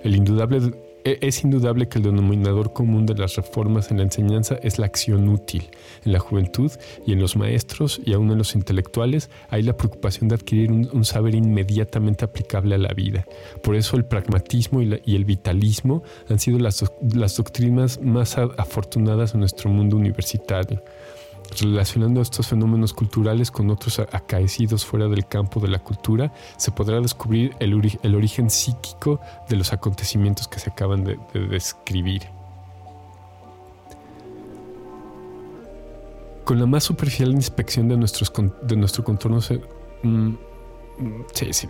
El 0.03 0.14
indudable, 0.14 0.72
e, 1.05 1.18
es 1.20 1.43
indudable 1.45 1.89
que 1.89 1.99
el 1.99 2.05
denominador 2.05 2.72
común 2.72 3.07
de 3.07 3.14
las 3.14 3.37
reformas 3.37 3.91
en 3.91 3.99
la 3.99 4.05
enseñanza 4.05 4.57
es 4.62 4.78
la 4.78 4.87
acción 4.87 5.28
útil. 5.28 5.70
En 6.05 6.12
la 6.12 6.18
juventud 6.18 6.70
y 7.07 7.12
en 7.12 7.20
los 7.20 7.37
maestros 7.37 8.01
y 8.05 8.12
aún 8.12 8.30
en 8.30 8.39
los 8.39 8.55
intelectuales 8.55 9.30
hay 9.49 9.62
la 9.62 9.76
preocupación 9.76 10.28
de 10.28 10.37
adquirir 10.37 10.70
un, 10.70 11.05
saber 11.05 11.34
inmediatamente 11.34 12.24
aplicable 12.24 12.74
a 12.74 12.78
la 12.78 12.93
vida. 12.93 13.24
Por 13.62 13.76
eso 13.76 13.97
el 13.97 14.05
pragmatismo 14.05 14.82
y, 14.82 15.01
y 15.05 15.16
el 15.16 15.24
vitalismo 15.24 16.03
han 16.28 16.39
sido 16.39 16.59
las, 16.59 16.84
las 17.14 17.37
doctrinas 17.37 18.01
más 18.01 18.37
afortunadas 18.39 19.34
en 19.34 19.41
nuestro 19.41 19.70
mundo 19.70 19.97
universitario 19.97 20.82
relacionando 21.61 22.21
estos 22.21 22.49
fenómenos 22.49 22.93
culturales 22.93 23.51
con 23.51 23.71
otros 23.71 23.99
acaecidos 23.99 24.85
fuera 24.85 25.09
del 25.09 25.27
campo 25.27 25.61
de 25.61 25.69
la 25.69 25.79
cultura, 25.79 26.33
se 26.57 26.71
podrá 26.71 27.01
descubrir 27.01 27.55
el, 27.61 27.75
origen 28.15 28.51
psíquico 28.51 29.21
de 29.49 29.57
los 29.57 29.73
acontecimientos 29.73 30.49
que 30.49 30.59
se 30.59 30.71
acaban 30.71 31.05
de, 31.05 31.19
describir. 31.49 32.23
Con 36.45 36.61
la 36.61 36.67
más 36.67 36.85
superficial 36.85 37.33
inspección 37.33 37.89
de, 37.89 37.97
nuestros, 37.97 38.33
de 38.63 38.77
nuestro 38.77 39.03
contorno 39.03 39.41
mm, 40.03 40.35
Sí, 41.33 41.53
sí. 41.53 41.69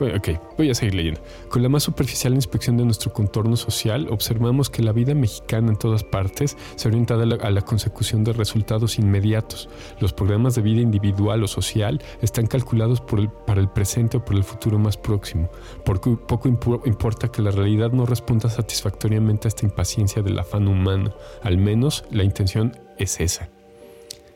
Ok, 0.00 0.30
voy 0.56 0.70
a 0.70 0.74
seguir 0.74 0.94
leyendo. 0.94 1.20
Con 1.48 1.62
la 1.62 1.68
más 1.68 1.84
superficial 1.84 2.34
inspección 2.34 2.76
de 2.76 2.84
nuestro 2.84 3.12
contorno 3.12 3.56
social, 3.56 4.08
observamos 4.10 4.70
que 4.70 4.82
la 4.82 4.92
vida 4.92 5.14
mexicana 5.14 5.68
en 5.68 5.76
todas 5.76 6.02
partes 6.02 6.56
se 6.74 6.88
orienta 6.88 7.14
a 7.14 7.24
la, 7.24 7.36
a 7.36 7.50
la 7.50 7.62
consecución 7.62 8.24
de 8.24 8.32
resultados 8.32 8.98
inmediatos. 8.98 9.68
Los 10.00 10.12
programas 10.12 10.54
de 10.54 10.62
vida 10.62 10.80
individual 10.80 11.44
o 11.44 11.48
social 11.48 12.02
están 12.22 12.46
calculados 12.46 13.02
para 13.46 13.60
el 13.60 13.68
presente 13.68 14.16
o 14.16 14.24
por 14.24 14.36
el 14.36 14.44
futuro 14.44 14.78
más 14.78 14.96
próximo. 14.96 15.48
Porque 15.84 16.10
poco 16.10 16.48
importa 16.48 17.28
que 17.28 17.42
la 17.42 17.50
realidad 17.50 17.92
no 17.92 18.06
responda 18.06 18.50
satisfactoriamente 18.50 19.46
a 19.46 19.50
esta 19.50 19.64
impaciencia 19.64 20.22
del 20.22 20.38
afán 20.38 20.68
humano. 20.68 21.14
Al 21.42 21.58
menos 21.58 22.04
la 22.10 22.24
intención 22.24 22.76
es 22.98 23.20
esa. 23.20 23.55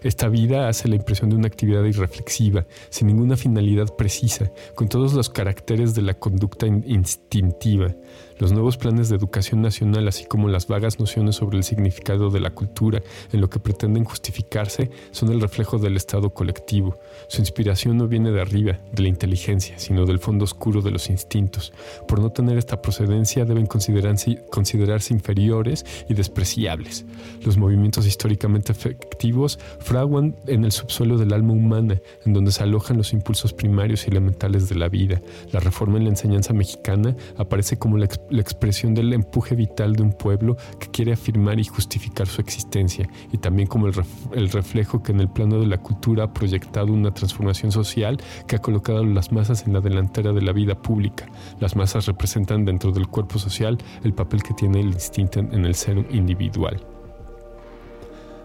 Esta 0.02 0.28
vida 0.28 0.68
hace 0.68 0.88
la 0.88 0.96
impresión 0.96 1.30
de 1.30 1.36
una 1.36 1.46
actividad 1.46 1.84
irreflexiva, 1.84 2.66
sin 2.88 3.08
ninguna 3.08 3.36
finalidad 3.36 3.94
precisa, 3.96 4.50
con 4.74 4.88
todos 4.88 5.12
los 5.12 5.28
caracteres 5.28 5.94
de 5.94 6.02
la 6.02 6.14
conducta 6.14 6.66
instintiva. 6.66 7.94
Los 8.40 8.52
nuevos 8.52 8.78
planes 8.78 9.10
de 9.10 9.16
educación 9.16 9.60
nacional, 9.60 10.08
así 10.08 10.24
como 10.24 10.48
las 10.48 10.66
vagas 10.66 10.98
nociones 10.98 11.36
sobre 11.36 11.58
el 11.58 11.62
significado 11.62 12.30
de 12.30 12.40
la 12.40 12.48
cultura 12.48 13.02
en 13.34 13.42
lo 13.42 13.50
que 13.50 13.60
pretenden 13.60 14.04
justificarse, 14.04 14.90
son 15.10 15.30
el 15.30 15.42
reflejo 15.42 15.76
del 15.76 15.94
estado 15.94 16.30
colectivo. 16.30 16.98
Su 17.28 17.42
inspiración 17.42 17.98
no 17.98 18.08
viene 18.08 18.30
de 18.30 18.40
arriba, 18.40 18.78
de 18.92 19.02
la 19.02 19.10
inteligencia, 19.10 19.78
sino 19.78 20.06
del 20.06 20.20
fondo 20.20 20.44
oscuro 20.44 20.80
de 20.80 20.90
los 20.90 21.10
instintos. 21.10 21.74
Por 22.08 22.18
no 22.20 22.30
tener 22.30 22.56
esta 22.56 22.80
procedencia 22.80 23.44
deben 23.44 23.66
considerarse, 23.66 24.42
considerarse 24.50 25.12
inferiores 25.12 25.84
y 26.08 26.14
despreciables. 26.14 27.04
Los 27.44 27.58
movimientos 27.58 28.06
históricamente 28.06 28.72
efectivos 28.72 29.58
fraguan 29.80 30.34
en 30.46 30.64
el 30.64 30.72
subsuelo 30.72 31.18
del 31.18 31.34
alma 31.34 31.52
humana, 31.52 32.00
en 32.24 32.32
donde 32.32 32.52
se 32.52 32.62
alojan 32.62 32.96
los 32.96 33.12
impulsos 33.12 33.52
primarios 33.52 34.06
y 34.06 34.10
elementales 34.10 34.70
de 34.70 34.76
la 34.76 34.88
vida. 34.88 35.20
La 35.52 35.60
reforma 35.60 35.98
en 35.98 36.04
la 36.04 36.10
enseñanza 36.10 36.54
mexicana 36.54 37.14
aparece 37.36 37.78
como 37.78 37.98
la 37.98 38.06
la 38.30 38.40
expresión 38.40 38.94
del 38.94 39.12
empuje 39.12 39.54
vital 39.54 39.94
de 39.94 40.02
un 40.02 40.12
pueblo 40.12 40.56
que 40.78 40.88
quiere 40.88 41.12
afirmar 41.12 41.58
y 41.58 41.64
justificar 41.64 42.26
su 42.26 42.40
existencia, 42.40 43.08
y 43.32 43.38
también 43.38 43.68
como 43.68 43.86
el, 43.86 44.48
reflejo 44.50 45.02
que 45.02 45.12
en 45.12 45.20
el 45.20 45.28
plano 45.28 45.60
de 45.60 45.66
la 45.66 45.78
cultura 45.78 46.24
ha 46.24 46.32
proyectado 46.32 46.92
una 46.92 47.12
transformación 47.12 47.72
social 47.72 48.20
que 48.46 48.56
ha 48.56 48.60
colocado 48.60 49.00
a 49.00 49.06
las 49.06 49.32
masas 49.32 49.66
en 49.66 49.72
la 49.72 49.80
delantera 49.80 50.32
de 50.32 50.42
la 50.42 50.52
vida 50.52 50.74
pública. 50.74 51.26
Las 51.58 51.76
masas 51.76 52.06
representan 52.06 52.64
dentro 52.64 52.92
del 52.92 53.08
cuerpo 53.08 53.38
social 53.38 53.78
el 54.04 54.14
papel 54.14 54.42
que 54.42 54.54
tiene 54.54 54.80
el 54.80 54.88
instinto 54.88 55.40
en 55.40 55.64
el 55.64 55.74
ser 55.74 56.06
individual. 56.10 56.80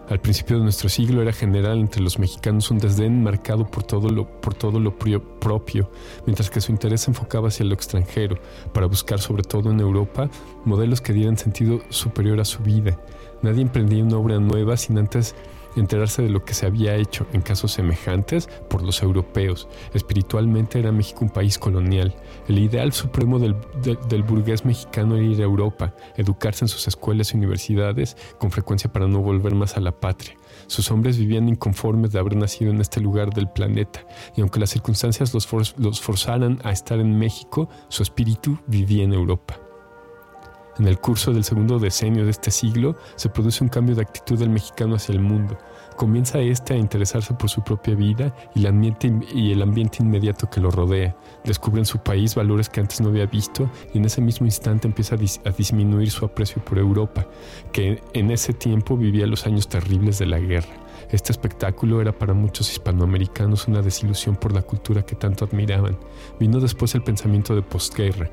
Al 0.08 0.20
principio 0.20 0.58
de 0.58 0.62
nuestro 0.62 0.88
siglo 0.88 1.20
era 1.20 1.32
general 1.32 1.80
entre 1.80 2.00
los 2.00 2.20
mexicanos 2.20 2.70
un 2.70 2.78
desdén 2.78 3.24
marcado 3.24 3.66
por 3.66 3.82
todo 3.82 4.08
lo, 4.08 4.40
por 4.40 4.54
todo 4.54 4.78
lo 4.78 4.96
propio, 4.96 5.90
mientras 6.26 6.48
que 6.48 6.60
su 6.60 6.70
interés 6.70 7.00
se 7.02 7.10
enfocaba 7.10 7.48
hacia 7.48 7.66
lo 7.66 7.74
extranjero, 7.74 8.38
para 8.72 8.86
buscar 8.86 9.18
sobre 9.20 9.42
todo 9.42 9.70
en 9.70 9.80
Europa 9.80 10.30
modelos 10.64 11.00
que 11.00 11.12
dieran 11.12 11.36
sentido 11.36 11.80
superior 11.88 12.38
a 12.38 12.44
su 12.44 12.62
vida. 12.62 12.96
Nadie 13.42 13.62
emprendía 13.62 14.04
una 14.04 14.16
obra 14.16 14.38
nueva 14.38 14.76
sin 14.76 14.96
antes 14.98 15.34
enterarse 15.80 16.22
de 16.22 16.30
lo 16.30 16.44
que 16.44 16.54
se 16.54 16.66
había 16.66 16.94
hecho 16.96 17.26
en 17.32 17.42
casos 17.42 17.72
semejantes 17.72 18.48
por 18.68 18.82
los 18.82 19.02
europeos. 19.02 19.68
Espiritualmente 19.94 20.78
era 20.78 20.92
México 20.92 21.20
un 21.22 21.30
país 21.30 21.58
colonial. 21.58 22.14
El 22.48 22.58
ideal 22.58 22.92
supremo 22.92 23.38
del, 23.38 23.54
burgués 24.22 24.64
mexicano 24.64 25.16
era 25.16 25.24
ir 25.24 25.40
a 25.40 25.44
Europa, 25.44 25.94
educarse 26.16 26.64
en 26.64 26.68
sus 26.68 26.88
escuelas 26.88 27.32
y 27.32 27.36
universidades, 27.36 28.16
con 28.38 28.50
frecuencia 28.50 28.92
para 28.92 29.06
no 29.06 29.20
volver 29.20 29.54
más 29.54 29.76
a 29.76 29.80
la 29.80 29.92
patria. 29.92 30.36
Sus 30.66 30.90
hombres 30.90 31.18
vivían 31.18 31.48
inconformes 31.48 32.12
de 32.12 32.18
haber 32.18 32.36
nacido 32.36 32.70
en 32.70 32.80
este 32.80 33.00
lugar 33.00 33.32
del 33.32 33.48
planeta, 33.48 34.06
y 34.36 34.40
aunque 34.40 34.60
las 34.60 34.70
circunstancias 34.70 35.34
los, 35.34 35.48
los 35.76 36.00
forzaran 36.00 36.58
a 36.64 36.70
estar 36.70 36.98
en 36.98 37.18
México, 37.18 37.68
su 37.88 38.02
espíritu 38.02 38.58
vivía 38.66 39.04
en 39.04 39.12
Europa. 39.12 39.65
En 40.78 40.86
el 40.86 40.98
curso 40.98 41.32
del 41.32 41.44
segundo 41.44 41.78
decenio 41.78 42.24
de 42.24 42.30
este 42.30 42.50
siglo 42.50 42.96
se 43.16 43.30
produce 43.30 43.64
un 43.64 43.70
cambio 43.70 43.94
de 43.94 44.02
actitud 44.02 44.38
del 44.38 44.50
mexicano 44.50 44.96
hacia 44.96 45.14
el 45.14 45.20
mundo. 45.20 45.56
Comienza 45.96 46.38
éste 46.40 46.74
a 46.74 46.76
interesarse 46.76 47.32
por 47.32 47.48
su 47.48 47.62
propia 47.62 47.94
vida 47.94 48.34
y 48.54 48.60
el, 48.60 49.62
ambiente, 49.62 50.02
inmediato 50.02 50.50
que 50.50 50.60
lo 50.60 50.70
rodea. 50.70 51.16
Descubre 51.44 51.80
en 51.80 51.86
su 51.86 51.98
país 51.98 52.34
valores 52.34 52.68
que 52.68 52.80
antes 52.80 53.00
no 53.00 53.08
había 53.08 53.24
visto 53.24 53.70
y 53.94 53.98
en 53.98 54.04
ese 54.04 54.20
mismo 54.20 54.46
instante 54.46 54.86
empieza 54.86 55.14
a 55.14 55.50
disminuir 55.50 56.10
su 56.10 56.26
aprecio 56.26 56.62
por 56.62 56.78
Europa, 56.78 57.26
que 57.72 58.02
en 58.12 58.30
ese 58.30 58.52
tiempo 58.52 58.98
vivía 58.98 59.26
los 59.26 59.46
años 59.46 59.68
terribles 59.68 60.18
de 60.18 60.26
la 60.26 60.38
guerra. 60.38 60.85
Este 61.10 61.30
espectáculo 61.30 62.00
era 62.00 62.12
para 62.12 62.34
muchos 62.34 62.70
hispanoamericanos 62.72 63.68
una 63.68 63.80
desilusión 63.80 64.34
por 64.36 64.52
la 64.52 64.62
cultura 64.62 65.02
que 65.02 65.14
tanto 65.14 65.44
admiraban. 65.44 65.96
Vino 66.40 66.58
después 66.58 66.94
el 66.94 67.02
pensamiento 67.02 67.54
de 67.54 67.62
postguerra, 67.62 68.28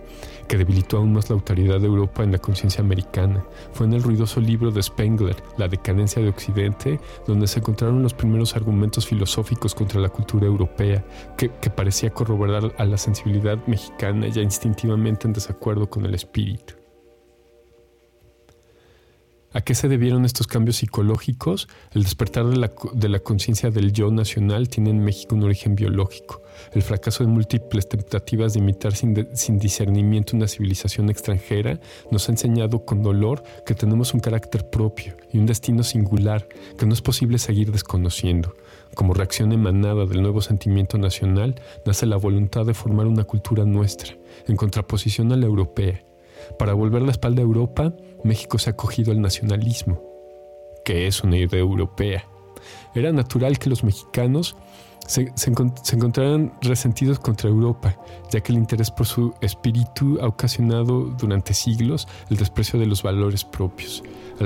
que 0.47 0.57
debilitó 0.57 0.97
aún 0.97 1.13
más 1.13 1.29
la 1.29 1.35
autoridad 1.35 1.79
de 1.79 1.87
Europa 1.87 2.23
en 2.23 2.31
la 2.31 2.39
conciencia 2.39 2.83
americana. 2.83 3.45
Fue 3.73 3.85
en 3.85 3.93
el 3.93 4.03
ruidoso 4.03 4.41
libro 4.41 4.71
de 4.71 4.81
Spengler, 4.81 5.35
La 5.57 5.67
decadencia 5.67 6.21
de 6.21 6.29
Occidente, 6.29 6.99
donde 7.27 7.47
se 7.47 7.59
encontraron 7.59 8.01
los 8.01 8.13
primeros 8.13 8.55
argumentos 8.55 9.05
filosóficos 9.05 9.75
contra 9.75 10.01
la 10.01 10.09
cultura 10.09 10.47
europea, 10.47 11.03
que, 11.37 11.49
parecía 11.73 12.11
corroborar 12.11 12.73
a 12.77 12.85
la 12.85 12.97
sensibilidad 12.97 13.57
mexicana 13.67 14.27
ya 14.27 14.41
instintivamente 14.41 15.27
en 15.27 15.33
desacuerdo 15.33 15.89
con 15.89 16.05
el 16.05 16.13
espíritu. 16.13 16.82
¿A 19.55 19.61
qué 19.61 19.75
se 19.75 19.87
debieron 19.87 20.25
estos 20.25 20.47
cambios 20.47 20.77
psicológicos? 20.77 21.67
El 21.91 22.01
despertar 22.01 22.47
de 22.47 22.57
la, 22.57 22.71
de 22.93 23.07
la 23.07 23.19
conciencia 23.19 23.69
del 23.69 23.93
yo 23.93 24.09
nacional 24.09 24.67
tiene 24.67 24.89
en 24.89 25.03
México 25.03 25.35
un 25.35 25.43
origen 25.43 25.75
biológico. 25.75 26.41
El 26.71 26.81
fracaso 26.81 27.23
de 27.23 27.29
múltiples 27.29 27.87
tentativas 27.87 28.53
de 28.53 28.59
imitar 28.59 28.95
sin, 28.95 29.27
sin 29.35 29.59
discernimiento 29.59 30.35
una 30.35 30.47
civilización 30.47 31.11
extranjera 31.11 31.79
nos 32.09 32.27
ha 32.27 32.31
enseñado 32.31 32.83
con 32.83 33.03
dolor 33.03 33.43
que 33.63 33.75
tenemos 33.75 34.15
un 34.15 34.21
carácter 34.21 34.71
propio 34.71 35.15
y 35.31 35.37
un 35.37 35.45
destino 35.45 35.83
singular 35.83 36.47
que 36.79 36.87
no 36.87 36.93
es 36.93 37.03
posible 37.03 37.37
seguir 37.37 37.71
desconociendo. 37.71 38.55
Como 38.95 39.13
reacción 39.13 39.51
emanada 39.51 40.07
del 40.07 40.23
nuevo 40.23 40.41
sentimiento 40.41 40.97
nacional, 40.97 41.61
nace 41.85 42.07
la 42.07 42.17
voluntad 42.17 42.65
de 42.65 42.73
formar 42.73 43.05
una 43.05 43.23
cultura 43.23 43.65
nuestra, 43.65 44.17
en 44.47 44.55
contraposición 44.55 45.31
a 45.31 45.37
la 45.37 45.45
europea 45.45 46.03
para 46.57 46.73
volver 46.73 47.01
la 47.01 47.11
espalda 47.11 47.41
a 47.41 47.45
Europa, 47.45 47.93
México 48.23 48.57
se 48.57 48.69
ha 48.69 48.73
acogido 48.73 49.11
al 49.11 49.21
nacionalismo, 49.21 50.01
que 50.85 51.07
es 51.07 51.23
una 51.23 51.37
idea 51.37 51.59
europea. 51.59 52.25
Era 52.95 53.11
natural 53.11 53.59
que 53.59 53.69
los 53.69 53.83
mexicanos 53.83 54.55
se, 55.07 55.31
encontraron 55.91 56.53
resentidos 56.61 57.19
contra 57.19 57.49
Europa, 57.49 57.97
ya 58.31 58.41
que 58.41 58.51
el 58.51 58.57
interés 58.57 58.89
por 58.89 59.05
su 59.05 59.33
espíritu 59.41 60.17
ha 60.21 60.27
ocasionado 60.27 61.05
durante 61.17 61.53
siglos 61.53 62.07
el 62.29 62.37
desprecio 62.37 62.79
de 62.79 62.85
los 62.85 63.03
valores 63.03 63.43
propios. 63.43 64.03
A 64.39 64.43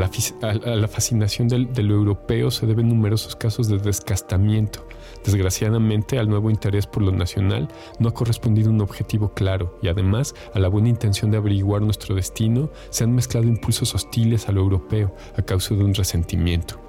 la, 0.76 0.88
fascinación 0.88 1.48
de 1.48 1.84
lo 1.84 1.96
europeo 1.96 2.52
se 2.52 2.66
deben 2.66 2.90
numerosos 2.90 3.36
casos 3.36 3.68
de 3.70 3.78
descastamiento. 3.78 4.86
Desgraciadamente, 5.28 6.20
al 6.20 6.30
nuevo 6.30 6.50
interés 6.50 6.88
por 6.88 7.04
lo 7.04 7.12
nacional 7.12 7.68
no 8.00 8.08
ha 8.08 8.14
correspondido 8.14 8.70
un 8.70 8.80
objetivo 8.80 9.34
claro 9.34 9.78
y 9.82 9.90
además 9.90 10.34
a 10.54 10.60
la 10.60 10.70
buena 10.70 10.88
intención 10.88 11.32
de 11.32 11.38
averiguar 11.38 11.82
nuestro 11.82 12.16
destino 12.16 12.70
se 12.92 13.04
han 13.04 13.14
mezclado 13.14 13.46
impulsos 13.46 13.94
hostiles 13.94 14.48
a 14.48 14.54
lo 14.54 14.62
europeo 14.62 15.14
a 15.38 15.42
causa 15.42 15.76
de 15.76 15.84
un 15.84 15.94
resentimiento. 15.94 16.80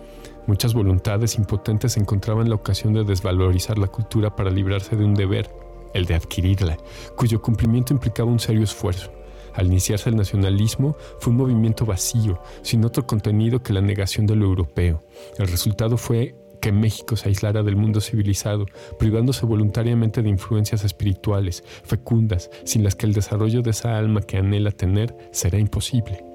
Muchas 0.47 0.73
voluntades 0.73 1.35
impotentes 1.35 1.97
encontraban 1.97 2.49
la 2.49 2.55
ocasión 2.55 2.93
de 2.93 3.03
desvalorizar 3.03 3.77
la 3.77 3.89
cultura 3.89 4.37
para 4.37 4.51
librarse 4.51 4.95
de 4.95 5.05
un 5.05 5.15
deber, 5.15 5.51
el 5.93 6.05
de 6.05 6.15
adquirirla, 6.15 6.77
cuyo 7.17 7.43
cumplimiento 7.43 7.93
implicaba 7.93 8.31
un 8.31 8.39
serio 8.39 8.63
esfuerzo. 8.63 9.11
Al 9.53 9.67
iniciarse 9.67 10.11
el 10.11 10.17
nacionalismo, 10.17 10.97
fue 11.19 11.33
un 11.33 11.39
movimiento 11.39 11.85
vacío, 11.85 12.41
sin 12.63 12.85
otro 12.85 13.05
contenido 13.05 13.65
que 13.65 13.73
la 13.73 13.81
negación 13.81 14.27
de 14.27 14.37
lo 14.37 14.45
europeo. 14.45 15.03
El 15.39 15.49
resultado 15.49 15.97
fue 15.97 16.37
que 16.61 16.73
México 16.73 17.17
se 17.17 17.29
aislara 17.29 17.63
del 17.63 17.77
mundo 17.77 18.01
civilizado, 18.01 18.67
privándose 18.99 19.47
voluntariamente 19.47 20.23
de 20.23 20.29
influencias 20.29 20.85
espirituales, 20.85 21.65
fecundas, 21.85 22.51
sin 22.65 22.85
las 22.85 22.95
que 22.95 23.07
el 23.07 23.13
desarrollo 23.13 23.63
de 23.63 23.71
esa 23.71 23.99
alma 23.99 24.23
que 24.23 24.39
anhela 24.39 24.71
tener 24.71 25.17
será 25.33 25.59
imposible. 25.59 26.29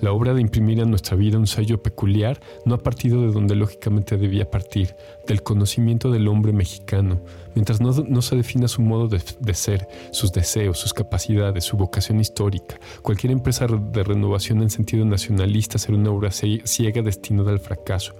La 0.00 0.12
obra 0.12 0.32
de 0.32 0.40
imprimir 0.40 0.80
a 0.80 0.84
nuestra 0.84 1.16
vida 1.16 1.38
un 1.38 1.48
sello 1.48 1.82
peculiar 1.82 2.40
no 2.64 2.76
ha 2.76 2.78
partido 2.78 3.20
de 3.22 3.32
donde 3.32 3.56
lógicamente 3.56 4.16
debía 4.16 4.48
partir, 4.48 4.94
del 5.26 5.42
conocimiento 5.42 6.12
del 6.12 6.28
hombre 6.28 6.52
mexicano, 6.52 7.20
mientras 7.56 7.80
no, 7.80 8.22
se 8.22 8.36
defina 8.36 8.68
su 8.68 8.80
modo 8.80 9.08
de, 9.08 9.20
de, 9.40 9.54
ser, 9.54 9.88
sus 10.12 10.32
deseos, 10.32 10.78
sus 10.78 10.94
capacidades, 10.94 11.64
su 11.64 11.76
vocación 11.76 12.20
histórica. 12.20 12.78
Cualquier 13.02 13.32
empresa 13.32 13.66
de 13.66 14.04
renovación 14.04 14.62
en 14.62 14.70
sentido 14.70 15.04
nacionalista 15.04 15.78
será 15.78 15.98
una 15.98 16.12
obra 16.12 16.30
ciega 16.30 17.02
destinada 17.02 17.50
al 17.50 17.58
fracaso. 17.58 18.14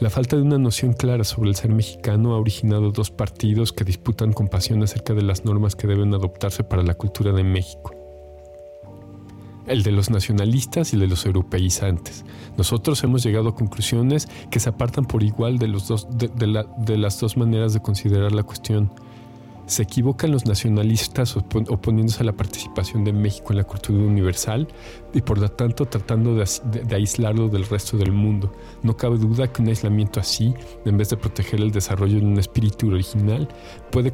La 0.00 0.10
falta 0.10 0.36
de 0.36 0.42
una 0.42 0.58
noción 0.58 0.92
clara 0.92 1.24
sobre 1.24 1.50
el 1.50 1.56
ser 1.56 1.70
mexicano 1.70 2.34
ha 2.34 2.38
originado 2.38 2.90
dos 2.90 3.10
partidos 3.10 3.72
que 3.72 3.84
disputan 3.84 4.32
con 4.32 4.48
pasión 4.48 4.82
acerca 4.82 5.14
de 5.14 5.22
las 5.22 5.44
normas 5.44 5.76
que 5.76 5.86
deben 5.86 6.14
adoptarse 6.14 6.64
para 6.64 6.82
la 6.82 6.94
cultura 6.94 7.32
de 7.32 7.44
México 7.44 7.94
el 9.70 9.84
de 9.84 9.92
los 9.92 10.10
nacionalistas 10.10 10.92
y 10.92 10.96
el 10.96 11.00
de 11.02 11.06
los 11.06 11.24
europeizantes. 11.24 12.24
Nosotros 12.56 13.02
hemos 13.04 13.22
llegado 13.22 13.50
a 13.50 13.54
conclusiones 13.54 14.28
que 14.50 14.58
se 14.58 14.68
apartan 14.68 15.04
por 15.04 15.22
igual 15.22 15.58
de, 15.58 15.68
de, 15.68 16.96
las 16.98 17.20
dos 17.20 17.36
maneras 17.36 17.72
de 17.72 17.80
considerar 17.80 18.32
la 18.32 18.42
cuestión. 18.42 18.92
Se 19.70 19.84
equivocan 19.84 20.32
los 20.32 20.46
nacionalistas 20.46 21.36
oponiéndose 21.36 22.24
a 22.24 22.26
la 22.26 22.32
participación 22.32 23.04
de 23.04 23.12
México 23.12 23.52
en 23.52 23.58
la 23.58 23.62
cultura 23.62 24.00
universal 24.00 24.66
y 25.14 25.20
por 25.20 25.38
lo 25.38 25.48
tanto 25.48 25.86
tratando 25.86 26.34
de, 26.34 26.44
aislarlo 26.92 27.48
del 27.48 27.64
resto 27.64 27.96
del 27.96 28.10
mundo. 28.10 28.52
No 28.82 28.96
cabe 28.96 29.16
duda 29.16 29.46
que 29.52 29.62
un 29.62 29.68
aislamiento 29.68 30.18
así, 30.18 30.52
en 30.84 30.98
vez 30.98 31.10
de 31.10 31.18
proteger 31.18 31.60
el 31.60 31.70
desarrollo 31.70 32.18
de 32.18 32.26
un 32.26 32.36
espíritu 32.40 32.88
original, 32.88 33.46
puede 33.92 34.10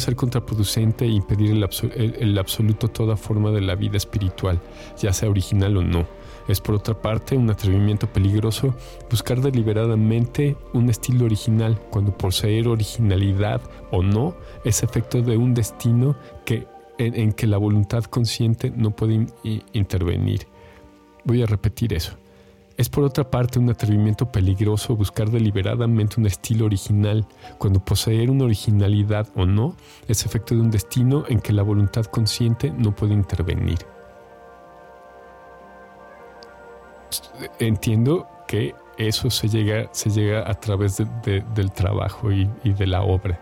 ser 0.00 0.16
contraproducente 0.16 1.04
e 1.04 1.10
impedir 1.10 1.52
el 1.52 2.36
absoluto 2.36 2.88
toda 2.88 3.16
forma 3.16 3.52
de 3.52 3.60
la 3.60 3.76
vida 3.76 3.96
espiritual, 3.96 4.60
ya 5.00 5.12
sea 5.12 5.30
original 5.30 5.76
o 5.76 5.84
no. 5.84 6.17
Es 6.48 6.62
por 6.62 6.74
otra 6.74 7.00
parte 7.00 7.36
un 7.36 7.50
atrevimiento 7.50 8.10
peligroso 8.10 8.74
buscar 9.10 9.40
deliberadamente 9.42 10.56
un 10.72 10.88
estilo 10.88 11.26
original 11.26 11.78
cuando 11.90 12.16
poseer 12.16 12.68
originalidad 12.68 13.60
o 13.92 14.02
no 14.02 14.34
es 14.64 14.82
efecto 14.82 15.20
de 15.20 15.36
un 15.36 15.52
destino 15.52 16.16
que, 16.46 16.66
en 16.96 17.32
que 17.34 17.46
la 17.46 17.58
voluntad 17.58 18.04
consciente 18.04 18.72
no 18.74 18.90
puede 18.90 19.26
intervenir. 19.74 20.46
Voy 21.24 21.42
a 21.42 21.46
repetir 21.46 21.92
eso. 21.92 22.16
Es 22.78 22.88
por 22.88 23.02
otra 23.02 23.28
parte 23.28 23.58
un 23.58 23.68
atrevimiento 23.68 24.30
peligroso 24.30 24.94
buscar 24.94 25.30
deliberadamente 25.30 26.20
un 26.20 26.26
estilo 26.26 26.64
original, 26.64 27.26
cuando 27.58 27.84
poseer 27.84 28.30
una 28.30 28.44
originalidad 28.44 29.28
o 29.34 29.44
no 29.44 29.74
es 30.06 30.24
efecto 30.24 30.54
de 30.54 30.60
un 30.60 30.70
destino 30.70 31.24
en 31.28 31.40
que 31.40 31.52
la 31.52 31.64
voluntad 31.64 32.06
consciente 32.06 32.70
no 32.70 32.94
puede 32.94 33.14
intervenir. 33.14 33.78
Entiendo 37.58 38.26
que 38.46 38.74
eso 38.98 39.30
se 39.30 39.48
llega, 39.48 39.88
se 39.92 40.10
llega 40.10 40.48
a 40.50 40.54
través 40.54 41.02
del 41.24 41.72
trabajo 41.72 42.32
y, 42.32 42.48
de 42.64 42.86
la 42.86 43.02
obra. 43.02 43.40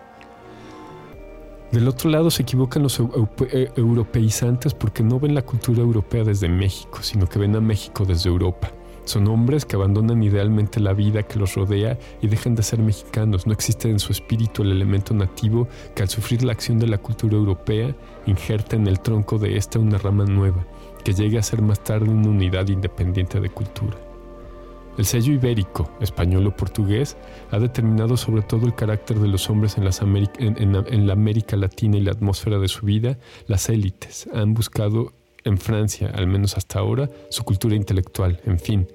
Del 1.73 1.89
otro 1.89 2.11
lado 2.11 2.31
se 2.31 2.43
equivocan 2.43 2.83
los 2.83 3.01
eh, 3.01 3.73
europeizantes 3.77 4.73
porque 4.73 5.03
no 5.03 5.19
ven 5.19 5.35
la 5.35 5.43
cultura 5.43 5.81
europea 5.81 6.23
desde 6.25 6.49
México, 6.49 6.99
sino 7.03 7.27
que 7.27 7.39
ven 7.39 7.57
a 7.57 7.61
México 7.61 8.05
desde 8.05 8.29
Europa. 8.29 8.71
Son 9.07 9.29
hombres 9.29 9.65
que 9.65 9.77
abandonan 9.77 10.23
idealmente 10.23 10.81
la 10.81 10.93
vida 10.93 11.23
que 11.23 11.39
los 11.39 11.55
rodea 11.55 11.97
y 12.21 12.27
dejan 12.27 12.57
de 12.57 12.65
ser 12.65 12.81
mexicanos. 12.81 13.47
No 13.47 13.53
existe 13.53 13.89
en 13.89 14.01
su 14.01 14.11
espíritu 14.11 14.63
el 14.63 14.73
elemento 14.73 15.15
nativo 15.15 15.69
que 15.95 16.03
al 16.03 16.09
sufrir 16.09 16.43
la 16.43 16.53
acción 16.53 16.81
de 16.81 16.89
la 16.89 16.99
cultura 16.99 17.37
europea 17.37 17.95
injerta 18.27 18.75
en 18.75 18.89
el 18.89 18.99
tronco 18.99 19.39
de 19.39 19.57
esta 19.57 19.79
una 19.79 19.97
rama 19.97 20.25
nueva, 20.25 20.67
que 21.07 21.15
llegue 21.15 21.39
a 21.39 21.43
ser 21.43 21.63
más 21.63 21.85
tarde 21.85 22.11
una 22.11 22.31
unidad 22.31 22.67
independiente 22.67 23.39
de 23.39 23.49
cultura. 23.49 23.97
El 24.99 25.05
sello 25.05 25.33
ibérico, 25.35 25.89
español 26.01 26.49
o 26.49 26.57
portugués, 26.57 27.17
ha 27.53 27.61
determinado 27.61 28.17
sobre 28.17 28.43
todo 28.43 28.67
el 28.67 28.75
carácter 28.75 29.21
de 29.21 29.29
los 29.29 29.49
hombres 29.49 29.77
en, 29.79 31.07
la 31.07 31.13
América 31.13 31.57
Latina 31.57 31.97
y 31.97 32.01
la 32.01 32.11
atmósfera 32.11 32.59
de 32.59 32.67
su 32.67 32.87
vida. 32.87 33.19
Las 33.47 33.69
élites 33.69 34.29
han 34.35 34.53
buscado 34.53 35.13
en 35.45 35.59
Francia, 35.59 36.11
al 36.13 36.27
menos 36.27 36.57
hasta 36.57 36.81
ahora, 36.81 37.09
su 37.31 37.45
cultura 37.45 37.77
intelectual, 37.77 38.41
en 38.45 38.59
fin. 38.59 38.89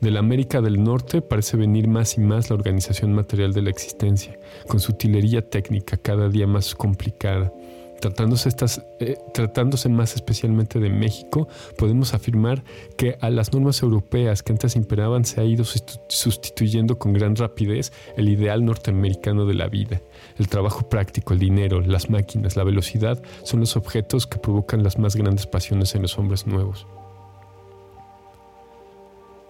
De 0.00 0.12
la 0.12 0.20
América 0.20 0.60
del 0.60 0.84
Norte 0.84 1.20
parece 1.20 1.56
venir 1.56 1.88
más 1.88 2.16
y 2.16 2.20
más 2.20 2.48
la 2.48 2.54
organización 2.54 3.12
material 3.12 3.52
de 3.54 3.62
la 3.62 3.70
existencia, 3.70 4.38
con 4.68 4.78
su 4.78 4.92
utilería 4.92 5.50
técnica 5.50 5.96
cada 5.96 6.28
día 6.28 6.46
más 6.46 6.76
complicada, 6.76 7.52
Tratándose, 8.00 8.50
estas, 8.50 8.82
eh, 9.00 9.16
tratándose 9.32 9.88
más 9.88 10.14
especialmente 10.14 10.80
de 10.80 10.90
México, 10.90 11.48
podemos 11.78 12.12
afirmar 12.12 12.62
que 12.98 13.16
a 13.20 13.30
las 13.30 13.52
normas 13.54 13.82
europeas 13.82 14.42
que 14.42 14.52
antes 14.52 14.76
imperaban 14.76 15.24
se 15.24 15.40
ha 15.40 15.44
ido 15.44 15.64
sustituyendo 15.64 16.98
con 16.98 17.14
gran 17.14 17.36
rapidez 17.36 17.92
el 18.16 18.28
ideal 18.28 18.64
norteamericano 18.64 19.46
de 19.46 19.54
la 19.54 19.68
vida. 19.68 20.02
El 20.38 20.48
trabajo 20.48 20.88
práctico, 20.90 21.32
el 21.32 21.38
dinero, 21.38 21.80
las 21.80 22.10
máquinas, 22.10 22.56
la 22.56 22.64
velocidad 22.64 23.22
son 23.44 23.60
los 23.60 23.76
objetos 23.76 24.26
que 24.26 24.38
provocan 24.38 24.82
las 24.82 24.98
más 24.98 25.16
grandes 25.16 25.46
pasiones 25.46 25.94
en 25.94 26.02
los 26.02 26.18
hombres 26.18 26.46
nuevos. 26.46 26.86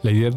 La 0.02 0.12
idea, 0.12 0.30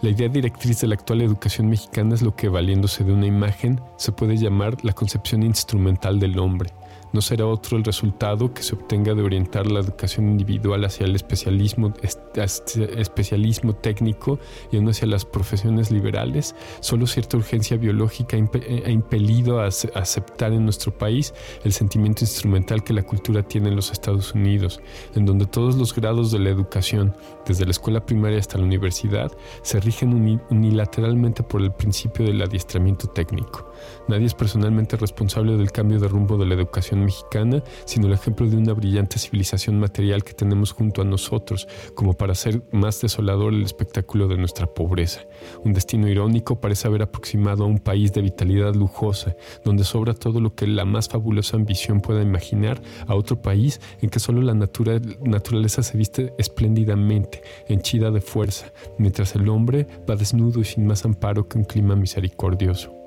la 0.00 0.08
idea 0.08 0.28
directriz 0.28 0.80
de 0.80 0.86
la 0.86 0.94
actual 0.94 1.20
educación 1.20 1.68
mexicana 1.68 2.14
es 2.14 2.22
lo 2.22 2.34
que, 2.34 2.48
valiéndose 2.48 3.04
de 3.04 3.12
una 3.12 3.26
imagen, 3.26 3.80
se 3.98 4.12
puede 4.12 4.38
llamar 4.38 4.82
la 4.82 4.94
concepción 4.94 5.42
instrumental 5.42 6.18
del 6.18 6.38
hombre 6.38 6.70
no 7.12 7.20
será 7.20 7.46
otro 7.46 7.76
el 7.76 7.84
resultado 7.84 8.52
que 8.54 8.62
se 8.62 8.74
obtenga 8.74 9.14
de 9.14 9.22
orientar 9.22 9.66
la 9.66 9.80
educación 9.80 10.28
individual 10.28 10.84
hacia 10.84 11.06
el 11.06 11.14
especialismo, 11.14 11.92
especialismo 12.34 13.74
técnico 13.74 14.38
y 14.70 14.80
no 14.80 14.90
hacia 14.90 15.06
las 15.06 15.24
profesiones 15.24 15.90
liberales. 15.90 16.54
Solo 16.80 17.06
cierta 17.06 17.36
urgencia 17.36 17.76
biológica 17.76 18.36
ha 18.36 18.90
impelido 18.90 19.60
a 19.60 19.66
aceptar 19.66 20.52
en 20.52 20.64
nuestro 20.64 20.96
país 20.96 21.34
el 21.64 21.72
sentimiento 21.72 22.24
instrumental 22.24 22.82
que 22.82 22.92
la 22.92 23.02
cultura 23.02 23.42
tiene 23.42 23.68
en 23.68 23.76
los 23.76 23.90
Estados 23.90 24.34
Unidos, 24.34 24.80
en 25.14 25.26
donde 25.26 25.46
todos 25.46 25.76
los 25.76 25.94
grados 25.94 26.32
de 26.32 26.38
la 26.38 26.50
educación, 26.50 27.14
desde 27.46 27.64
la 27.64 27.72
escuela 27.72 28.04
primaria 28.04 28.38
hasta 28.38 28.58
la 28.58 28.64
universidad, 28.64 29.30
se 29.62 29.80
rigen 29.80 30.40
unilateralmente 30.50 31.42
por 31.42 31.60
el 31.60 31.72
principio 31.72 32.24
del 32.24 32.40
adiestramiento 32.42 33.08
técnico. 33.08 33.70
Nadie 34.08 34.26
es 34.26 34.34
personalmente 34.34 34.96
responsable 34.96 35.56
del 35.56 35.70
cambio 35.70 36.00
de 36.00 36.08
rumbo 36.08 36.36
de 36.36 36.46
la 36.46 36.54
educación 36.54 37.04
mexicana, 37.04 37.62
sino 37.84 38.08
el 38.08 38.12
ejemplo 38.12 38.48
de 38.48 38.56
una 38.56 38.72
brillante 38.72 39.18
civilización 39.18 39.78
material 39.78 40.24
que 40.24 40.32
tenemos 40.32 40.72
junto 40.72 41.02
a 41.02 41.04
nosotros, 41.04 41.68
como 41.94 42.14
para 42.14 42.32
hacer 42.32 42.62
más 42.72 43.00
desolador 43.00 43.54
el 43.54 43.62
espectáculo 43.62 44.28
de 44.28 44.36
nuestra 44.36 44.66
pobreza. 44.66 45.20
Un 45.64 45.72
destino 45.72 46.08
irónico 46.08 46.60
parece 46.60 46.88
haber 46.88 47.02
aproximado 47.02 47.64
a 47.64 47.66
un 47.68 47.78
país 47.78 48.12
de 48.12 48.22
vitalidad 48.22 48.74
lujosa, 48.74 49.36
donde 49.64 49.84
sobra 49.84 50.14
todo 50.14 50.40
lo 50.40 50.54
que 50.54 50.66
la 50.66 50.84
más 50.84 51.08
fabulosa 51.08 51.56
ambición 51.56 52.00
pueda 52.00 52.22
imaginar, 52.22 52.82
a 53.06 53.14
otro 53.14 53.40
país 53.40 53.80
en 54.00 54.10
que 54.10 54.20
solo 54.20 54.42
la 54.42 54.54
naturaleza 54.54 55.82
se 55.82 55.96
viste 55.96 56.34
espléndidamente, 56.38 57.42
henchida 57.68 58.10
de 58.10 58.20
fuerza, 58.20 58.72
mientras 58.98 59.34
el 59.36 59.48
hombre 59.48 59.86
va 60.08 60.16
desnudo 60.16 60.60
y 60.60 60.64
sin 60.64 60.86
más 60.86 61.04
amparo 61.04 61.48
que 61.48 61.58
un 61.58 61.64
clima 61.64 61.94
misericordioso. 61.94 63.01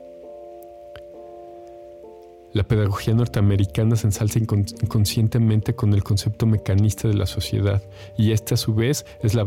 La 2.56 2.64
pedagogía 2.64 3.14
norteamericana 3.14 3.98
se 3.98 4.08
ensalza 4.08 4.40
inconscientemente 4.40 5.76
con 5.76 5.94
el 5.94 6.06
concepto 6.06 6.46
mecanista 6.46 7.10
de 7.10 7.14
la 7.14 7.26
sociedad, 7.26 7.84
y 8.18 8.32
este 8.32 8.54
a 8.54 8.58
su 8.58 8.74
vez 8.74 9.06
es 9.22 9.36
la, 9.36 9.46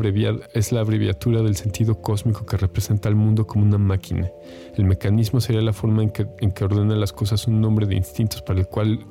es 0.52 0.72
la 0.72 0.80
abreviatura 0.80 1.40
del 1.40 1.56
sentido 1.56 2.02
cósmico 2.02 2.44
que 2.44 2.58
representa 2.58 3.08
al 3.08 3.14
mundo 3.14 3.46
como 3.46 3.64
una 3.64 3.78
máquina. 3.78 4.30
El 4.76 4.84
mecanismo 4.84 5.40
sería 5.40 5.62
la 5.62 5.72
forma 5.72 6.02
en 6.02 6.10
que, 6.10 6.26
en 6.40 6.52
que 6.52 6.64
ordena 6.64 6.96
las 6.96 7.14
cosas 7.14 7.46
un 7.46 7.62
nombre 7.62 7.86
de 7.86 7.96
instintos 7.96 8.42
para 8.42 8.60
el 8.60 8.66
cual 8.66 9.06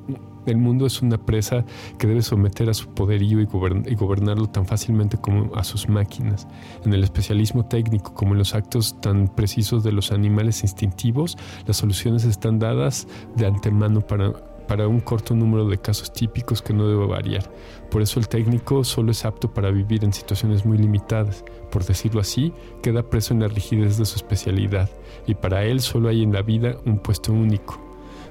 el 0.46 0.56
mundo 0.56 0.86
es 0.86 1.02
una 1.02 1.18
presa 1.18 1.64
que 1.98 2.06
debe 2.06 2.22
someter 2.22 2.70
a 2.70 2.74
su 2.74 2.88
poderío 2.88 3.40
y, 3.40 3.44
gobernarlo 3.44 4.46
tan 4.46 4.66
fácilmente 4.66 5.18
como 5.18 5.54
a 5.54 5.64
sus 5.64 5.88
máquinas. 5.88 6.46
En 6.84 6.92
el 6.92 7.04
especialismo 7.04 7.66
técnico 7.66 8.14
como 8.14 8.32
en 8.32 8.38
los 8.38 8.54
actos 8.54 9.00
tan 9.00 9.28
precisos 9.28 9.82
de 9.84 9.92
los 9.92 10.12
animales 10.12 10.62
instintivos, 10.62 11.36
las 11.66 11.76
soluciones 11.76 12.24
están 12.24 12.58
dadas 12.58 13.06
de 13.36 13.46
antemano 13.46 14.00
para, 14.00 14.32
para 14.66 14.88
un 14.88 15.00
corto 15.00 15.34
número 15.34 15.66
de 15.68 15.78
casos 15.78 16.12
típicos 16.12 16.62
que 16.62 16.72
no 16.72 16.88
debe 16.88 17.06
variar. 17.06 17.50
Por 17.90 18.02
eso 18.02 18.20
el 18.20 18.28
técnico 18.28 18.84
solo 18.84 19.10
es 19.10 19.24
apto 19.24 19.52
para 19.52 19.70
vivir 19.70 20.04
en 20.04 20.12
situaciones 20.12 20.64
muy 20.64 20.78
limitadas. 20.78 21.44
Por 21.70 21.84
decirlo 21.84 22.20
así, 22.20 22.52
queda 22.82 23.02
preso 23.02 23.34
en 23.34 23.40
la 23.40 23.48
rigidez 23.48 23.98
de 23.98 24.04
su 24.04 24.16
especialidad 24.16 24.90
y 25.26 25.34
para 25.34 25.64
él 25.64 25.80
solo 25.80 26.08
hay 26.08 26.22
en 26.22 26.32
la 26.32 26.42
vida 26.42 26.76
un 26.84 26.98
puesto 26.98 27.32
único 27.32 27.87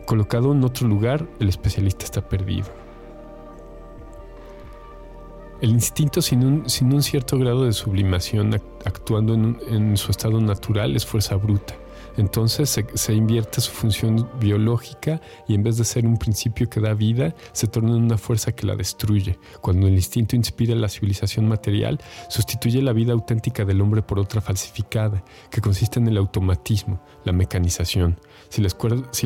Colocado 0.07 0.53
en 0.53 0.63
otro 0.63 0.87
lugar, 0.87 1.27
el 1.39 1.49
especialista 1.49 2.05
está 2.05 2.27
perdido. 2.27 2.69
El 5.61 5.69
instinto 5.69 6.23
sin 6.23 6.43
un, 6.43 7.03
cierto 7.03 7.37
grado 7.37 7.65
de 7.65 7.73
sublimación 7.73 8.55
actuando 8.85 9.35
en 9.35 9.97
su 9.97 10.09
estado 10.09 10.41
natural 10.41 10.95
es 10.95 11.05
fuerza 11.05 11.35
bruta 11.35 11.75
entonces 12.17 12.83
se, 12.93 13.13
invierte 13.13 13.61
su 13.61 13.71
función 13.71 14.27
biológica 14.39 15.21
y 15.47 15.53
en 15.53 15.63
vez 15.63 15.77
de 15.77 15.85
ser 15.85 16.05
un 16.05 16.17
principio 16.17 16.67
que 16.67 16.79
da 16.79 16.95
vida, 16.95 17.35
se 17.51 17.67
torna 17.67 17.91
en 17.91 18.03
una 18.03 18.17
fuerza 18.17 18.51
que 18.51 18.65
la 18.65 18.75
destruye. 18.75 19.37
Cuando 19.61 19.87
el 19.87 19.93
instinto 19.93 20.35
inspira 20.35 20.75
la 20.75 20.89
civilización 20.89 21.47
material, 21.47 21.99
sustituye 22.27 22.81
la 22.81 22.93
vida 22.93 23.13
auténtica 23.13 23.65
del 23.65 23.81
hombre 23.81 24.01
por 24.01 24.17
otra 24.17 24.41
falsificada, 24.41 25.23
que 25.51 25.61
consiste 25.61 25.99
en 25.99 26.07
el 26.07 26.17
automatismo, 26.17 26.99
la 27.23 27.33
mecanización. 27.33 28.19
Si 28.49 28.61
la 28.61 28.67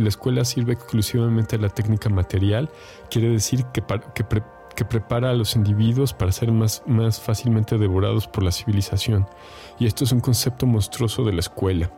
escuela, 0.10 0.46
sirve 0.46 0.74
exclusivamente 0.74 1.56
a 1.56 1.60
la 1.60 1.70
técnica 1.70 2.10
material, 2.10 2.70
quiere 3.10 3.30
decir 3.30 3.66
que, 3.74 3.82
prepara 4.84 5.30
a 5.30 5.34
los 5.34 5.56
individuos 5.56 6.14
para 6.14 6.32
ser 6.32 6.52
más 6.52 7.22
fácilmente 7.22 7.78
devorados 7.78 8.28
por 8.28 8.44
la 8.44 8.52
civilización. 8.52 9.28
Y 9.80 9.86
esto 9.86 10.04
es 10.04 10.12
un 10.12 10.20
concepto 10.20 10.66
monstruoso 10.66 11.24
de 11.24 11.34
la 11.34 11.40
escuela. 11.40 11.92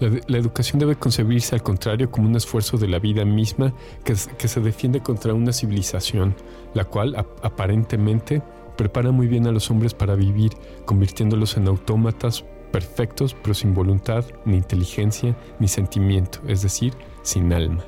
La, 0.00 0.38
educación 0.38 0.78
debe 0.78 0.96
concebirse 0.96 1.54
al 1.54 1.62
contrario 1.62 2.10
como 2.10 2.26
un 2.26 2.34
esfuerzo 2.34 2.78
de 2.78 2.88
la 2.88 2.98
vida 2.98 3.26
misma 3.26 3.74
que, 4.02 4.16
se 4.16 4.60
defiende 4.60 5.00
contra 5.00 5.34
una 5.34 5.52
civilización, 5.52 6.34
la 6.72 6.86
cual 6.86 7.14
aparentemente 7.42 8.42
prepara 8.78 9.10
muy 9.10 9.26
bien 9.26 9.46
a 9.46 9.52
los 9.52 9.70
hombres 9.70 9.92
para 9.92 10.14
vivir, 10.14 10.52
convirtiéndolos 10.86 11.58
en 11.58 11.68
autómatas 11.68 12.44
perfectos 12.72 13.36
pero 13.42 13.52
sin 13.52 13.74
voluntad, 13.74 14.24
ni 14.46 14.56
inteligencia, 14.56 15.36
ni 15.58 15.68
sentimiento, 15.68 16.40
es 16.48 16.62
decir, 16.62 16.94
sin 17.22 17.52
alma. 17.52 17.84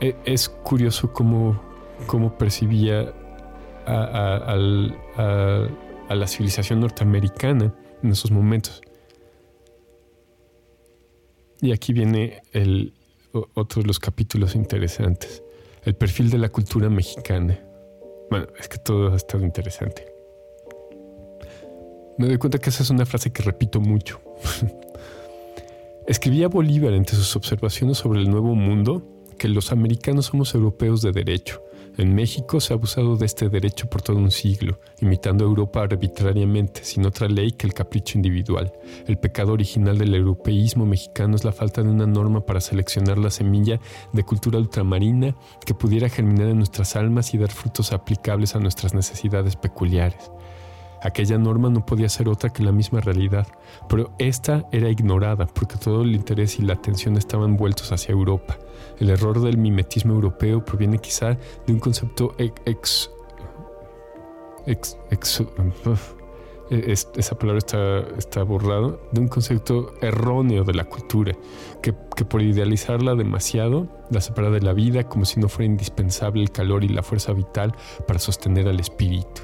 E, 0.00 0.14
es 0.24 0.48
curioso 0.48 1.12
cómo, 1.12 1.60
cómo 2.06 2.38
percibía 2.38 3.12
a 3.86 4.54
la 4.56 6.26
civilización 6.28 6.78
norteamericana 6.78 7.74
en 8.04 8.10
esos 8.12 8.30
momentos. 8.30 8.82
Y 11.60 11.72
aquí 11.72 11.92
viene 11.92 12.42
el, 12.52 12.94
otro 13.54 13.82
de 13.82 13.88
los 13.88 13.98
capítulos 13.98 14.54
interesantes. 14.54 15.42
El 15.84 15.94
perfil 15.94 16.30
de 16.30 16.38
la 16.38 16.48
cultura 16.48 16.88
mexicana. 16.88 17.58
Bueno, 18.30 18.46
es 18.58 18.68
que 18.68 18.78
todo 18.78 19.12
ha 19.12 19.16
estado 19.16 19.44
interesante. 19.44 20.06
Me 22.18 22.26
doy 22.26 22.38
cuenta 22.38 22.58
que 22.58 22.70
esa 22.70 22.82
es 22.82 22.90
una 22.90 23.06
frase 23.06 23.32
que 23.32 23.42
repito 23.42 23.80
mucho. 23.80 24.20
Escribía 26.06 26.48
Bolívar 26.48 26.92
entre 26.94 27.16
sus 27.16 27.36
observaciones 27.36 27.98
sobre 27.98 28.20
el 28.20 28.30
Nuevo 28.30 28.54
Mundo 28.54 29.02
que 29.38 29.48
los 29.48 29.72
americanos 29.72 30.26
somos 30.26 30.54
europeos 30.54 31.02
de 31.02 31.12
derecho 31.12 31.62
en 31.98 32.14
México 32.14 32.60
se 32.60 32.72
ha 32.72 32.76
abusado 32.76 33.16
de 33.16 33.26
este 33.26 33.48
derecho 33.48 33.90
por 33.90 34.02
todo 34.02 34.16
un 34.18 34.30
siglo, 34.30 34.78
imitando 35.00 35.44
a 35.44 35.48
Europa 35.48 35.82
arbitrariamente, 35.82 36.84
sin 36.84 37.04
otra 37.04 37.26
ley 37.28 37.50
que 37.50 37.66
el 37.66 37.74
capricho 37.74 38.16
individual. 38.16 38.72
El 39.08 39.18
pecado 39.18 39.52
original 39.52 39.98
del 39.98 40.14
europeísmo 40.14 40.86
mexicano 40.86 41.34
es 41.34 41.44
la 41.44 41.50
falta 41.50 41.82
de 41.82 41.90
una 41.90 42.06
norma 42.06 42.46
para 42.46 42.60
seleccionar 42.60 43.18
la 43.18 43.30
semilla 43.30 43.80
de 44.12 44.22
cultura 44.22 44.60
ultramarina 44.60 45.34
que 45.66 45.74
pudiera 45.74 46.08
germinar 46.08 46.48
en 46.48 46.58
nuestras 46.58 46.94
almas 46.94 47.34
y 47.34 47.38
dar 47.38 47.50
frutos 47.50 47.92
aplicables 47.92 48.54
a 48.54 48.60
nuestras 48.60 48.94
necesidades 48.94 49.56
peculiares. 49.56 50.30
Aquella 51.02 51.36
norma 51.36 51.68
no 51.68 51.84
podía 51.84 52.08
ser 52.08 52.28
otra 52.28 52.50
que 52.50 52.62
la 52.62 52.72
misma 52.72 53.00
realidad, 53.00 53.48
pero 53.88 54.12
esta 54.18 54.66
era 54.70 54.88
ignorada 54.88 55.46
porque 55.46 55.76
todo 55.76 56.02
el 56.02 56.14
interés 56.14 56.60
y 56.60 56.62
la 56.62 56.74
atención 56.74 57.16
estaban 57.16 57.56
vueltos 57.56 57.90
hacia 57.90 58.12
Europa. 58.12 58.56
El 59.00 59.10
error 59.10 59.40
del 59.40 59.58
mimetismo 59.58 60.14
europeo 60.14 60.64
proviene 60.64 60.98
quizá 60.98 61.36
de 61.66 61.72
un 61.72 61.78
concepto 61.78 62.34
ex... 62.38 63.10
ex, 64.66 65.00
esa 66.70 67.38
palabra 67.38 67.58
está, 67.58 68.00
está 68.18 68.42
borrada, 68.42 68.96
de 69.12 69.20
un 69.20 69.28
concepto 69.28 69.94
erróneo 70.02 70.64
de 70.64 70.74
la 70.74 70.84
cultura, 70.84 71.32
que, 71.82 71.94
que 72.14 72.24
por 72.24 72.42
idealizarla 72.42 73.14
demasiado 73.14 73.88
la 74.10 74.20
separa 74.20 74.50
de 74.50 74.60
la 74.60 74.74
vida 74.74 75.04
como 75.04 75.24
si 75.24 75.40
no 75.40 75.48
fuera 75.48 75.66
indispensable 75.70 76.42
el 76.42 76.50
calor 76.50 76.84
y 76.84 76.88
la 76.88 77.02
fuerza 77.02 77.32
vital 77.32 77.74
para 78.06 78.18
sostener 78.18 78.68
al 78.68 78.80
espíritu. 78.80 79.42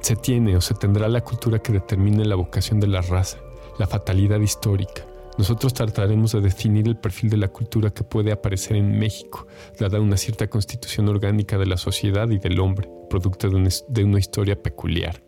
Se 0.00 0.16
tiene 0.16 0.56
o 0.56 0.60
se 0.60 0.74
tendrá 0.74 1.08
la 1.08 1.22
cultura 1.22 1.58
que 1.58 1.72
determine 1.72 2.24
la 2.24 2.36
vocación 2.36 2.80
de 2.80 2.86
la 2.86 3.00
raza, 3.00 3.38
la 3.78 3.86
fatalidad 3.86 4.40
histórica. 4.40 5.04
Nosotros 5.36 5.74
trataremos 5.74 6.30
de 6.32 6.40
definir 6.40 6.86
el 6.86 6.96
perfil 6.96 7.28
de 7.30 7.36
la 7.36 7.48
cultura 7.48 7.90
que 7.90 8.04
puede 8.04 8.30
aparecer 8.30 8.76
en 8.76 8.98
México, 8.98 9.48
dada 9.78 10.00
una 10.00 10.16
cierta 10.16 10.46
constitución 10.48 11.08
orgánica 11.08 11.58
de 11.58 11.66
la 11.66 11.76
sociedad 11.76 12.30
y 12.30 12.38
del 12.38 12.60
hombre, 12.60 12.88
producto 13.10 13.48
de 13.48 14.04
una, 14.04 14.18
historia 14.18 14.62
peculiar. 14.62 15.20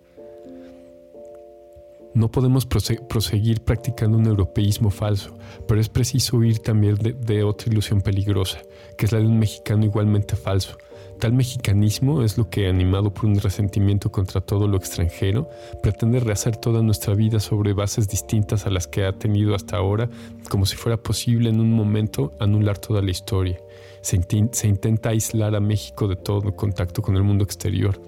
No 2.14 2.30
podemos 2.30 2.66
proseguir 2.66 3.62
practicando 3.62 4.16
un 4.16 4.26
europeísmo 4.26 4.90
falso, 4.90 5.36
pero 5.66 5.80
es 5.80 5.88
preciso 5.88 6.36
huir 6.36 6.60
también 6.60 6.94
de, 6.94 7.42
otra 7.42 7.70
ilusión 7.70 8.00
peligrosa, 8.00 8.62
que 8.96 9.06
es 9.06 9.12
la 9.12 9.18
de 9.18 9.26
un 9.26 9.38
mexicano 9.38 9.84
igualmente 9.84 10.36
falso, 10.36 10.78
Tal 11.18 11.32
mexicanismo 11.32 12.22
es 12.22 12.36
lo 12.36 12.50
que, 12.50 12.68
animado 12.68 13.12
por 13.12 13.24
un 13.24 13.40
resentimiento 13.40 14.12
contra 14.12 14.42
todo 14.42 14.68
lo 14.68 14.76
extranjero, 14.76 15.48
pretende 15.82 16.20
rehacer 16.20 16.56
toda 16.56 16.82
nuestra 16.82 17.14
vida 17.14 17.40
sobre 17.40 17.72
bases 17.72 18.06
distintas 18.06 18.66
a 18.66 18.70
las 18.70 18.86
que 18.86 19.06
ha 19.06 19.12
tenido 19.12 19.54
hasta 19.54 19.78
ahora, 19.78 20.10
como 20.50 20.66
si 20.66 20.76
fuera 20.76 20.98
posible 20.98 21.48
en 21.48 21.60
un 21.60 21.72
momento 21.72 22.32
anular 22.38 22.76
toda 22.78 23.00
la 23.00 23.10
historia. 23.10 23.58
Se, 24.02 24.16
intenta 24.16 25.08
aislar 25.08 25.56
a 25.56 25.60
México 25.60 26.06
de 26.06 26.16
todo 26.16 26.54
contacto 26.54 27.00
con 27.00 27.16
el 27.16 27.22
mundo 27.22 27.44
exterior, 27.44 28.00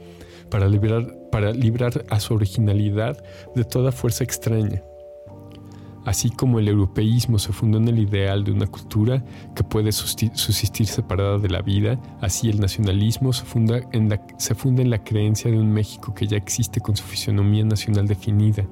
para 0.51 0.69
para 1.33 1.53
librar 1.53 2.05
a 2.11 2.21
su 2.21 2.35
originalidad 2.35 3.23
de 3.55 3.65
toda 3.65 3.91
fuerza 3.91 4.23
extraña. 4.23 4.83
Así 6.09 6.31
como 6.31 6.59
el 6.59 6.69
europeísmo 6.69 7.39
se 7.39 7.53
fundó 7.53 7.77
en 7.77 7.87
el 7.87 7.99
ideal 7.99 8.43
de 8.43 8.51
una 8.51 8.67
cultura 8.67 9.23
que 9.55 9.63
puede 9.63 9.93
subsistir 9.93 10.87
separada 10.87 11.37
de 11.37 11.51
la 11.51 11.61
vida, 11.61 12.01
así 12.23 12.49
el 12.49 12.61
nacionalismo 12.61 13.35
se 13.35 13.45
funda, 13.45 13.83
en 13.93 14.09
la, 14.09 15.05
creencia 15.05 15.51
de 15.51 15.59
un 15.59 15.71
México 15.71 16.15
que 16.15 16.27
ya 16.27 16.39
existe 16.39 16.81
con 16.81 16.97
su 16.97 17.05
fisionomía 17.05 17.63
nacional 17.67 18.09
definida 18.09 18.65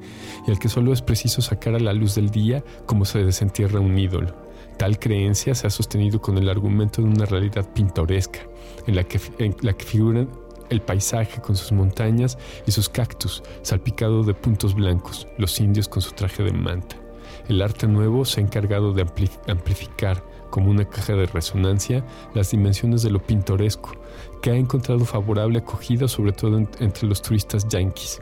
y 0.47 0.51
al 0.51 0.59
que 0.59 0.71
solo 0.71 0.95
es 0.95 1.03
preciso 1.03 1.43
sacar 1.43 1.75
a 1.75 1.79
la 1.79 1.93
luz 1.93 2.15
del 2.15 2.31
día 2.31 2.65
como 2.87 3.05
se 3.05 3.23
desentierra 3.23 3.81
un 3.81 3.99
ídolo. 3.99 4.35
Tal 4.79 4.99
creencia 4.99 5.55
se 5.55 5.67
ha 5.67 5.71
sostenido 5.71 6.23
con 6.23 6.39
el 6.39 6.49
argumento 6.49 7.03
de 7.03 7.09
una 7.09 7.27
realidad 7.27 7.69
pintoresca, 7.71 8.41
en 8.87 8.97
la 8.97 9.05
que, 9.05 9.21
en 9.41 9.55
la 9.61 9.75
que 9.75 9.85
figuran 9.85 10.31
el 10.71 10.81
paisaje 10.81 11.43
con 11.43 11.55
sus 11.55 11.71
montañas 11.73 12.39
y 12.67 12.73
sus 12.73 12.89
cactus, 12.89 13.43
salpicado 13.61 14.23
de 14.23 14.33
puntos 14.33 14.75
blancos, 14.75 15.29
los 15.37 15.61
indios 15.61 15.87
con 15.87 16.01
su 16.01 16.13
traje 16.13 16.43
de 16.43 16.53
manta. 16.53 16.97
El 17.49 17.63
arte 17.63 17.87
nuevo 17.87 18.25
se 18.25 18.41
ha 18.41 18.45
encargado 18.45 18.93
de 18.93 19.07
amplificar 19.47 20.23
como 20.51 20.71
una 20.71 20.85
caja 20.85 21.15
de 21.15 21.27
resonancia 21.27 22.05
las 22.35 22.51
dimensiones 22.51 23.03
de 23.03 23.11
lo 23.11 23.21
pintoresco, 23.21 23.93
que 24.43 24.51
ha 24.51 24.57
encontrado 24.57 25.05
favorable 25.05 25.59
acogida 25.59 26.09
sobre 26.09 26.33
todo 26.33 26.59
entre 26.59 27.07
los 27.07 27.23
turistas 27.23 27.69
yanquis. 27.69 28.21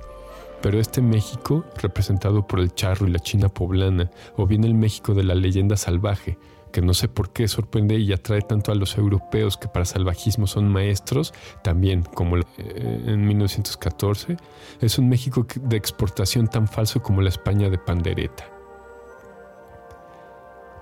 Pero 0.60 0.80
este 0.80 1.02
México, 1.02 1.64
representado 1.82 2.46
por 2.46 2.60
el 2.60 2.74
charro 2.74 3.06
y 3.06 3.10
la 3.10 3.18
china 3.18 3.48
poblana, 3.48 4.10
o 4.36 4.46
bien 4.46 4.64
el 4.64 4.74
México 4.74 5.14
de 5.14 5.24
la 5.24 5.34
leyenda 5.34 5.76
salvaje, 5.76 6.38
que 6.72 6.82
no 6.82 6.92
sé 6.92 7.06
por 7.08 7.30
qué 7.30 7.46
sorprende 7.46 7.96
y 7.98 8.12
atrae 8.12 8.42
tanto 8.42 8.72
a 8.72 8.74
los 8.74 8.98
europeos 8.98 9.56
que 9.56 9.68
para 9.68 9.84
salvajismo 9.84 10.46
son 10.46 10.68
maestros, 10.68 11.32
también 11.62 12.02
como 12.02 12.36
eh, 12.38 12.44
en 12.58 13.26
1914, 13.26 14.36
es 14.80 14.98
un 14.98 15.08
México 15.08 15.46
de 15.60 15.76
exportación 15.76 16.48
tan 16.48 16.66
falso 16.66 17.00
como 17.00 17.22
la 17.22 17.28
España 17.28 17.70
de 17.70 17.78
pandereta. 17.78 18.53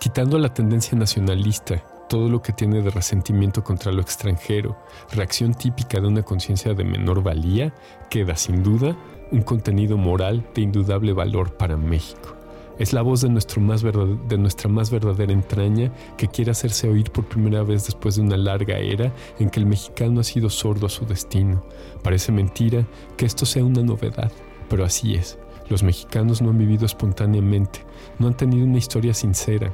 Quitando 0.03 0.37
la 0.37 0.53
tendencia 0.53 0.99
nacionalista, 0.99 1.77
todo 2.09 2.29
lo 2.29 2.43
que 2.43 2.53
tiene 2.53 2.83
de 2.83 2.91
resentimiento 2.91 3.63
contra 3.63 3.93
lo 3.93 4.03
extranjero, 4.03 4.77
reacción 5.13 5.55
típica 5.55 6.01
de 6.01 6.09
una 6.09 6.25
conciencia 6.25 6.75
de 6.75 6.83
menor 6.83 7.23
valía, 7.23 7.73
queda 8.11 8.35
sin 8.35 8.65
duda 8.65 8.97
un 9.31 9.43
contenido 9.43 9.97
moral 9.97 10.45
de 10.57 10.63
indudable 10.63 11.13
valor 11.13 11.57
para 11.57 11.77
México. 11.77 12.35
Es 12.81 12.93
la 12.93 13.03
voz 13.03 13.21
de, 13.21 13.29
nuestro 13.29 13.61
más 13.61 13.85
de 13.85 14.39
nuestra 14.39 14.69
más 14.69 14.91
verdadera 14.91 15.33
entraña 15.33 15.93
que 16.17 16.27
quiere 16.27 16.51
hacerse 16.51 16.89
oír 16.89 17.13
por 17.13 17.27
primera 17.27 17.63
vez 17.63 17.87
después 17.87 18.17
de 18.17 18.23
una 18.23 18.37
larga 18.37 18.79
era 18.79 19.13
en 19.39 19.51
que 19.51 19.61
el 19.61 19.67
mexicano 19.67 20.19
ha 20.19 20.25
sido 20.25 20.51
sordo 20.51 20.87
a 20.87 20.91
su 20.91 21.07
destino. 21.07 21.65
Parece 22.03 22.33
mentira 22.33 22.85
que 23.17 23.25
esto 23.25 23.47
sea 23.47 23.65
una 23.65 23.83
novedad, 23.83 24.33
pero 24.69 24.85
así 24.85 25.15
es. 25.15 25.39
Los 25.69 25.85
mexicanos 25.85 26.43
no 26.43 26.51
han 26.51 26.59
vivido 26.59 26.87
espontáneamente, 26.87 27.85
no 28.19 28.27
han 28.27 28.37
tenido 28.37 28.67
una 28.67 28.79
historia 28.79 29.15
sincera, 29.15 29.73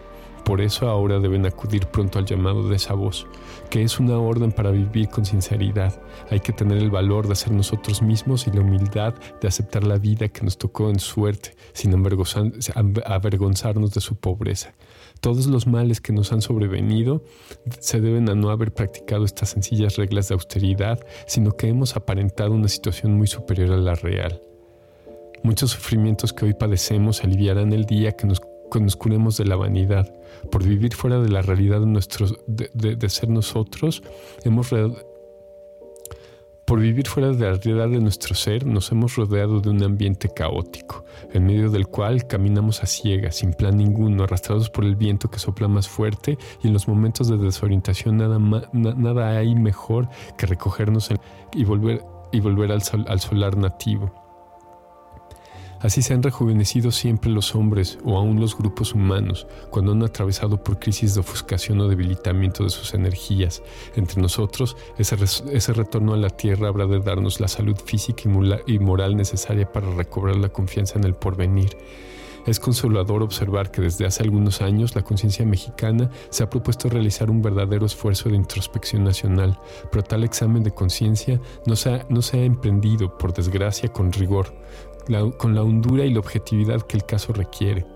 por 0.49 0.63
eso 0.63 0.89
ahora 0.89 1.19
deben 1.19 1.45
acudir 1.45 1.89
pronto 1.89 2.19
al 2.19 2.25
llamado 2.25 2.71
de 2.71 2.77
esa 2.77 2.95
voz, 2.95 3.27
que 3.69 3.83
es 3.83 4.01
una 4.01 4.19
orden 4.19 4.51
para 4.51 4.71
vivir 4.71 5.11
con 5.11 5.27
sinceridad. 5.27 6.01
Hay 6.31 6.41
que 6.41 6.55
tener 6.55 6.79
el 6.79 6.91
valor 6.91 7.29
de 7.29 7.37
ser 7.37 7.53
nosotros 7.53 8.01
mismos 8.01 8.47
y 8.47 8.53
la 8.53 8.63
humildad 8.63 9.13
de 9.43 9.47
aceptar 9.47 9.85
la 9.85 9.99
vida 9.99 10.29
que 10.29 10.41
nos 10.41 10.57
tocó 10.57 10.89
en 10.89 11.01
suerte, 11.01 11.55
sin 11.75 11.93
avergonzarnos 11.93 13.93
de 13.93 14.01
su 14.01 14.17
pobreza. 14.17 14.73
Todos 15.21 15.49
los 15.49 15.67
males 15.67 16.01
que 16.01 16.15
nos 16.15 16.33
han 16.33 16.41
sobrevenido 16.41 17.23
se 17.79 18.01
deben 18.01 18.31
a 18.31 18.35
no 18.35 18.49
haber 18.49 18.73
practicado 18.73 19.27
estas 19.27 19.51
sencillas 19.51 19.97
reglas 19.97 20.29
de 20.29 20.35
austeridad, 20.37 20.99
sino 21.27 21.59
que 21.59 21.69
hemos 21.69 21.95
aparentado 21.95 22.53
una 22.53 22.69
situación 22.69 23.19
muy 23.19 23.27
superior 23.27 23.73
a 23.73 23.77
la 23.77 23.97
real. 23.97 24.41
Muchos 25.43 25.73
sufrimientos 25.73 26.33
que 26.33 26.47
hoy 26.47 26.55
padecemos 26.55 27.23
aliviarán 27.23 27.75
el 27.75 27.85
día 27.85 28.13
que 28.13 28.27
nos 28.27 28.41
que 28.69 28.81
nos 28.81 28.97
curemos 28.97 29.37
de 29.37 29.45
la 29.45 29.57
vanidad. 29.57 30.13
Por 30.51 30.65
vivir 30.65 30.95
fuera 30.95 31.21
de 31.21 31.29
la 31.29 31.43
realidad 31.43 31.81
de, 31.81 31.87
nuestros, 31.87 32.39
de, 32.47 33.09
ser 33.09 33.29
nosotros, 33.29 34.03
hemos 34.45 34.73
por 36.69 36.81
vivir 36.81 37.09
fuera 37.09 37.33
de 37.33 37.39
la 37.39 37.55
realidad 37.55 37.89
de 37.89 37.99
nuestro 37.99 38.35
ser, 38.35 38.67
nos 38.67 38.93
hemos 38.93 39.17
rodeado 39.17 39.63
de 39.63 39.71
un 39.71 39.83
ambiente 39.83 40.29
caótico, 40.29 41.03
en 41.33 41.47
medio 41.47 41.71
del 41.71 41.87
cual 41.87 42.27
caminamos 42.27 42.83
a 42.83 42.87
ciegas, 42.87 43.37
sin 43.37 43.55
plan 43.55 43.79
ninguno, 43.79 44.25
arrastrados 44.25 44.69
por 44.69 44.85
el 44.85 44.95
viento 44.95 45.31
que 45.31 45.39
sopla 45.39 45.67
más 45.67 45.89
fuerte 45.89 46.37
y 46.63 46.67
en 46.67 46.75
los 46.75 46.87
momentos 46.87 47.29
de 47.29 47.39
desorientación 47.39 48.19
nada, 48.19 48.39
nada 48.75 49.39
hay 49.39 49.55
mejor 49.55 50.11
que 50.37 50.45
recogernos 50.45 51.09
y 51.55 51.65
volver, 51.65 52.05
y 52.33 52.41
volver 52.41 52.71
al, 52.71 52.83
al 53.07 53.21
solar 53.21 53.57
nativo. 53.57 54.28
Así 55.81 56.03
se 56.03 56.13
han 56.13 56.23
rejuvenecido 56.23 56.91
siempre 56.91 57.31
los 57.31 57.55
hombres 57.55 57.99
o 58.05 58.17
aún 58.17 58.41
los 58.41 58.59
grupos 58.59 58.95
humanos 58.95 59.47
cuando 59.71 59.93
han 59.93 60.03
atravesado 60.03 60.63
por 60.63 60.81
crisis 60.81 61.15
de 61.15 61.21
ofuscación 61.21 61.81
o 61.81 61.89
debilitamiento 61.89 62.65
de 62.65 62.71
sus 62.71 62.95
energías. 62.95 63.63
Entre 63.95 64.21
nosotros, 64.21 64.77
ese, 64.99 65.73
retorno 65.73 66.15
a 66.15 66.17
la 66.17 66.31
tierra 66.31 66.69
habrá 66.69 66.87
de 66.87 66.99
darnos 66.99 67.39
la 67.39 67.47
salud 67.47 67.77
física 67.77 68.25
y 68.67 68.79
moral 68.79 69.17
necesaria 69.17 69.71
para 69.71 69.89
recobrar 69.95 70.37
la 70.37 70.49
confianza 70.49 70.99
en 70.99 71.05
el 71.05 71.15
porvenir. 71.15 71.77
Es 72.49 72.59
consolador 72.61 73.23
observar 73.23 73.71
que 73.71 73.83
desde 73.83 74.07
hace 74.07 74.23
algunos 74.23 74.63
años 74.63 74.95
la 74.95 75.03
conciencia 75.03 75.45
mexicana 75.45 76.11
se 76.31 76.43
ha 76.43 76.49
propuesto 76.49 76.89
realizar 76.89 77.31
un 77.31 77.43
verdadero 77.43 77.85
esfuerzo 77.85 78.31
de 78.31 78.37
introspección 78.37 79.05
nacional, 79.05 79.59
pero 79.93 80.03
tal 80.03 80.25
examen 80.25 80.63
de 80.63 80.71
conciencia 80.71 81.39
no, 81.67 81.75
no 82.09 82.23
se 82.23 82.39
ha 82.39 82.45
emprendido, 82.45 83.19
por 83.19 83.35
desgracia, 83.35 83.93
con 83.93 84.13
rigor 84.13 84.55
con 85.37 85.55
la 85.55 85.63
hondura 85.63 86.05
y 86.05 86.13
la 86.13 86.21
objetividad 86.21 86.83
que 86.83 86.97
el 86.97 87.05
caso 87.05 87.33
requiere. 87.33 87.87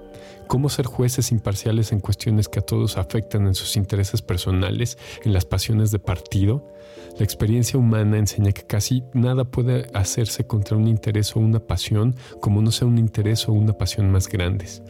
Cómo 0.47 0.69
ser 0.69 0.87
jueces 0.87 1.33
imparciales 1.33 1.93
en 1.93 2.01
cuestiones 2.01 2.49
que 2.49 2.59
a 2.59 2.63
todos 2.63 2.99
afectan 2.99 3.47
en 3.47 3.55
sus 3.55 3.77
intereses 3.77 4.23
personales, 4.23 4.99
en 5.25 5.33
las 5.33 5.45
pasiones 5.45 5.91
de 5.91 5.99
partido. 5.99 6.67
La 7.19 7.25
experiencia 7.25 7.79
humana 7.79 8.19
enseña 8.19 8.53
que 8.53 8.63
casi 8.63 9.03
nada 9.15 9.45
puede 9.45 9.87
hacerse 9.95 10.47
contra 10.47 10.77
un 10.77 10.89
interés 10.89 11.37
o 11.37 11.41
una 11.41 11.61
pasión 11.61 12.17
como 12.41 12.61
no 12.61 12.71
sea 12.71 12.89
un 12.89 12.99
interés 12.99 13.49
o 13.49 13.53
una 13.53 13.73
pasión 13.73 14.11
más 14.11 14.29
grandes 14.29 14.83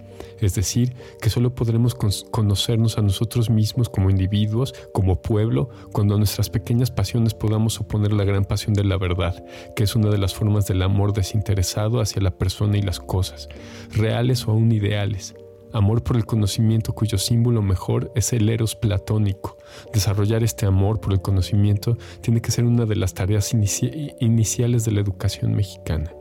es 0.47 0.55
decir, 0.55 0.95
que 1.20 1.30
solo 1.30 1.55
podremos 1.55 1.95
conocernos 1.95 2.99
a 2.99 3.03
nosotros 3.03 3.51
mismos 3.51 3.88
como 3.88 4.11
individuos, 4.11 4.74
como 4.93 5.20
pueblo, 5.20 5.70
cuando 5.93 6.14
a 6.14 6.18
nuestras 6.18 6.51
pequeñas 6.51 6.90
pasiones 6.90 7.34
podamos 7.34 7.80
oponer 7.80 8.12
la 8.12 8.24
gran 8.24 8.45
pasión 8.45 8.74
de 8.74 8.84
la 8.84 8.99
verdad, 8.99 9.45
que 9.76 9.84
es 9.84 9.97
una 9.97 10.11
de 10.11 10.18
las 10.18 10.34
formas 10.34 10.66
del 10.66 10.82
amor 10.82 11.12
desinteresado 11.12 12.01
hacia 12.01 12.22
la 12.22 12.30
persona 12.32 12.78
y 12.78 12.82
las 12.82 13.01
cosas, 13.01 13.49
reales 13.93 14.47
o 14.47 14.53
aún 14.53 14.72
ideales. 14.72 15.34
Amor 15.72 16.03
por 16.03 16.16
el 16.16 16.26
conocimiento 16.26 16.95
cuyo 16.95 17.16
símbolo 17.16 17.62
mejor 17.62 18.12
es 18.14 18.34
el 18.34 18.49
eros 18.51 18.76
platónico. 18.76 19.57
Desarrollar 19.95 20.43
este 20.43 20.66
amor 20.66 21.01
por 21.01 21.14
el 21.14 21.22
conocimiento 21.22 21.97
tiene 22.20 22.43
que 22.43 22.51
ser 22.51 22.64
una 22.64 22.84
de 22.84 22.97
las 22.97 23.14
tareas 23.14 23.55
iniciales 23.55 24.84
de 24.84 24.93
la 24.93 25.01
educación 25.01 25.55
mexicana. 25.55 26.12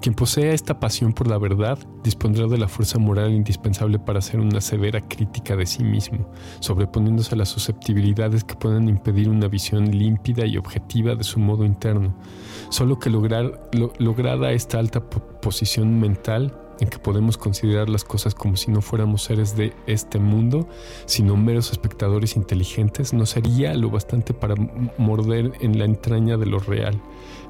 Quien 0.00 0.14
posea 0.14 0.54
esta 0.54 0.80
pasión 0.80 1.12
por 1.12 1.26
la 1.26 1.36
verdad 1.36 1.78
dispondrá 2.02 2.46
de 2.46 2.56
la 2.56 2.68
fuerza 2.68 2.98
moral 2.98 3.32
indispensable 3.32 3.98
para 3.98 4.20
hacer 4.20 4.40
una 4.40 4.62
severa 4.62 5.02
crítica 5.02 5.56
de 5.56 5.66
sí 5.66 5.84
mismo, 5.84 6.26
sobreponiéndose 6.60 7.34
a 7.34 7.38
las 7.38 7.50
susceptibilidades 7.50 8.42
que 8.42 8.54
puedan 8.54 8.88
impedir 8.88 9.28
una 9.28 9.46
visión 9.46 9.90
límpida 9.90 10.46
y 10.46 10.56
objetiva 10.56 11.14
de 11.16 11.24
su 11.24 11.38
modo 11.38 11.66
interno. 11.66 12.16
Solo 12.70 12.98
que 12.98 13.10
lograr, 13.10 13.68
lograda 13.98 14.52
esta 14.52 14.78
alta 14.78 15.00
posición 15.10 16.00
mental, 16.00 16.56
en 16.80 16.88
que 16.88 16.98
podemos 16.98 17.36
considerar 17.36 17.88
las 17.88 18.04
cosas 18.04 18.34
como 18.34 18.56
si 18.56 18.70
no 18.70 18.80
fuéramos 18.80 19.22
seres 19.22 19.56
de 19.56 19.72
este 19.86 20.18
mundo, 20.18 20.68
sino 21.06 21.36
meros 21.36 21.70
espectadores 21.72 22.36
inteligentes, 22.36 23.12
no 23.12 23.26
sería 23.26 23.74
lo 23.74 23.90
bastante 23.90 24.34
para 24.34 24.54
morder 24.98 25.52
en 25.60 25.78
la 25.78 25.84
entraña 25.84 26.36
de 26.36 26.46
lo 26.46 26.58
real. 26.58 27.00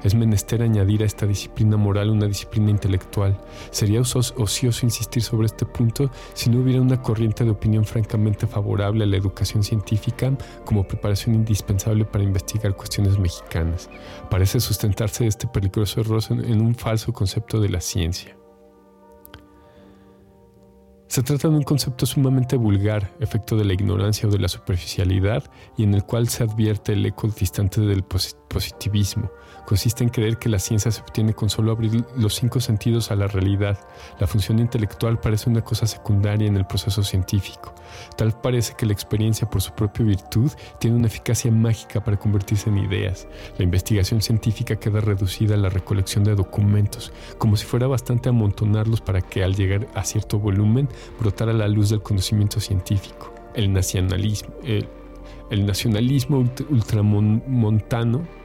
Es 0.03 0.15
menester 0.15 0.63
añadir 0.63 1.03
a 1.03 1.05
esta 1.05 1.27
disciplina 1.27 1.77
moral 1.77 2.09
una 2.09 2.27
disciplina 2.27 2.71
intelectual. 2.71 3.39
Sería 3.69 4.01
ocioso 4.01 4.85
insistir 4.85 5.21
sobre 5.23 5.45
este 5.45 5.65
punto 5.65 6.09
si 6.33 6.49
no 6.49 6.59
hubiera 6.61 6.81
una 6.81 7.01
corriente 7.01 7.45
de 7.45 7.51
opinión 7.51 7.85
francamente 7.85 8.47
favorable 8.47 9.03
a 9.03 9.07
la 9.07 9.17
educación 9.17 9.63
científica 9.63 10.35
como 10.65 10.87
preparación 10.87 11.35
indispensable 11.35 12.05
para 12.05 12.23
investigar 12.23 12.75
cuestiones 12.75 13.19
mexicanas. 13.19 13.89
Parece 14.29 14.59
sustentarse 14.59 15.27
este 15.27 15.47
peligroso 15.47 16.01
error 16.01 16.21
en 16.29 16.61
un 16.61 16.75
falso 16.75 17.13
concepto 17.13 17.61
de 17.61 17.69
la 17.69 17.79
ciencia. 17.79 18.40
Se 21.11 21.23
trata 21.23 21.49
de 21.49 21.57
un 21.57 21.63
concepto 21.63 22.05
sumamente 22.05 22.55
vulgar, 22.55 23.11
efecto 23.19 23.57
de 23.57 23.65
la 23.65 23.73
ignorancia 23.73 24.29
o 24.29 24.31
de 24.31 24.39
la 24.39 24.47
superficialidad, 24.47 25.43
y 25.75 25.83
en 25.83 25.93
el 25.93 26.05
cual 26.05 26.29
se 26.29 26.43
advierte 26.45 26.93
el 26.93 27.05
eco 27.05 27.27
distante 27.27 27.81
del 27.81 28.03
positivismo, 28.03 29.29
consiste 29.65 30.03
en 30.03 30.09
creer 30.09 30.37
que 30.37 30.49
la 30.49 30.59
ciencia 30.59 30.91
se 30.91 31.01
obtiene 31.01 31.33
con 31.33 31.49
solo 31.49 31.71
abrir 31.71 32.03
los 32.15 32.35
cinco 32.35 32.59
sentidos 32.59 33.11
a 33.11 33.15
la 33.15 33.27
realidad. 33.27 33.77
La 34.19 34.27
función 34.27 34.59
intelectual 34.59 35.19
parece 35.19 35.49
una 35.49 35.61
cosa 35.61 35.87
secundaria 35.87 36.47
en 36.47 36.57
el 36.57 36.65
proceso 36.65 37.03
científico. 37.03 37.73
Tal 38.17 38.31
parece 38.33 38.73
que 38.77 38.85
la 38.85 38.93
experiencia 38.93 39.49
por 39.49 39.61
su 39.61 39.73
propia 39.73 40.05
virtud 40.05 40.51
tiene 40.79 40.97
una 40.97 41.07
eficacia 41.07 41.51
mágica 41.51 42.03
para 42.03 42.17
convertirse 42.17 42.69
en 42.69 42.77
ideas. 42.77 43.27
La 43.57 43.63
investigación 43.63 44.21
científica 44.21 44.75
queda 44.75 45.01
reducida 45.01 45.55
a 45.55 45.57
la 45.57 45.69
recolección 45.69 46.23
de 46.23 46.35
documentos, 46.35 47.11
como 47.37 47.57
si 47.57 47.65
fuera 47.65 47.87
bastante 47.87 48.29
amontonarlos 48.29 49.01
para 49.01 49.21
que 49.21 49.43
al 49.43 49.55
llegar 49.55 49.87
a 49.93 50.03
cierto 50.03 50.39
volumen 50.39 50.89
brotara 51.19 51.53
la 51.53 51.67
luz 51.67 51.89
del 51.89 52.01
conocimiento 52.01 52.59
científico. 52.59 53.33
El 53.53 53.73
nacionalismo, 53.73 54.53
el, 54.63 54.87
el 55.49 55.65
nacionalismo 55.65 56.45
ultramontano 56.69 58.40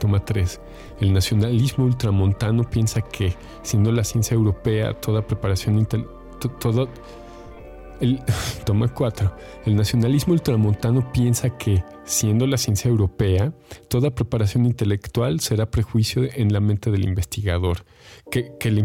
Toma 0.00 0.24
3. 0.24 0.60
El 1.00 1.12
nacionalismo 1.12 1.84
ultramontano 1.84 2.64
piensa 2.64 3.02
que, 3.02 3.34
siendo 3.62 3.92
la 3.92 4.02
ciencia 4.02 4.34
europea, 4.34 4.94
toda 4.94 5.26
preparación 5.26 5.86
todo 6.58 6.88
el, 8.00 8.18
toma 8.64 8.88
4. 8.88 9.30
El 9.66 9.76
nacionalismo 9.76 10.32
ultramontano 10.32 11.12
piensa 11.12 11.50
que, 11.50 11.84
siendo 12.04 12.46
la 12.46 12.56
ciencia 12.56 12.88
europea, 12.88 13.52
toda 13.88 14.10
preparación 14.10 14.64
intelectual 14.64 15.40
será 15.40 15.70
prejuicio 15.70 16.22
en 16.34 16.50
la 16.52 16.60
mente 16.60 16.90
del 16.90 17.04
investigador, 17.04 17.84
que, 18.30 18.54
que 18.58 18.70
le 18.70 18.80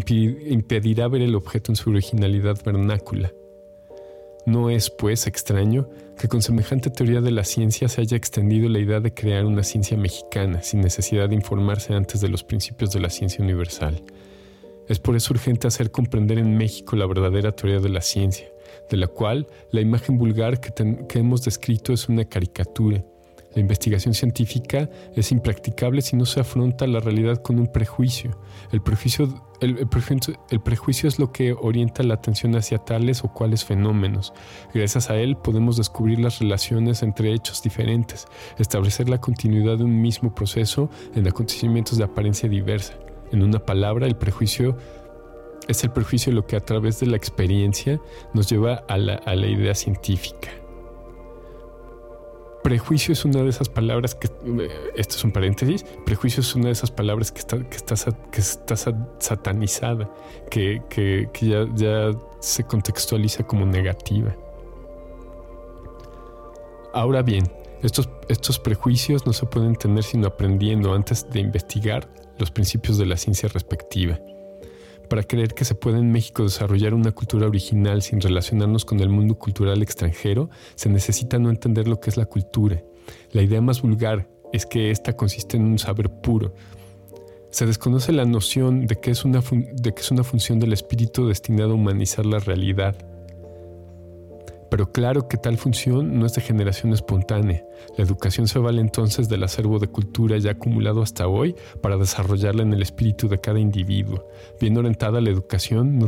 impedirá 0.49 1.07
ver 1.07 1.22
el 1.22 1.36
objeto 1.36 1.72
en 1.72 1.78
su 1.78 1.91
originalidad 1.91 2.61
vernácula. 2.63 3.32
No 4.45 4.70
es, 4.70 4.89
pues, 4.91 5.28
extraño 5.28 5.88
que 6.18 6.28
con 6.28 6.41
semejante 6.41 6.89
teoría 6.89 7.22
de 7.22 7.32
la 7.32 7.43
ciencia 7.43 7.88
se 7.88 8.01
haya 8.01 8.18
extendido 8.18 8.70
la 8.70 8.80
idea 8.80 8.99
de 8.99 9.13
crear 9.13 9.45
una 9.45 9.63
ciencia 9.63 9.97
mexicana 9.97 10.61
sin 10.61 10.82
necesidad 10.82 11.30
de 11.30 11.36
informarse 11.36 11.93
antes 11.93 12.22
de 12.22 12.30
los 12.30 12.43
principios 12.43 12.91
de 12.91 13.01
la 13.01 13.09
ciencia 13.09 13.43
universal. 13.43 14.01
Es 14.88 14.99
por 14.99 15.16
eso 15.16 15.34
urgente 15.34 15.68
hacer 15.68 15.91
comprender 15.91 16.38
en 16.38 16.57
México 16.57 16.95
la 16.95 17.07
verdadera 17.07 17.51
teoría 17.51 17.80
de 17.80 17.89
la 17.89 18.01
ciencia, 18.01 18.47
de 18.89 18.97
la 18.97 19.07
cual 19.07 19.47
la 19.72 19.82
imagen 19.82 20.18
vulgar 20.18 20.59
que, 20.59 20.72
que 21.07 21.20
hemos 21.20 21.43
descrito 21.43 21.91
es 21.91 22.07
una 22.07 22.26
caricatura. 22.26 23.03
La 23.55 23.61
investigación 23.61 24.13
científica 24.13 24.89
es 25.15 25.31
impracticable 25.31 26.01
si 26.01 26.17
no 26.17 26.25
se 26.25 26.41
afronta 26.41 26.85
la 26.87 26.99
realidad 26.99 27.37
con 27.37 27.57
un 27.57 27.67
prejuicio. 27.67 28.37
El 28.73 28.81
prejuicio, 28.81 29.29
el, 29.61 29.77
prejuicio, 30.59 31.07
es 31.07 31.19
lo 31.19 31.31
que 31.31 31.53
orienta 31.53 32.03
la 32.03 32.15
atención 32.15 32.53
hacia 32.57 32.79
tales 32.79 33.23
o 33.23 33.29
cuales 33.29 33.63
fenómenos. 33.63 34.33
Gracias 34.73 35.09
a 35.09 35.15
él 35.15 35.37
podemos 35.37 35.77
descubrir 35.77 36.19
las 36.19 36.39
relaciones 36.39 37.01
entre 37.01 37.31
hechos 37.31 37.63
diferentes, 37.63 38.25
establecer 38.59 39.07
la 39.07 39.21
continuidad 39.21 39.77
de 39.77 39.85
un 39.85 40.01
mismo 40.01 40.35
proceso 40.35 40.89
en 41.15 41.25
acontecimientos 41.25 41.97
de 41.97 42.03
apariencia 42.03 42.49
diversa. 42.49 42.95
En 43.31 43.41
una 43.41 43.59
palabra, 43.59 44.05
el 44.05 44.17
prejuicio 44.17 44.75
es 45.69 45.81
el 45.85 45.91
prejuicio 45.91 46.33
lo 46.33 46.45
que 46.45 46.57
a 46.57 46.59
través 46.59 46.99
de 46.99 47.07
la 47.07 47.15
experiencia 47.15 48.01
nos 48.33 48.49
lleva 48.49 48.83
a 48.89 48.97
la 48.97 49.47
idea 49.47 49.73
científica 49.73 50.64
prejuicio 52.66 53.13
es 53.13 53.24
una 53.26 53.43
de 53.43 53.49
esas 53.49 53.70
palabras 53.70 54.16
que, 54.16 54.26
eh, 54.26 54.70
esto 54.95 55.18
es 55.18 55.24
un 55.24 55.32
paréntesis, 55.32 55.86
prejuicio 56.03 56.41
es 56.41 56.55
una 56.55 56.66
de 56.66 56.72
esas 56.72 56.89
palabras 56.89 57.32
que 57.32 57.38
está, 57.38 57.59
que 57.59 57.78
está, 57.78 57.95
que 58.32 58.41
está 58.41 58.76
satanizada, 59.20 60.09
que, 60.49 60.82
que, 60.89 61.30
ya, 61.41 61.68
ya 61.76 62.11
se 62.39 62.63
contextualiza 62.63 63.43
como 63.43 63.68
negativa. 63.68 64.36
Ahora 66.91 67.22
bien, 67.22 67.43
estos, 67.84 68.09
estos 68.30 68.57
prejuicios 68.57 69.28
no 69.28 69.34
se 69.34 69.45
pueden 69.45 69.76
tener 69.76 70.03
sino 70.03 70.26
aprendiendo 70.26 70.91
antes 70.91 71.30
de 71.30 71.41
investigar 71.41 72.09
los 72.39 72.49
principios 72.49 72.97
de 72.97 73.05
la 73.05 73.16
ciencia 73.16 73.47
respectiva. 73.47 74.20
Para 75.09 75.23
creer 75.23 75.53
que 75.53 75.65
se 75.65 75.75
puede 75.75 75.99
en 75.99 76.11
México 76.11 76.43
desarrollar 76.43 76.93
una 76.93 77.11
cultura 77.11 77.47
original 77.47 78.01
sin 78.01 78.21
relacionarnos 78.21 78.85
con 78.85 78.99
el 78.99 79.09
mundo 79.09 79.35
cultural 79.35 79.81
extranjero, 79.81 80.49
se 80.75 80.89
necesita 80.89 81.39
no 81.39 81.49
entender 81.49 81.87
lo 81.87 81.99
que 81.99 82.09
es 82.09 82.17
la 82.17 82.25
cultura. 82.25 82.83
La 83.31 83.41
idea 83.41 83.61
más 83.61 83.81
vulgar 83.81 84.29
es 84.51 84.65
que 84.65 84.91
ésta 84.91 85.15
consiste 85.15 85.57
en 85.57 85.65
un 85.65 85.79
saber 85.79 86.09
puro. 86.09 86.53
Se 87.51 87.65
desconoce 87.65 88.11
la 88.11 88.25
noción 88.25 88.85
de 88.87 88.95
que 88.95 89.11
es 89.11 89.23
una, 89.23 89.41
de 89.41 89.93
que 89.93 90.01
es 90.01 90.11
una 90.11 90.23
función 90.23 90.59
del 90.59 90.73
espíritu 90.73 91.27
destinado 91.27 91.71
a 91.71 91.75
humanizar 91.75 92.25
la 92.25 92.39
realidad 92.39 92.95
pero 94.76 94.91
claro 94.91 95.30
que 95.30 95.38
tal 95.38 95.57
función 95.57 96.19
no 96.19 96.26
es 96.26 96.34
de 96.34 96.41
generación 96.41 96.91
espontánea. 96.91 97.63
La 97.97 98.03
educación 98.03 98.45
se 98.45 98.59
vale 98.59 98.82
entonces 98.82 99.30
del 99.30 99.43
acervo 99.43 99.80
de 99.80 99.88
cultura 99.88 100.38
ya 100.38 100.51
acumulado 100.51 101.01
hasta 101.01 101.30
hoy 101.30 101.55
para 101.82 101.95
desarrollarla 101.95 102.63
en 102.63 102.73
el 102.73 102.82
espíritu 102.82 103.30
de 103.30 103.39
cada 103.39 103.57
individuo. 103.57 104.28
Bien 104.59 104.78
orientada 104.78 105.21
la 105.21 105.30
educación 105.30 105.97
no 105.97 106.07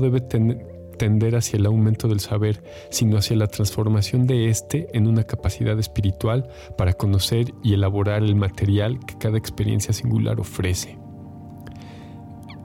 debe, 0.00 0.20
tender 0.20 1.34
hacia 1.34 1.56
el 1.56 1.66
aumento 1.66 2.06
del 2.06 2.20
saber, 2.20 2.62
sino 2.90 3.16
hacia 3.16 3.34
la 3.34 3.48
transformación 3.48 4.28
de 4.28 4.50
éste 4.50 4.86
en 4.92 5.08
una 5.08 5.24
capacidad 5.24 5.76
espiritual 5.76 6.48
para 6.78 6.92
conocer 6.92 7.52
y 7.64 7.74
elaborar 7.74 8.22
el 8.22 8.36
material 8.36 9.00
que 9.04 9.18
cada 9.18 9.36
experiencia 9.36 9.92
singular 9.92 10.38
ofrece. 10.38 10.96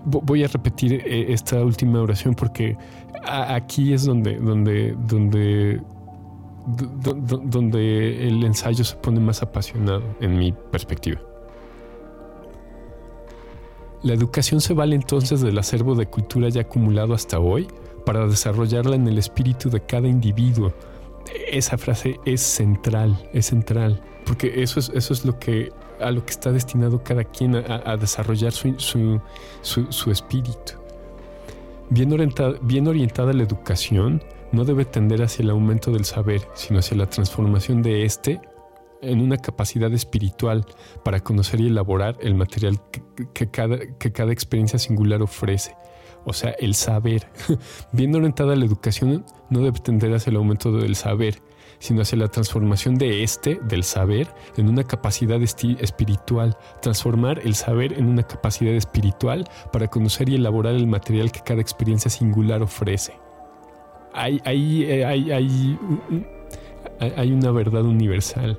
Voy 0.06 0.44
a 0.44 0.48
repetir 0.48 0.94
eh, 0.94 1.34
esta 1.34 1.66
última 1.66 2.00
oración 2.00 2.36
porque 2.36 2.78
aquí 3.24 3.94
es 3.94 4.06
donde, 4.06 4.38
donde, 4.38 4.96
donde, 6.66 8.28
el 8.28 8.44
ensayo 8.44 8.84
se 8.84 8.96
pone 8.96 9.20
más 9.20 9.42
apasionado 9.42 10.04
en 10.20 10.38
mi 10.38 10.52
perspectiva. 10.52 11.22
La 14.04 14.14
educación 14.14 14.62
se 14.62 14.74
vale 14.74 14.96
entonces 14.96 15.42
del 15.42 15.58
acervo 15.58 15.96
de 15.96 16.06
cultura 16.06 16.50
ya 16.50 16.62
acumulado 16.62 17.14
hasta 17.14 17.40
hoy 17.40 17.68
para 18.06 18.28
desarrollarla 18.28 18.96
en 18.96 19.08
el 19.08 19.18
espíritu 19.18 19.70
de 19.70 19.82
cada 19.82 20.08
individuo. 20.08 20.74
Esa 21.52 21.78
frase 21.78 22.20
es 22.24 22.42
central, 22.42 23.30
es 23.34 23.48
central, 23.48 24.02
porque 24.26 24.62
eso 24.62 24.80
es, 24.80 24.90
eso 24.90 25.14
es 25.14 25.26
lo 25.26 25.40
que, 25.40 25.72
a 26.00 26.12
lo 26.12 26.24
que 26.24 26.32
está 26.32 26.52
destinado 26.52 27.04
cada 27.04 27.24
quien 27.24 27.56
a, 27.56 27.98
desarrollar 27.98 28.52
su, 28.52 28.76
su, 28.78 29.22
su 29.64 30.12
espíritu. 30.12 30.85
Bien 31.90 32.12
orientada, 32.14 33.34
la 33.34 33.44
educación 33.44 34.24
no 34.52 34.66
debe 34.66 34.86
tender 34.86 35.22
hacia 35.22 35.44
el 35.44 35.50
aumento 35.52 35.92
del 35.92 36.06
saber, 36.06 36.42
sino 36.56 36.80
hacia 36.80 36.98
la 36.98 37.08
transformación 37.08 37.82
de 37.82 38.06
éste 38.06 38.42
en 39.02 39.22
una 39.22 39.38
capacidad 39.38 39.94
espiritual 39.94 40.66
para 41.04 41.20
conocer 41.20 41.62
y 41.62 41.68
elaborar 41.68 42.18
el 42.22 42.34
material 42.34 42.80
que, 43.34 43.52
cada, 43.52 43.78
que 44.00 44.12
cada 44.12 44.32
experiencia 44.32 44.80
singular 44.80 45.22
ofrece. 45.22 45.76
O 46.26 46.34
sea, 46.34 46.56
el 46.60 46.74
saber. 46.74 47.28
Bien 47.92 48.16
orientada 48.16 48.56
la 48.56 48.66
educación 48.66 49.26
no 49.50 49.60
debe 49.60 49.80
tender 49.80 50.14
hacia 50.14 50.32
el 50.32 50.38
aumento 50.38 50.72
del 50.72 50.96
saber, 50.96 51.42
sino 51.86 52.02
hacia 52.02 52.18
la 52.18 52.28
transformación 52.28 52.98
de 52.98 53.24
este, 53.24 53.60
del 53.64 53.84
saber, 53.84 54.28
en 54.58 54.68
una 54.70 54.84
capacidad 54.84 55.42
espiritual, 55.42 56.58
transformar 56.82 57.40
el 57.44 57.56
saber 57.56 57.94
en 57.94 58.08
una 58.08 58.24
capacidad 58.24 58.74
espiritual 58.74 59.48
para 59.72 59.88
conocer 59.88 60.30
y 60.30 60.36
elaborar 60.36 60.74
el 60.74 60.88
material 60.88 61.32
que 61.32 61.42
cada 61.42 61.62
experiencia 61.62 62.10
singular 62.10 62.64
ofrece. 62.64 63.14
Hay, 64.14 64.42
hay, 64.46 64.84
eh, 64.84 65.06
hay, 65.06 65.32
hay, 65.32 65.80
hay 67.00 67.32
una 67.32 67.52
verdad 67.52 67.84
universal. 67.84 68.58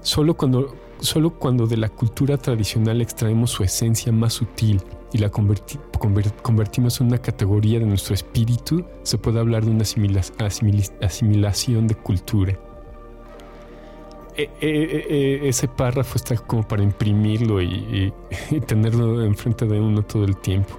Solo 0.00 0.34
cuando, 0.34 0.74
solo 1.00 1.30
cuando 1.30 1.66
de 1.66 1.76
la 1.76 1.88
cultura 1.88 2.36
tradicional 2.36 3.00
extraemos 3.00 3.50
su 3.50 3.64
esencia 3.64 4.12
más 4.12 4.34
sutil, 4.34 4.82
y 5.12 5.18
la 5.18 5.30
convertimos 5.30 7.00
en 7.00 7.06
una 7.06 7.18
categoría 7.18 7.78
de 7.78 7.86
nuestro 7.86 8.14
espíritu, 8.14 8.84
se 9.02 9.18
puede 9.18 9.40
hablar 9.40 9.64
de 9.64 9.70
una 9.70 9.84
asimilación 11.00 11.86
de 11.86 11.94
cultura. 11.94 12.58
E, 14.36 14.50
e, 14.60 14.68
e, 14.68 15.48
ese 15.48 15.66
párrafo 15.66 16.16
está 16.16 16.36
como 16.36 16.66
para 16.66 16.82
imprimirlo 16.82 17.60
y, 17.60 18.12
tenerlo 18.66 19.24
enfrente 19.24 19.66
de 19.66 19.80
uno 19.80 20.02
todo 20.02 20.24
el 20.24 20.36
tiempo. 20.36 20.78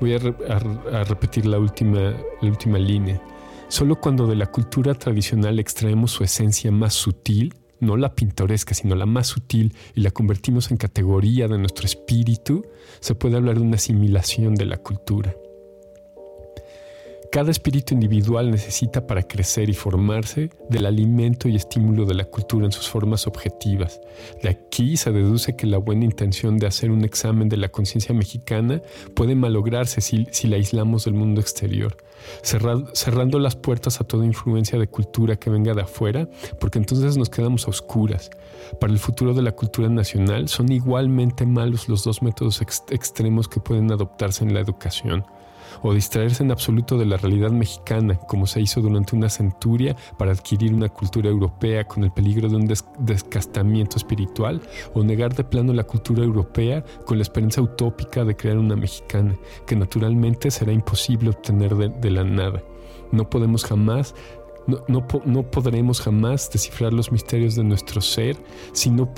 Voy 0.00 0.14
a, 0.14 0.16
a 0.16 1.04
repetir 1.04 1.46
la 1.46 1.58
última, 1.58 2.14
la 2.40 2.48
última 2.48 2.78
línea. 2.78 3.20
Solo 3.68 3.96
cuando 3.96 4.26
de 4.26 4.36
la 4.36 4.46
cultura 4.46 4.94
tradicional 4.94 5.58
extraemos 5.58 6.12
su 6.12 6.22
esencia 6.22 6.70
más 6.70 6.94
sutil, 6.94 7.52
no 7.80 7.96
la 7.96 8.14
pintoresca, 8.14 8.74
sino 8.74 8.94
la 8.94 9.06
más 9.06 9.28
sutil, 9.28 9.74
y 9.94 10.00
la 10.00 10.10
convertimos 10.10 10.70
en 10.70 10.76
categoría 10.76 11.48
de 11.48 11.58
nuestro 11.58 11.86
espíritu, 11.86 12.66
se 13.00 13.14
puede 13.14 13.36
hablar 13.36 13.56
de 13.56 13.62
una 13.62 13.76
asimilación 13.76 14.54
de 14.54 14.66
la 14.66 14.78
cultura. 14.78 15.34
Cada 17.36 17.50
espíritu 17.50 17.92
individual 17.92 18.50
necesita 18.50 19.06
para 19.06 19.22
crecer 19.22 19.68
y 19.68 19.74
formarse 19.74 20.50
del 20.70 20.86
alimento 20.86 21.48
y 21.48 21.56
estímulo 21.56 22.06
de 22.06 22.14
la 22.14 22.24
cultura 22.24 22.64
en 22.64 22.72
sus 22.72 22.88
formas 22.88 23.26
objetivas. 23.26 24.00
De 24.42 24.48
aquí 24.48 24.96
se 24.96 25.12
deduce 25.12 25.56
que 25.56 25.66
la 25.66 25.78
buena 25.78 26.04
intención 26.04 26.56
de 26.56 26.66
hacer 26.66 26.90
un 26.90 27.04
examen 27.04 27.48
de 27.48 27.56
la 27.56 27.68
conciencia 27.68 28.14
mexicana 28.14 28.80
puede 29.14 29.34
malograrse 29.34 30.00
si, 30.00 30.26
la 30.46 30.56
aislamos 30.56 31.04
del 31.04 31.14
mundo 31.14 31.40
exterior, 31.40 31.96
cerrando 32.42 33.38
las 33.38 33.56
puertas 33.56 34.00
a 34.00 34.04
toda 34.04 34.24
influencia 34.24 34.78
de 34.78 34.88
cultura 34.88 35.36
que 35.36 35.50
venga 35.50 35.74
de 35.74 35.82
afuera, 35.82 36.28
porque 36.60 36.78
entonces 36.78 37.16
nos 37.16 37.30
quedamos 37.30 37.66
a 37.66 37.70
oscuras. 37.70 38.30
Para 38.80 38.92
el 38.92 38.98
futuro 38.98 39.34
de 39.34 39.42
la 39.42 39.52
cultura 39.52 39.88
nacional 39.88 40.48
son 40.48 40.72
igualmente 40.72 41.46
malos 41.46 41.88
los 41.88 42.04
dos 42.04 42.22
métodos 42.22 42.60
extremos 42.90 43.48
que 43.48 43.60
pueden 43.60 43.92
adoptarse 43.92 44.44
en 44.44 44.54
la 44.54 44.60
educación 44.60 45.24
o 45.82 45.92
distraerse 45.94 46.42
en 46.42 46.50
absoluto 46.50 46.98
de 46.98 47.06
la 47.06 47.16
realidad 47.16 47.50
mexicana, 47.50 48.16
como 48.16 48.46
se 48.46 48.60
hizo 48.60 48.80
durante 48.80 49.16
una 49.16 49.28
centuria 49.28 49.96
para 50.18 50.32
adquirir 50.32 50.74
una 50.74 50.88
cultura 50.88 51.28
europea 51.28 51.84
con 51.84 52.04
el 52.04 52.12
peligro 52.12 52.48
de 52.48 52.56
un 52.56 52.72
descastamiento 52.98 53.96
espiritual, 53.96 54.60
o 54.94 55.02
negar 55.02 55.34
de 55.34 55.44
plano 55.44 55.72
la 55.72 55.84
cultura 55.84 56.24
europea 56.24 56.84
con 57.04 57.18
la 57.18 57.22
esperanza 57.22 57.62
utópica 57.62 58.24
de 58.24 58.36
crear 58.36 58.58
una 58.58 58.76
mexicana, 58.76 59.36
que 59.66 59.76
naturalmente 59.76 60.50
será 60.50 60.72
imposible 60.72 61.30
obtener 61.30 61.76
de 61.76 62.10
la 62.10 62.24
nada. 62.24 62.62
No 63.12 63.30
podemos 63.30 63.64
jamás 63.64 64.14
no, 64.66 65.06
podremos 65.50 66.00
jamás 66.00 66.50
descifrar 66.50 66.92
los 66.92 67.12
misterios 67.12 67.54
de 67.54 67.64
nuestro 67.64 68.00
ser 68.00 68.36
si 68.72 68.90
no, 68.90 69.14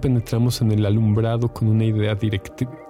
penetramos 0.00 0.60
en 0.60 0.72
el 0.72 0.86
alumbrado 0.86 1.52
con 1.52 1.68
una 1.68 1.84
idea, 1.84 2.16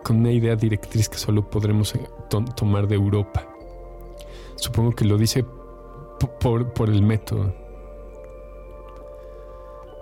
con 0.04 0.16
una 0.18 0.32
idea 0.32 0.56
directriz 0.56 1.08
que 1.08 1.18
solo 1.18 1.48
podremos 1.48 1.94
eh, 1.94 2.00
tomar 2.28 2.86
de 2.86 2.96
Europa. 2.96 3.46
Supongo 4.56 4.92
que 4.92 5.04
lo 5.04 5.16
dice 5.16 5.44
por 6.40 6.88
el 6.88 7.02
método. 7.02 7.61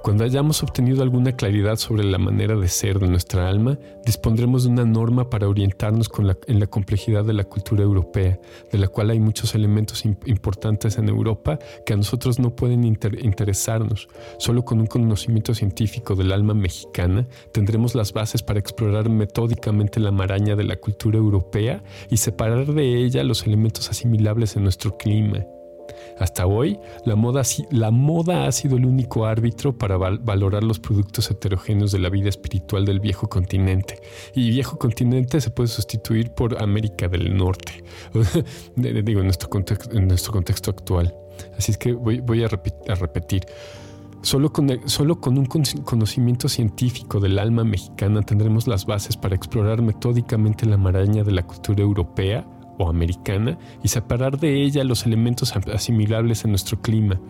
Cuando 0.03 0.25
hayamos 0.25 0.63
obtenido 0.63 1.03
alguna 1.03 1.33
claridad 1.33 1.77
sobre 1.77 2.05
la 2.05 2.17
manera 2.17 2.57
de 2.57 2.69
ser 2.69 2.99
de 2.99 3.07
nuestra 3.07 3.51
alma, 3.51 3.79
dispondremos 4.03 4.65
de 4.65 4.71
una 4.71 4.87
norma 4.87 5.29
para 5.29 5.47
orientarnos 5.47 6.09
en 6.47 6.59
la 6.59 6.67
complejidad 6.67 7.23
de 7.23 7.35
la 7.35 7.45
cultura 7.45 7.83
europea, 7.83 8.41
de 8.73 8.79
la 8.79 8.89
cual 8.89 9.11
hay 9.11 9.21
muchos 9.21 9.55
elementos 9.55 10.07
importantes 10.07 10.97
en 10.97 11.11
Europa 11.11 11.59
que 11.85 11.93
a 11.93 11.97
nosotros 11.97 12.39
no 12.39 12.57
pueden 12.57 12.85
interesarnos. 12.85 14.09
Solo 14.39 14.65
con 14.65 14.81
un 14.81 14.87
conocimiento 14.87 15.53
científico 15.53 16.15
del 16.15 16.33
alma 16.33 16.55
mexicana 16.55 17.29
tendremos 17.53 17.95
las 17.95 18.15
bases 18.15 18.43
para 18.43 18.59
explorar 18.59 19.11
metódicamente 19.11 20.01
la 20.01 20.13
maraña 20.13 20.57
de 20.57 20.65
la 20.65 20.77
cultura 20.77 21.19
europea 21.19 21.85
y 22.09 22.17
separar 22.17 22.73
de 22.73 23.05
ella 23.05 23.23
los 23.23 23.47
elementos 23.47 23.91
asimilables 23.91 24.57
en 24.57 24.63
nuestro 24.63 24.97
clima 24.97 25.45
Hasta 26.19 26.47
hoy, 26.47 26.79
la 27.05 27.17
moda, 27.17 27.41
ha 28.47 28.53
sido 28.53 28.77
el 28.77 28.85
único 28.85 29.27
árbitro 29.27 29.77
para 29.77 29.97
valorar 29.97 30.63
los 30.63 30.79
productos 30.79 31.31
heterogéneos 31.31 31.93
de 31.93 31.99
la 31.99 32.11
vida 32.11 32.29
espiritual 32.29 32.85
del 32.85 33.01
viejo 33.01 33.29
continente. 33.29 34.01
Y 34.35 34.51
viejo 34.51 34.79
continente 34.79 35.41
se 35.41 35.51
puede 35.51 35.69
sustituir 35.69 36.33
por 36.33 36.63
América 36.63 37.09
del 37.09 37.37
Norte, 37.37 37.85
digo, 38.77 39.21
en 39.21 39.27
nuestro, 39.27 39.49
contexto, 39.49 39.97
en 39.97 40.09
nuestro 40.09 40.33
contexto 40.33 40.71
actual. 40.71 41.15
Así 41.57 41.73
es 41.73 41.79
que 41.79 41.93
voy, 41.93 42.45
a, 42.45 42.49
repetir. 42.49 43.47
Solo 44.23 44.53
con, 44.53 44.89
solo 44.89 45.21
con, 45.21 45.39
un 45.39 45.47
conocimiento 45.47 46.49
científico 46.49 47.21
del 47.21 47.39
alma 47.39 47.65
mexicana 47.65 48.21
tendremos 48.21 48.67
las 48.67 48.85
bases 48.85 49.17
para 49.17 49.35
explorar 49.35 49.81
metódicamente 49.81 50.67
la 50.67 50.77
maraña 50.77 51.25
de 51.25 51.33
la 51.33 51.43
cultura 51.43 51.83
europea 51.83 52.47
o 52.81 52.89
americana 52.89 53.59
y 53.83 53.89
separar 53.89 54.39
de 54.39 54.63
ella 54.63 54.85
los 54.85 55.07
elementos 55.07 55.55
asimilables 55.55 56.45
a 56.45 56.49
nuestro 56.49 56.81
clima. 56.81 57.21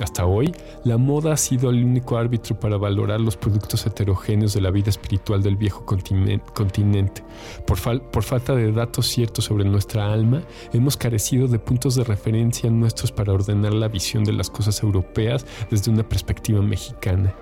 Hasta 0.00 0.26
hoy, 0.26 0.54
la 0.84 0.96
moda 0.96 1.32
ha 1.32 1.36
sido 1.36 1.70
el 1.70 1.82
único 1.82 2.18
árbitro 2.18 2.60
para 2.60 2.76
valorar 2.76 3.20
los 3.20 3.36
productos 3.36 3.84
heterogéneos 3.84 4.54
de 4.54 4.60
la 4.60 4.70
vida 4.70 4.90
espiritual 4.90 5.42
del 5.42 5.56
viejo 5.56 5.84
continente. 5.84 7.24
Por, 7.66 8.02
por 8.02 8.22
falta 8.22 8.54
de 8.54 8.70
datos 8.70 9.06
ciertos 9.06 9.46
sobre 9.46 9.64
nuestra 9.64 10.12
alma, 10.12 10.42
hemos 10.72 10.96
carecido 10.96 11.48
de 11.48 11.58
puntos 11.58 11.96
de 11.96 12.04
referencia 12.04 12.70
nuestros 12.70 13.10
para 13.10 13.32
ordenar 13.32 13.74
la 13.74 13.88
visión 13.88 14.22
de 14.22 14.34
las 14.34 14.50
cosas 14.50 14.80
europeas 14.82 15.44
desde 15.68 15.90
una 15.90 16.08
perspectiva 16.08 16.62
mexicana. 16.62 17.34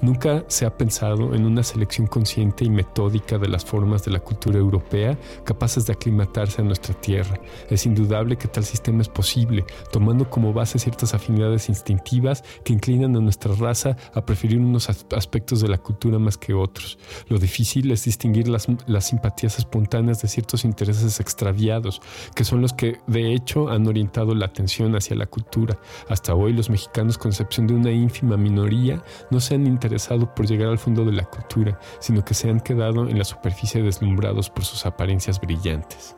Nunca 0.00 0.44
se 0.48 0.66
ha 0.66 0.76
pensado 0.76 1.34
en 1.34 1.46
una 1.46 1.62
selección 1.62 2.06
consciente 2.06 2.64
y 2.64 2.70
metódica 2.70 3.38
de 3.38 3.48
las 3.48 3.64
formas 3.64 4.04
de 4.04 4.12
la 4.12 4.20
cultura 4.20 4.58
europea 4.58 5.18
capaces 5.44 5.86
de 5.86 5.92
aclimatarse 5.92 6.62
a 6.62 6.64
nuestra 6.64 6.94
tierra. 6.94 7.40
Es 7.70 7.86
indudable 7.86 8.36
que 8.36 8.48
tal 8.48 8.64
sistema 8.64 9.02
es 9.02 9.08
posible, 9.08 9.64
tomando 9.90 10.28
como 10.28 10.52
base 10.52 10.78
ciertas 10.78 11.14
afinidades 11.14 11.68
instintivas 11.68 12.44
que 12.64 12.72
inclinan 12.72 13.16
a 13.16 13.20
nuestra 13.20 13.54
raza 13.54 13.96
a 14.14 14.24
preferir 14.24 14.58
unos 14.58 14.88
aspectos 14.88 15.60
de 15.60 15.68
la 15.68 15.78
cultura 15.78 16.18
más 16.18 16.36
que 16.36 16.54
otros. 16.54 16.98
Lo 17.28 17.38
difícil 17.38 17.90
es 17.90 18.04
distinguir 18.04 18.48
las, 18.48 18.66
las 18.86 19.06
simpatías 19.06 19.58
espontáneas 19.58 20.22
de 20.22 20.28
ciertos 20.28 20.64
intereses 20.64 21.20
extraviados, 21.20 22.00
que 22.34 22.44
son 22.44 22.60
los 22.60 22.72
que 22.72 22.98
de 23.06 23.34
hecho 23.34 23.68
han 23.68 23.86
orientado 23.86 24.34
la 24.34 24.46
atención 24.46 24.94
hacia 24.96 25.16
la 25.16 25.26
cultura. 25.26 25.78
Hasta 26.08 26.34
hoy 26.34 26.52
los 26.52 26.70
mexicanos, 26.70 27.18
con 27.18 27.30
excepción 27.30 27.66
de 27.66 27.74
una 27.74 27.90
ínfima 27.90 28.36
minoría, 28.36 29.02
no 29.30 29.40
se 29.40 29.54
han 29.54 29.66
interesado 29.72 30.34
por 30.34 30.46
llegar 30.46 30.68
al 30.68 30.78
fondo 30.78 31.04
de 31.04 31.12
la 31.12 31.24
cultura, 31.24 31.78
sino 31.98 32.24
que 32.24 32.34
se 32.34 32.48
han 32.48 32.60
quedado 32.60 33.08
en 33.08 33.18
la 33.18 33.24
superficie 33.24 33.82
deslumbrados 33.82 34.50
por 34.50 34.64
sus 34.64 34.86
apariencias 34.86 35.40
brillantes. 35.40 36.16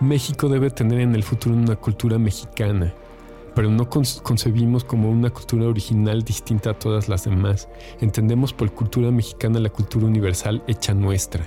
México 0.00 0.48
debe 0.48 0.70
tener 0.70 1.00
en 1.00 1.14
el 1.14 1.22
futuro 1.22 1.54
una 1.54 1.76
cultura 1.76 2.18
mexicana, 2.18 2.92
pero 3.54 3.70
no 3.70 3.88
concebimos 3.88 4.84
como 4.84 5.10
una 5.10 5.30
cultura 5.30 5.66
original 5.66 6.22
distinta 6.22 6.70
a 6.70 6.78
todas 6.78 7.08
las 7.08 7.24
demás. 7.24 7.68
Entendemos 8.00 8.52
por 8.52 8.70
cultura 8.72 9.10
mexicana 9.10 9.58
la 9.58 9.70
cultura 9.70 10.06
universal 10.06 10.62
hecha 10.66 10.92
nuestra, 10.92 11.46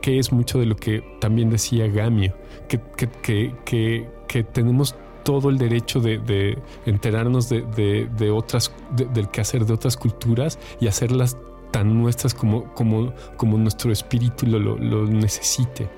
que, 0.00 0.18
es 0.18 0.32
mucho 0.32 0.58
de 0.58 0.64
lo 0.64 0.76
que 0.76 1.04
también 1.20 1.50
decía 1.50 1.86
Gamio, 1.88 2.34
que, 2.68 2.80
que, 3.22 4.08
que 4.26 4.44
tenemos 4.44 4.96
todo 5.22 5.50
el 5.50 5.58
derecho 5.58 6.00
de, 6.00 6.58
enterarnos 6.86 7.48
de, 7.48 8.30
otras, 8.32 8.72
del 8.94 9.28
quehacer 9.30 9.66
de 9.66 9.72
otras 9.72 9.96
culturas 9.96 10.58
y 10.80 10.86
hacerlas 10.86 11.36
tan 11.70 12.00
nuestras 12.02 12.34
como, 12.34 13.14
nuestro 13.58 13.92
espíritu 13.92 14.46
lo 14.46 15.06
necesite. 15.06 15.88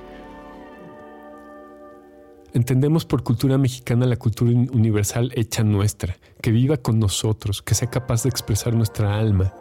Entendemos 2.54 3.04
por 3.04 3.24
cultura 3.24 3.58
mexicana 3.58 4.06
la 4.06 4.16
cultura 4.16 4.52
universal 4.52 5.32
hecha 5.34 5.64
nuestra, 5.64 6.16
que 6.40 6.52
viva 6.52 6.76
con 6.76 7.00
nosotros, 7.00 7.62
que 7.62 7.74
sea 7.74 7.90
capaz 7.90 8.22
de 8.22 8.28
expresar 8.28 8.74
nuestra 8.74 9.18
alma, 9.18 9.52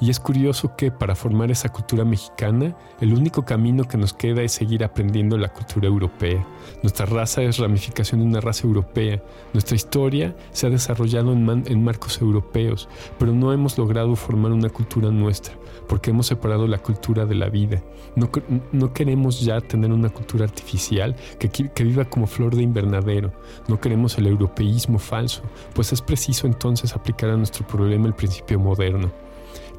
y 0.00 0.10
es 0.10 0.20
curioso 0.20 0.76
que 0.76 0.92
para 0.92 1.16
formar 1.16 1.50
esa 1.50 1.70
cultura 1.70 2.04
mexicana, 2.04 2.76
el 3.00 3.12
único 3.12 3.44
camino 3.44 3.84
que 3.84 3.96
nos 3.96 4.12
queda 4.12 4.42
es 4.42 4.52
seguir 4.52 4.84
aprendiendo 4.84 5.36
la 5.36 5.48
cultura 5.48 5.88
europea. 5.88 6.46
Nuestra 6.82 7.06
raza 7.06 7.42
es 7.42 7.58
ramificación 7.58 8.20
de 8.20 8.26
una 8.26 8.40
raza 8.40 8.66
europea. 8.66 9.20
Nuestra 9.52 9.74
historia 9.74 10.36
se 10.52 10.66
ha 10.66 10.70
desarrollado 10.70 11.32
en, 11.32 11.82
marcos 11.82 12.20
europeos, 12.20 12.88
pero 13.18 13.32
no 13.32 13.52
hemos 13.52 13.76
logrado 13.76 14.14
formar 14.14 14.52
una 14.52 14.68
cultura 14.68 15.10
nuestra, 15.10 15.54
porque 15.88 16.10
hemos 16.10 16.26
separado 16.26 16.68
la 16.68 16.78
cultura 16.78 17.26
de 17.26 17.34
la 17.34 17.48
vida. 17.48 17.82
No, 18.14 18.92
queremos 18.92 19.40
ya 19.40 19.60
tener 19.60 19.92
una 19.92 20.10
cultura 20.10 20.44
artificial 20.44 21.16
que, 21.38 21.48
que 21.48 21.84
viva 21.84 22.04
como 22.04 22.26
flor 22.26 22.54
de 22.54 22.62
invernadero. 22.62 23.32
No 23.66 23.80
queremos 23.80 24.16
el 24.18 24.26
europeísmo 24.26 24.98
falso, 24.98 25.42
pues 25.74 25.92
es 25.92 26.02
preciso 26.02 26.46
entonces 26.46 26.94
aplicar 26.94 27.30
a 27.30 27.36
nuestro 27.36 27.66
problema 27.66 28.06
el 28.06 28.14
principio 28.14 28.60
moderno 28.60 29.27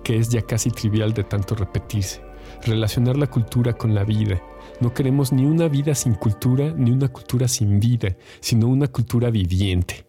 que 0.04 0.18
es 0.18 0.30
ya 0.30 0.42
casi 0.42 0.72
trivial 0.72 1.14
de 1.14 1.24
tanto 1.24 1.56
repetirse. 1.56 2.22
Relacionar 2.66 3.18
la 3.18 3.28
cultura 3.28 3.74
con 3.74 3.94
la 3.96 4.04
vida. 4.04 4.42
No 4.82 4.94
queremos 4.94 5.32
ni 5.32 5.46
una 5.46 5.68
vida 5.68 5.96
sin 5.96 6.16
cultura, 6.16 6.74
ni 6.76 6.92
una 6.92 7.08
cultura 7.10 7.48
sin 7.48 7.80
vida, 7.80 8.16
sino 8.40 8.68
una 8.68 8.88
cultura 8.88 9.30
viviente. 9.30 10.06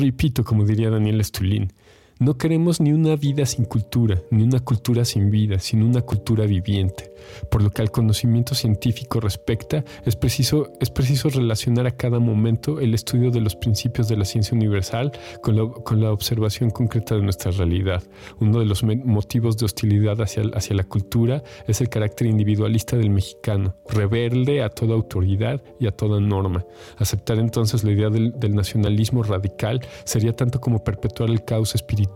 repito, 0.00 0.44
como 0.44 0.64
diría 0.64 0.90
Daniel 0.90 1.24
Stulin, 1.24 1.72
no 2.20 2.36
queremos 2.36 2.82
ni 2.82 2.92
una 2.92 3.16
vida 3.16 3.46
sin 3.46 3.64
cultura, 3.64 4.20
ni 4.30 4.42
una 4.42 4.60
cultura 4.60 5.06
sin 5.06 5.30
vida, 5.30 5.58
sino 5.58 5.86
una 5.86 6.02
cultura 6.02 6.44
viviente. 6.44 7.14
Por 7.50 7.62
lo 7.62 7.70
que 7.70 7.80
al 7.80 7.90
conocimiento 7.90 8.54
científico 8.54 9.20
respecta, 9.20 9.84
es 10.04 10.16
preciso, 10.16 10.70
es 10.80 10.90
preciso 10.90 11.30
relacionar 11.30 11.86
a 11.86 11.92
cada 11.92 12.18
momento 12.18 12.78
el 12.78 12.92
estudio 12.92 13.30
de 13.30 13.40
los 13.40 13.56
principios 13.56 14.06
de 14.08 14.18
la 14.18 14.26
ciencia 14.26 14.54
universal 14.54 15.12
con 15.42 15.56
la, 15.56 15.66
con 15.70 16.02
la 16.02 16.12
observación 16.12 16.68
concreta 16.68 17.14
de 17.14 17.22
nuestra 17.22 17.52
realidad. 17.52 18.02
Uno 18.38 18.58
de 18.58 18.66
los 18.66 18.82
motivos 18.84 19.56
de 19.56 19.64
hostilidad 19.64 20.20
hacia, 20.20 20.42
hacia 20.54 20.76
la 20.76 20.84
cultura 20.84 21.42
es 21.66 21.80
el 21.80 21.88
carácter 21.88 22.26
individualista 22.26 22.98
del 22.98 23.08
mexicano, 23.08 23.76
rebelde 23.88 24.62
a 24.62 24.68
toda 24.68 24.92
autoridad 24.94 25.62
y 25.78 25.86
a 25.86 25.92
toda 25.92 26.20
norma. 26.20 26.66
Aceptar 26.98 27.38
entonces 27.38 27.82
la 27.82 27.92
idea 27.92 28.10
del, 28.10 28.38
del 28.38 28.54
nacionalismo 28.54 29.22
radical 29.22 29.80
sería 30.04 30.36
tanto 30.36 30.60
como 30.60 30.84
perpetuar 30.84 31.30
el 31.30 31.46
caos 31.46 31.74
espiritual 31.74 32.09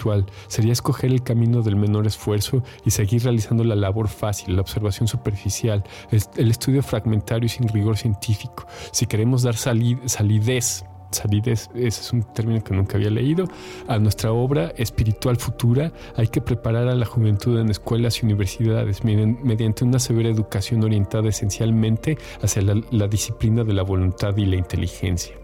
sería 0.49 0.73
escoger 0.73 1.11
el 1.11 1.23
camino 1.23 1.63
del 1.63 1.77
menor 1.77 2.07
esfuerzo 2.07 2.63
y 2.85 2.91
seguir 2.91 3.25
realizando 3.25 3.65
la 3.65 3.75
labor 3.75 4.09
fácil, 4.09 4.57
la 4.57 4.63
observación 4.63 5.09
superficial, 5.09 5.85
el 6.11 6.51
estudio 6.51 6.83
fragmentario 6.83 7.47
y 7.47 7.51
sin 7.51 7.69
rigor 7.69 7.97
científico. 7.97 8.67
Si 8.93 9.07
queremos 9.07 9.43
dar 9.43 9.57
salidez 9.57 10.85
ese 11.75 12.01
es 12.01 12.13
un 12.13 12.23
término 12.35 12.63
que 12.65 12.75
nunca 12.75 12.97
había 12.97 13.11
leído, 13.11 13.47
a 13.87 13.99
nuestra 13.99 14.33
obra 14.33 14.73
espiritual 14.77 15.37
futura, 15.37 15.93
hay 16.17 16.29
que 16.29 16.41
preparar 16.41 16.89
a 16.89 16.95
la 16.95 17.07
juventud 17.07 17.59
en 17.61 17.71
escuelas 17.71 18.23
y 18.23 18.27
universidades 18.27 19.05
mediante 19.05 19.85
una 19.85 19.99
severa 19.99 20.29
educación 20.29 20.83
orientada 20.83 21.29
esencialmente 21.29 22.19
hacia 22.43 22.63
la 22.63 23.07
disciplina 23.07 23.65
de 23.65 23.75
la 23.75 23.83
voluntad 23.83 24.37
y 24.37 24.47
la 24.47 24.57
inteligencia. 24.57 25.44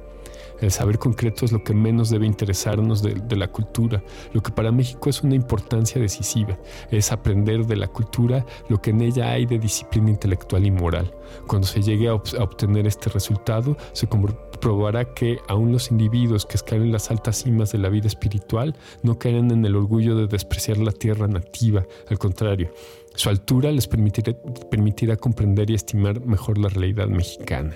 El 0.60 0.70
saber 0.70 0.98
concreto 0.98 1.44
es 1.44 1.52
lo 1.52 1.64
que 1.64 1.74
menos 1.74 2.10
debe 2.10 2.26
interesarnos 2.26 3.02
de, 3.02 3.36
la 3.36 3.48
cultura. 3.48 4.02
Lo 4.32 4.42
que 4.42 4.52
para 4.52 4.72
México 4.72 5.08
es 5.08 5.22
una 5.22 5.34
importancia 5.34 6.00
decisiva 6.00 6.58
es 6.90 7.12
aprender 7.12 7.66
de 7.66 7.76
la 7.76 7.88
cultura 7.88 8.44
lo 8.68 8.80
que 8.80 8.90
en 8.90 9.00
ella 9.00 9.30
hay 9.30 9.46
de 9.46 9.58
disciplina 9.58 10.10
intelectual 10.10 10.66
y 10.66 10.70
moral. 10.70 11.14
Cuando 11.46 11.66
se 11.66 11.82
llegue 11.82 12.08
a, 12.08 12.14
obtener 12.14 12.86
este 12.86 13.08
resultado, 13.10 13.76
se 13.92 14.06
comprobará 14.08 15.14
que 15.14 15.38
aún 15.48 15.72
los 15.72 15.90
individuos 15.90 16.44
que 16.44 16.56
escalen 16.56 16.92
las 16.92 17.10
altas 17.10 17.42
cimas 17.42 17.72
de 17.72 17.78
la 17.78 17.88
vida 17.88 18.08
espiritual 18.08 18.76
no 19.02 19.18
caerán 19.18 19.50
en 19.50 19.64
el 19.64 19.76
orgullo 19.76 20.16
de 20.16 20.26
despreciar 20.26 20.78
la 20.78 20.92
tierra 20.92 21.26
nativa. 21.26 21.86
Al 22.08 22.18
contrario, 22.18 22.72
su 23.14 23.28
altura 23.28 23.72
les 23.72 23.88
permitirá 23.88 25.16
comprender 25.16 25.70
y 25.70 25.74
estimar 25.74 26.20
mejor 26.20 26.58
la 26.58 26.68
realidad 26.68 27.08
mexicana. 27.08 27.74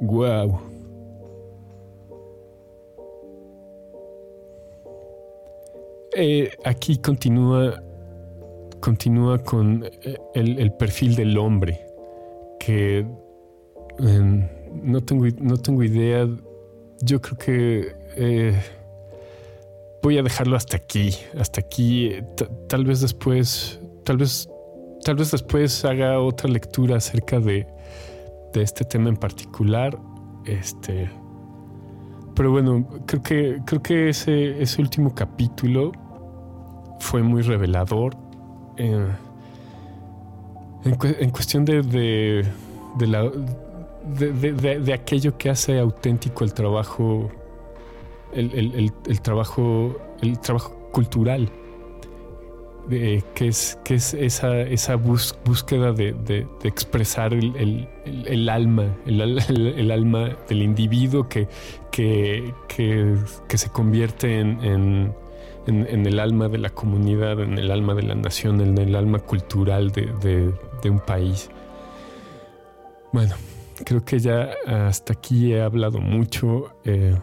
Wow. 0.00 0.60
Eh, 6.16 6.50
aquí 6.64 6.98
continúa, 6.98 7.82
continúa 8.80 9.38
con 9.38 9.84
eh, 9.84 10.16
el, 10.34 10.72
perfil 10.72 11.16
del 11.16 11.36
hombre, 11.36 11.84
que 12.60 13.04
em, 13.98 14.48
no, 14.72 15.00
tengo, 15.00 15.26
no 15.40 15.56
tengo 15.56 15.82
idea. 15.82 16.28
Yo 17.02 17.20
creo 17.20 17.36
que 17.36 17.96
eh, 18.16 18.62
voy 20.02 20.18
a 20.18 20.22
dejarlo 20.22 20.56
hasta 20.56 20.76
aquí. 20.76 21.10
Hasta 21.36 21.60
aquí. 21.60 22.12
tal 22.68 22.84
vez 22.84 23.00
después. 23.00 23.80
Tal 24.04 24.16
vez. 24.16 24.48
Tal 25.04 25.16
vez 25.16 25.32
después 25.32 25.84
haga 25.84 26.18
otra 26.20 26.48
lectura 26.48 26.96
acerca 26.96 27.38
de 27.38 27.66
de 28.54 28.62
este 28.62 28.84
tema 28.84 29.08
en 29.08 29.16
particular. 29.16 29.98
Este, 30.44 31.10
pero 32.34 32.50
bueno, 32.50 32.86
creo 33.06 33.22
que, 33.22 33.60
creo 33.64 33.82
que 33.82 34.08
ese, 34.08 34.62
ese 34.62 34.80
último 34.80 35.14
capítulo 35.14 35.92
fue 37.00 37.22
muy 37.22 37.42
revelador. 37.42 38.16
Eh, 38.76 39.08
en, 40.84 41.30
cuestión 41.30 41.64
de, 41.64 41.82
de, 41.82 42.44
de 44.80 44.92
aquello 44.92 45.38
que 45.38 45.48
hace 45.48 45.78
auténtico 45.78 46.44
el 46.44 46.52
trabajo, 46.52 47.30
el, 48.32 48.92
el, 49.06 49.20
trabajo, 49.22 49.96
el 50.20 50.38
trabajo 50.40 50.90
cultural, 50.92 51.50
que 52.88 53.48
es, 53.48 53.78
que 53.84 53.94
es 53.94 54.14
esa, 54.14 54.60
esa 54.60 54.96
búsqueda 54.96 55.92
de, 55.92 56.46
expresar 56.62 57.32
el, 57.32 58.48
alma, 58.48 58.96
el, 59.06 59.90
alma 59.90 60.36
del 60.48 60.62
individuo 60.62 61.28
que, 61.28 61.48
que, 61.90 62.52
que, 62.68 63.58
se 63.58 63.70
convierte 63.70 64.40
en, 64.40 65.14
en, 65.66 66.06
el 66.06 66.20
alma 66.20 66.48
de 66.48 66.58
la 66.58 66.70
comunidad, 66.70 67.40
en 67.40 67.58
el 67.58 67.70
alma 67.70 67.94
de 67.94 68.02
la 68.02 68.14
nación, 68.14 68.60
en 68.60 68.76
el 68.78 68.94
alma 68.94 69.18
cultural 69.20 69.90
de, 69.90 70.52
de 70.82 70.90
un 70.90 71.00
país. 71.00 71.50
Bueno, 73.12 73.36
creo 73.84 74.04
que 74.04 74.18
ya 74.18 74.50
hasta 74.66 75.12
aquí 75.12 75.52
he 75.52 75.62
hablado 75.62 76.00
mucho. 76.00 76.76
Eh, 76.84 77.16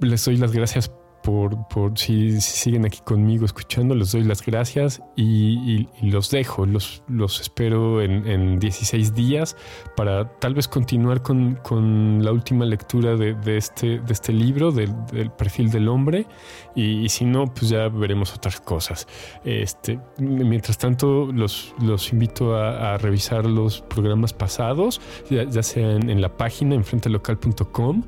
les 0.00 0.24
doy 0.24 0.36
las 0.36 0.52
gracias 0.52 0.90
por, 1.22 1.68
por 1.68 1.98
si, 1.98 2.40
siguen 2.40 2.86
aquí 2.86 3.00
conmigo 3.04 3.44
escuchando, 3.44 3.94
les 3.94 4.12
doy 4.12 4.24
las 4.24 4.44
gracias 4.44 5.02
y, 5.16 5.88
los 6.02 6.30
dejo, 6.30 6.66
los, 6.66 7.02
los 7.08 7.40
espero 7.40 8.02
en, 8.02 8.26
en, 8.26 8.58
16 8.58 9.14
días 9.14 9.56
para 9.96 10.28
tal 10.38 10.54
vez 10.54 10.68
continuar 10.68 11.22
con, 11.22 11.56
con 11.56 12.24
la 12.24 12.32
última 12.32 12.64
lectura 12.64 13.16
de, 13.16 13.34
de, 13.34 13.56
este, 13.56 14.00
de 14.00 14.12
este 14.12 14.32
libro, 14.32 14.72
del, 14.72 14.94
perfil 15.36 15.70
del 15.70 15.88
hombre, 15.88 16.26
y, 16.74 17.08
si 17.08 17.24
no, 17.24 17.46
pues 17.46 17.70
ya 17.70 17.88
veremos 17.88 18.34
otras 18.34 18.60
cosas. 18.60 19.06
Este, 19.44 20.00
mientras 20.18 20.78
tanto, 20.78 21.30
los, 21.32 21.74
los 21.80 22.12
invito 22.12 22.56
a, 22.56 22.98
revisar 22.98 23.46
los 23.46 23.82
programas 23.82 24.32
pasados, 24.32 25.00
ya, 25.30 25.44
ya 25.44 25.62
sea 25.62 25.92
en, 25.92 26.10
en 26.10 26.20
la 26.20 26.36
página 26.36 26.74
enfrentelocal.com 26.74 28.04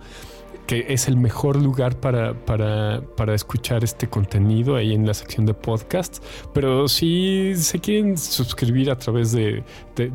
que 0.72 0.86
es 0.88 1.06
el 1.06 1.18
mejor 1.18 1.60
lugar 1.60 2.00
para, 2.00 2.32
para, 2.46 3.34
escuchar 3.34 3.84
este 3.84 4.08
contenido 4.08 4.74
ahí 4.74 4.94
en 4.94 5.06
la 5.06 5.12
sección 5.12 5.44
de 5.44 5.52
podcasts. 5.52 6.22
Pero 6.54 6.88
si 6.88 7.52
se 7.56 7.78
quieren 7.78 8.16
suscribir 8.16 8.90
a 8.90 8.96
través 8.96 9.32
de, 9.32 9.64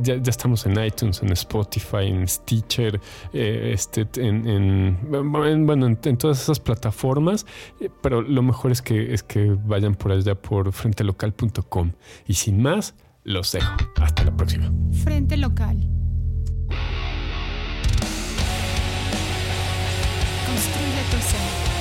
ya, 0.01 0.15
estamos 0.15 0.65
en 0.65 0.83
iTunes, 0.83 1.21
en 1.21 1.31
Spotify, 1.33 2.07
en 2.07 2.27
Stitcher, 2.27 2.99
eh, 3.33 3.69
este, 3.71 4.07
en, 4.15 4.97
bueno, 5.11 5.85
en, 5.85 6.17
todas 6.17 6.41
esas 6.41 6.59
plataformas. 6.59 7.45
Eh, 7.79 7.91
pero 8.01 8.23
lo 8.23 8.41
mejor 8.41 8.71
es 8.71 8.81
que, 8.81 9.13
es 9.13 9.21
que 9.21 9.55
vayan 9.63 9.93
por 9.93 10.11
allá 10.11 10.33
por 10.33 10.73
frentelocal.com. 10.73 11.91
Y 12.25 12.33
sin 12.33 12.63
más, 12.63 12.95
los 13.23 13.51
dejo. 13.51 13.75
Hasta 13.97 14.23
la 14.23 14.35
próxima. 14.35 14.71
Frente 15.03 15.37
Local. 15.37 15.87
até 21.07 21.15
a 21.15 21.19
próxima. 21.19 21.76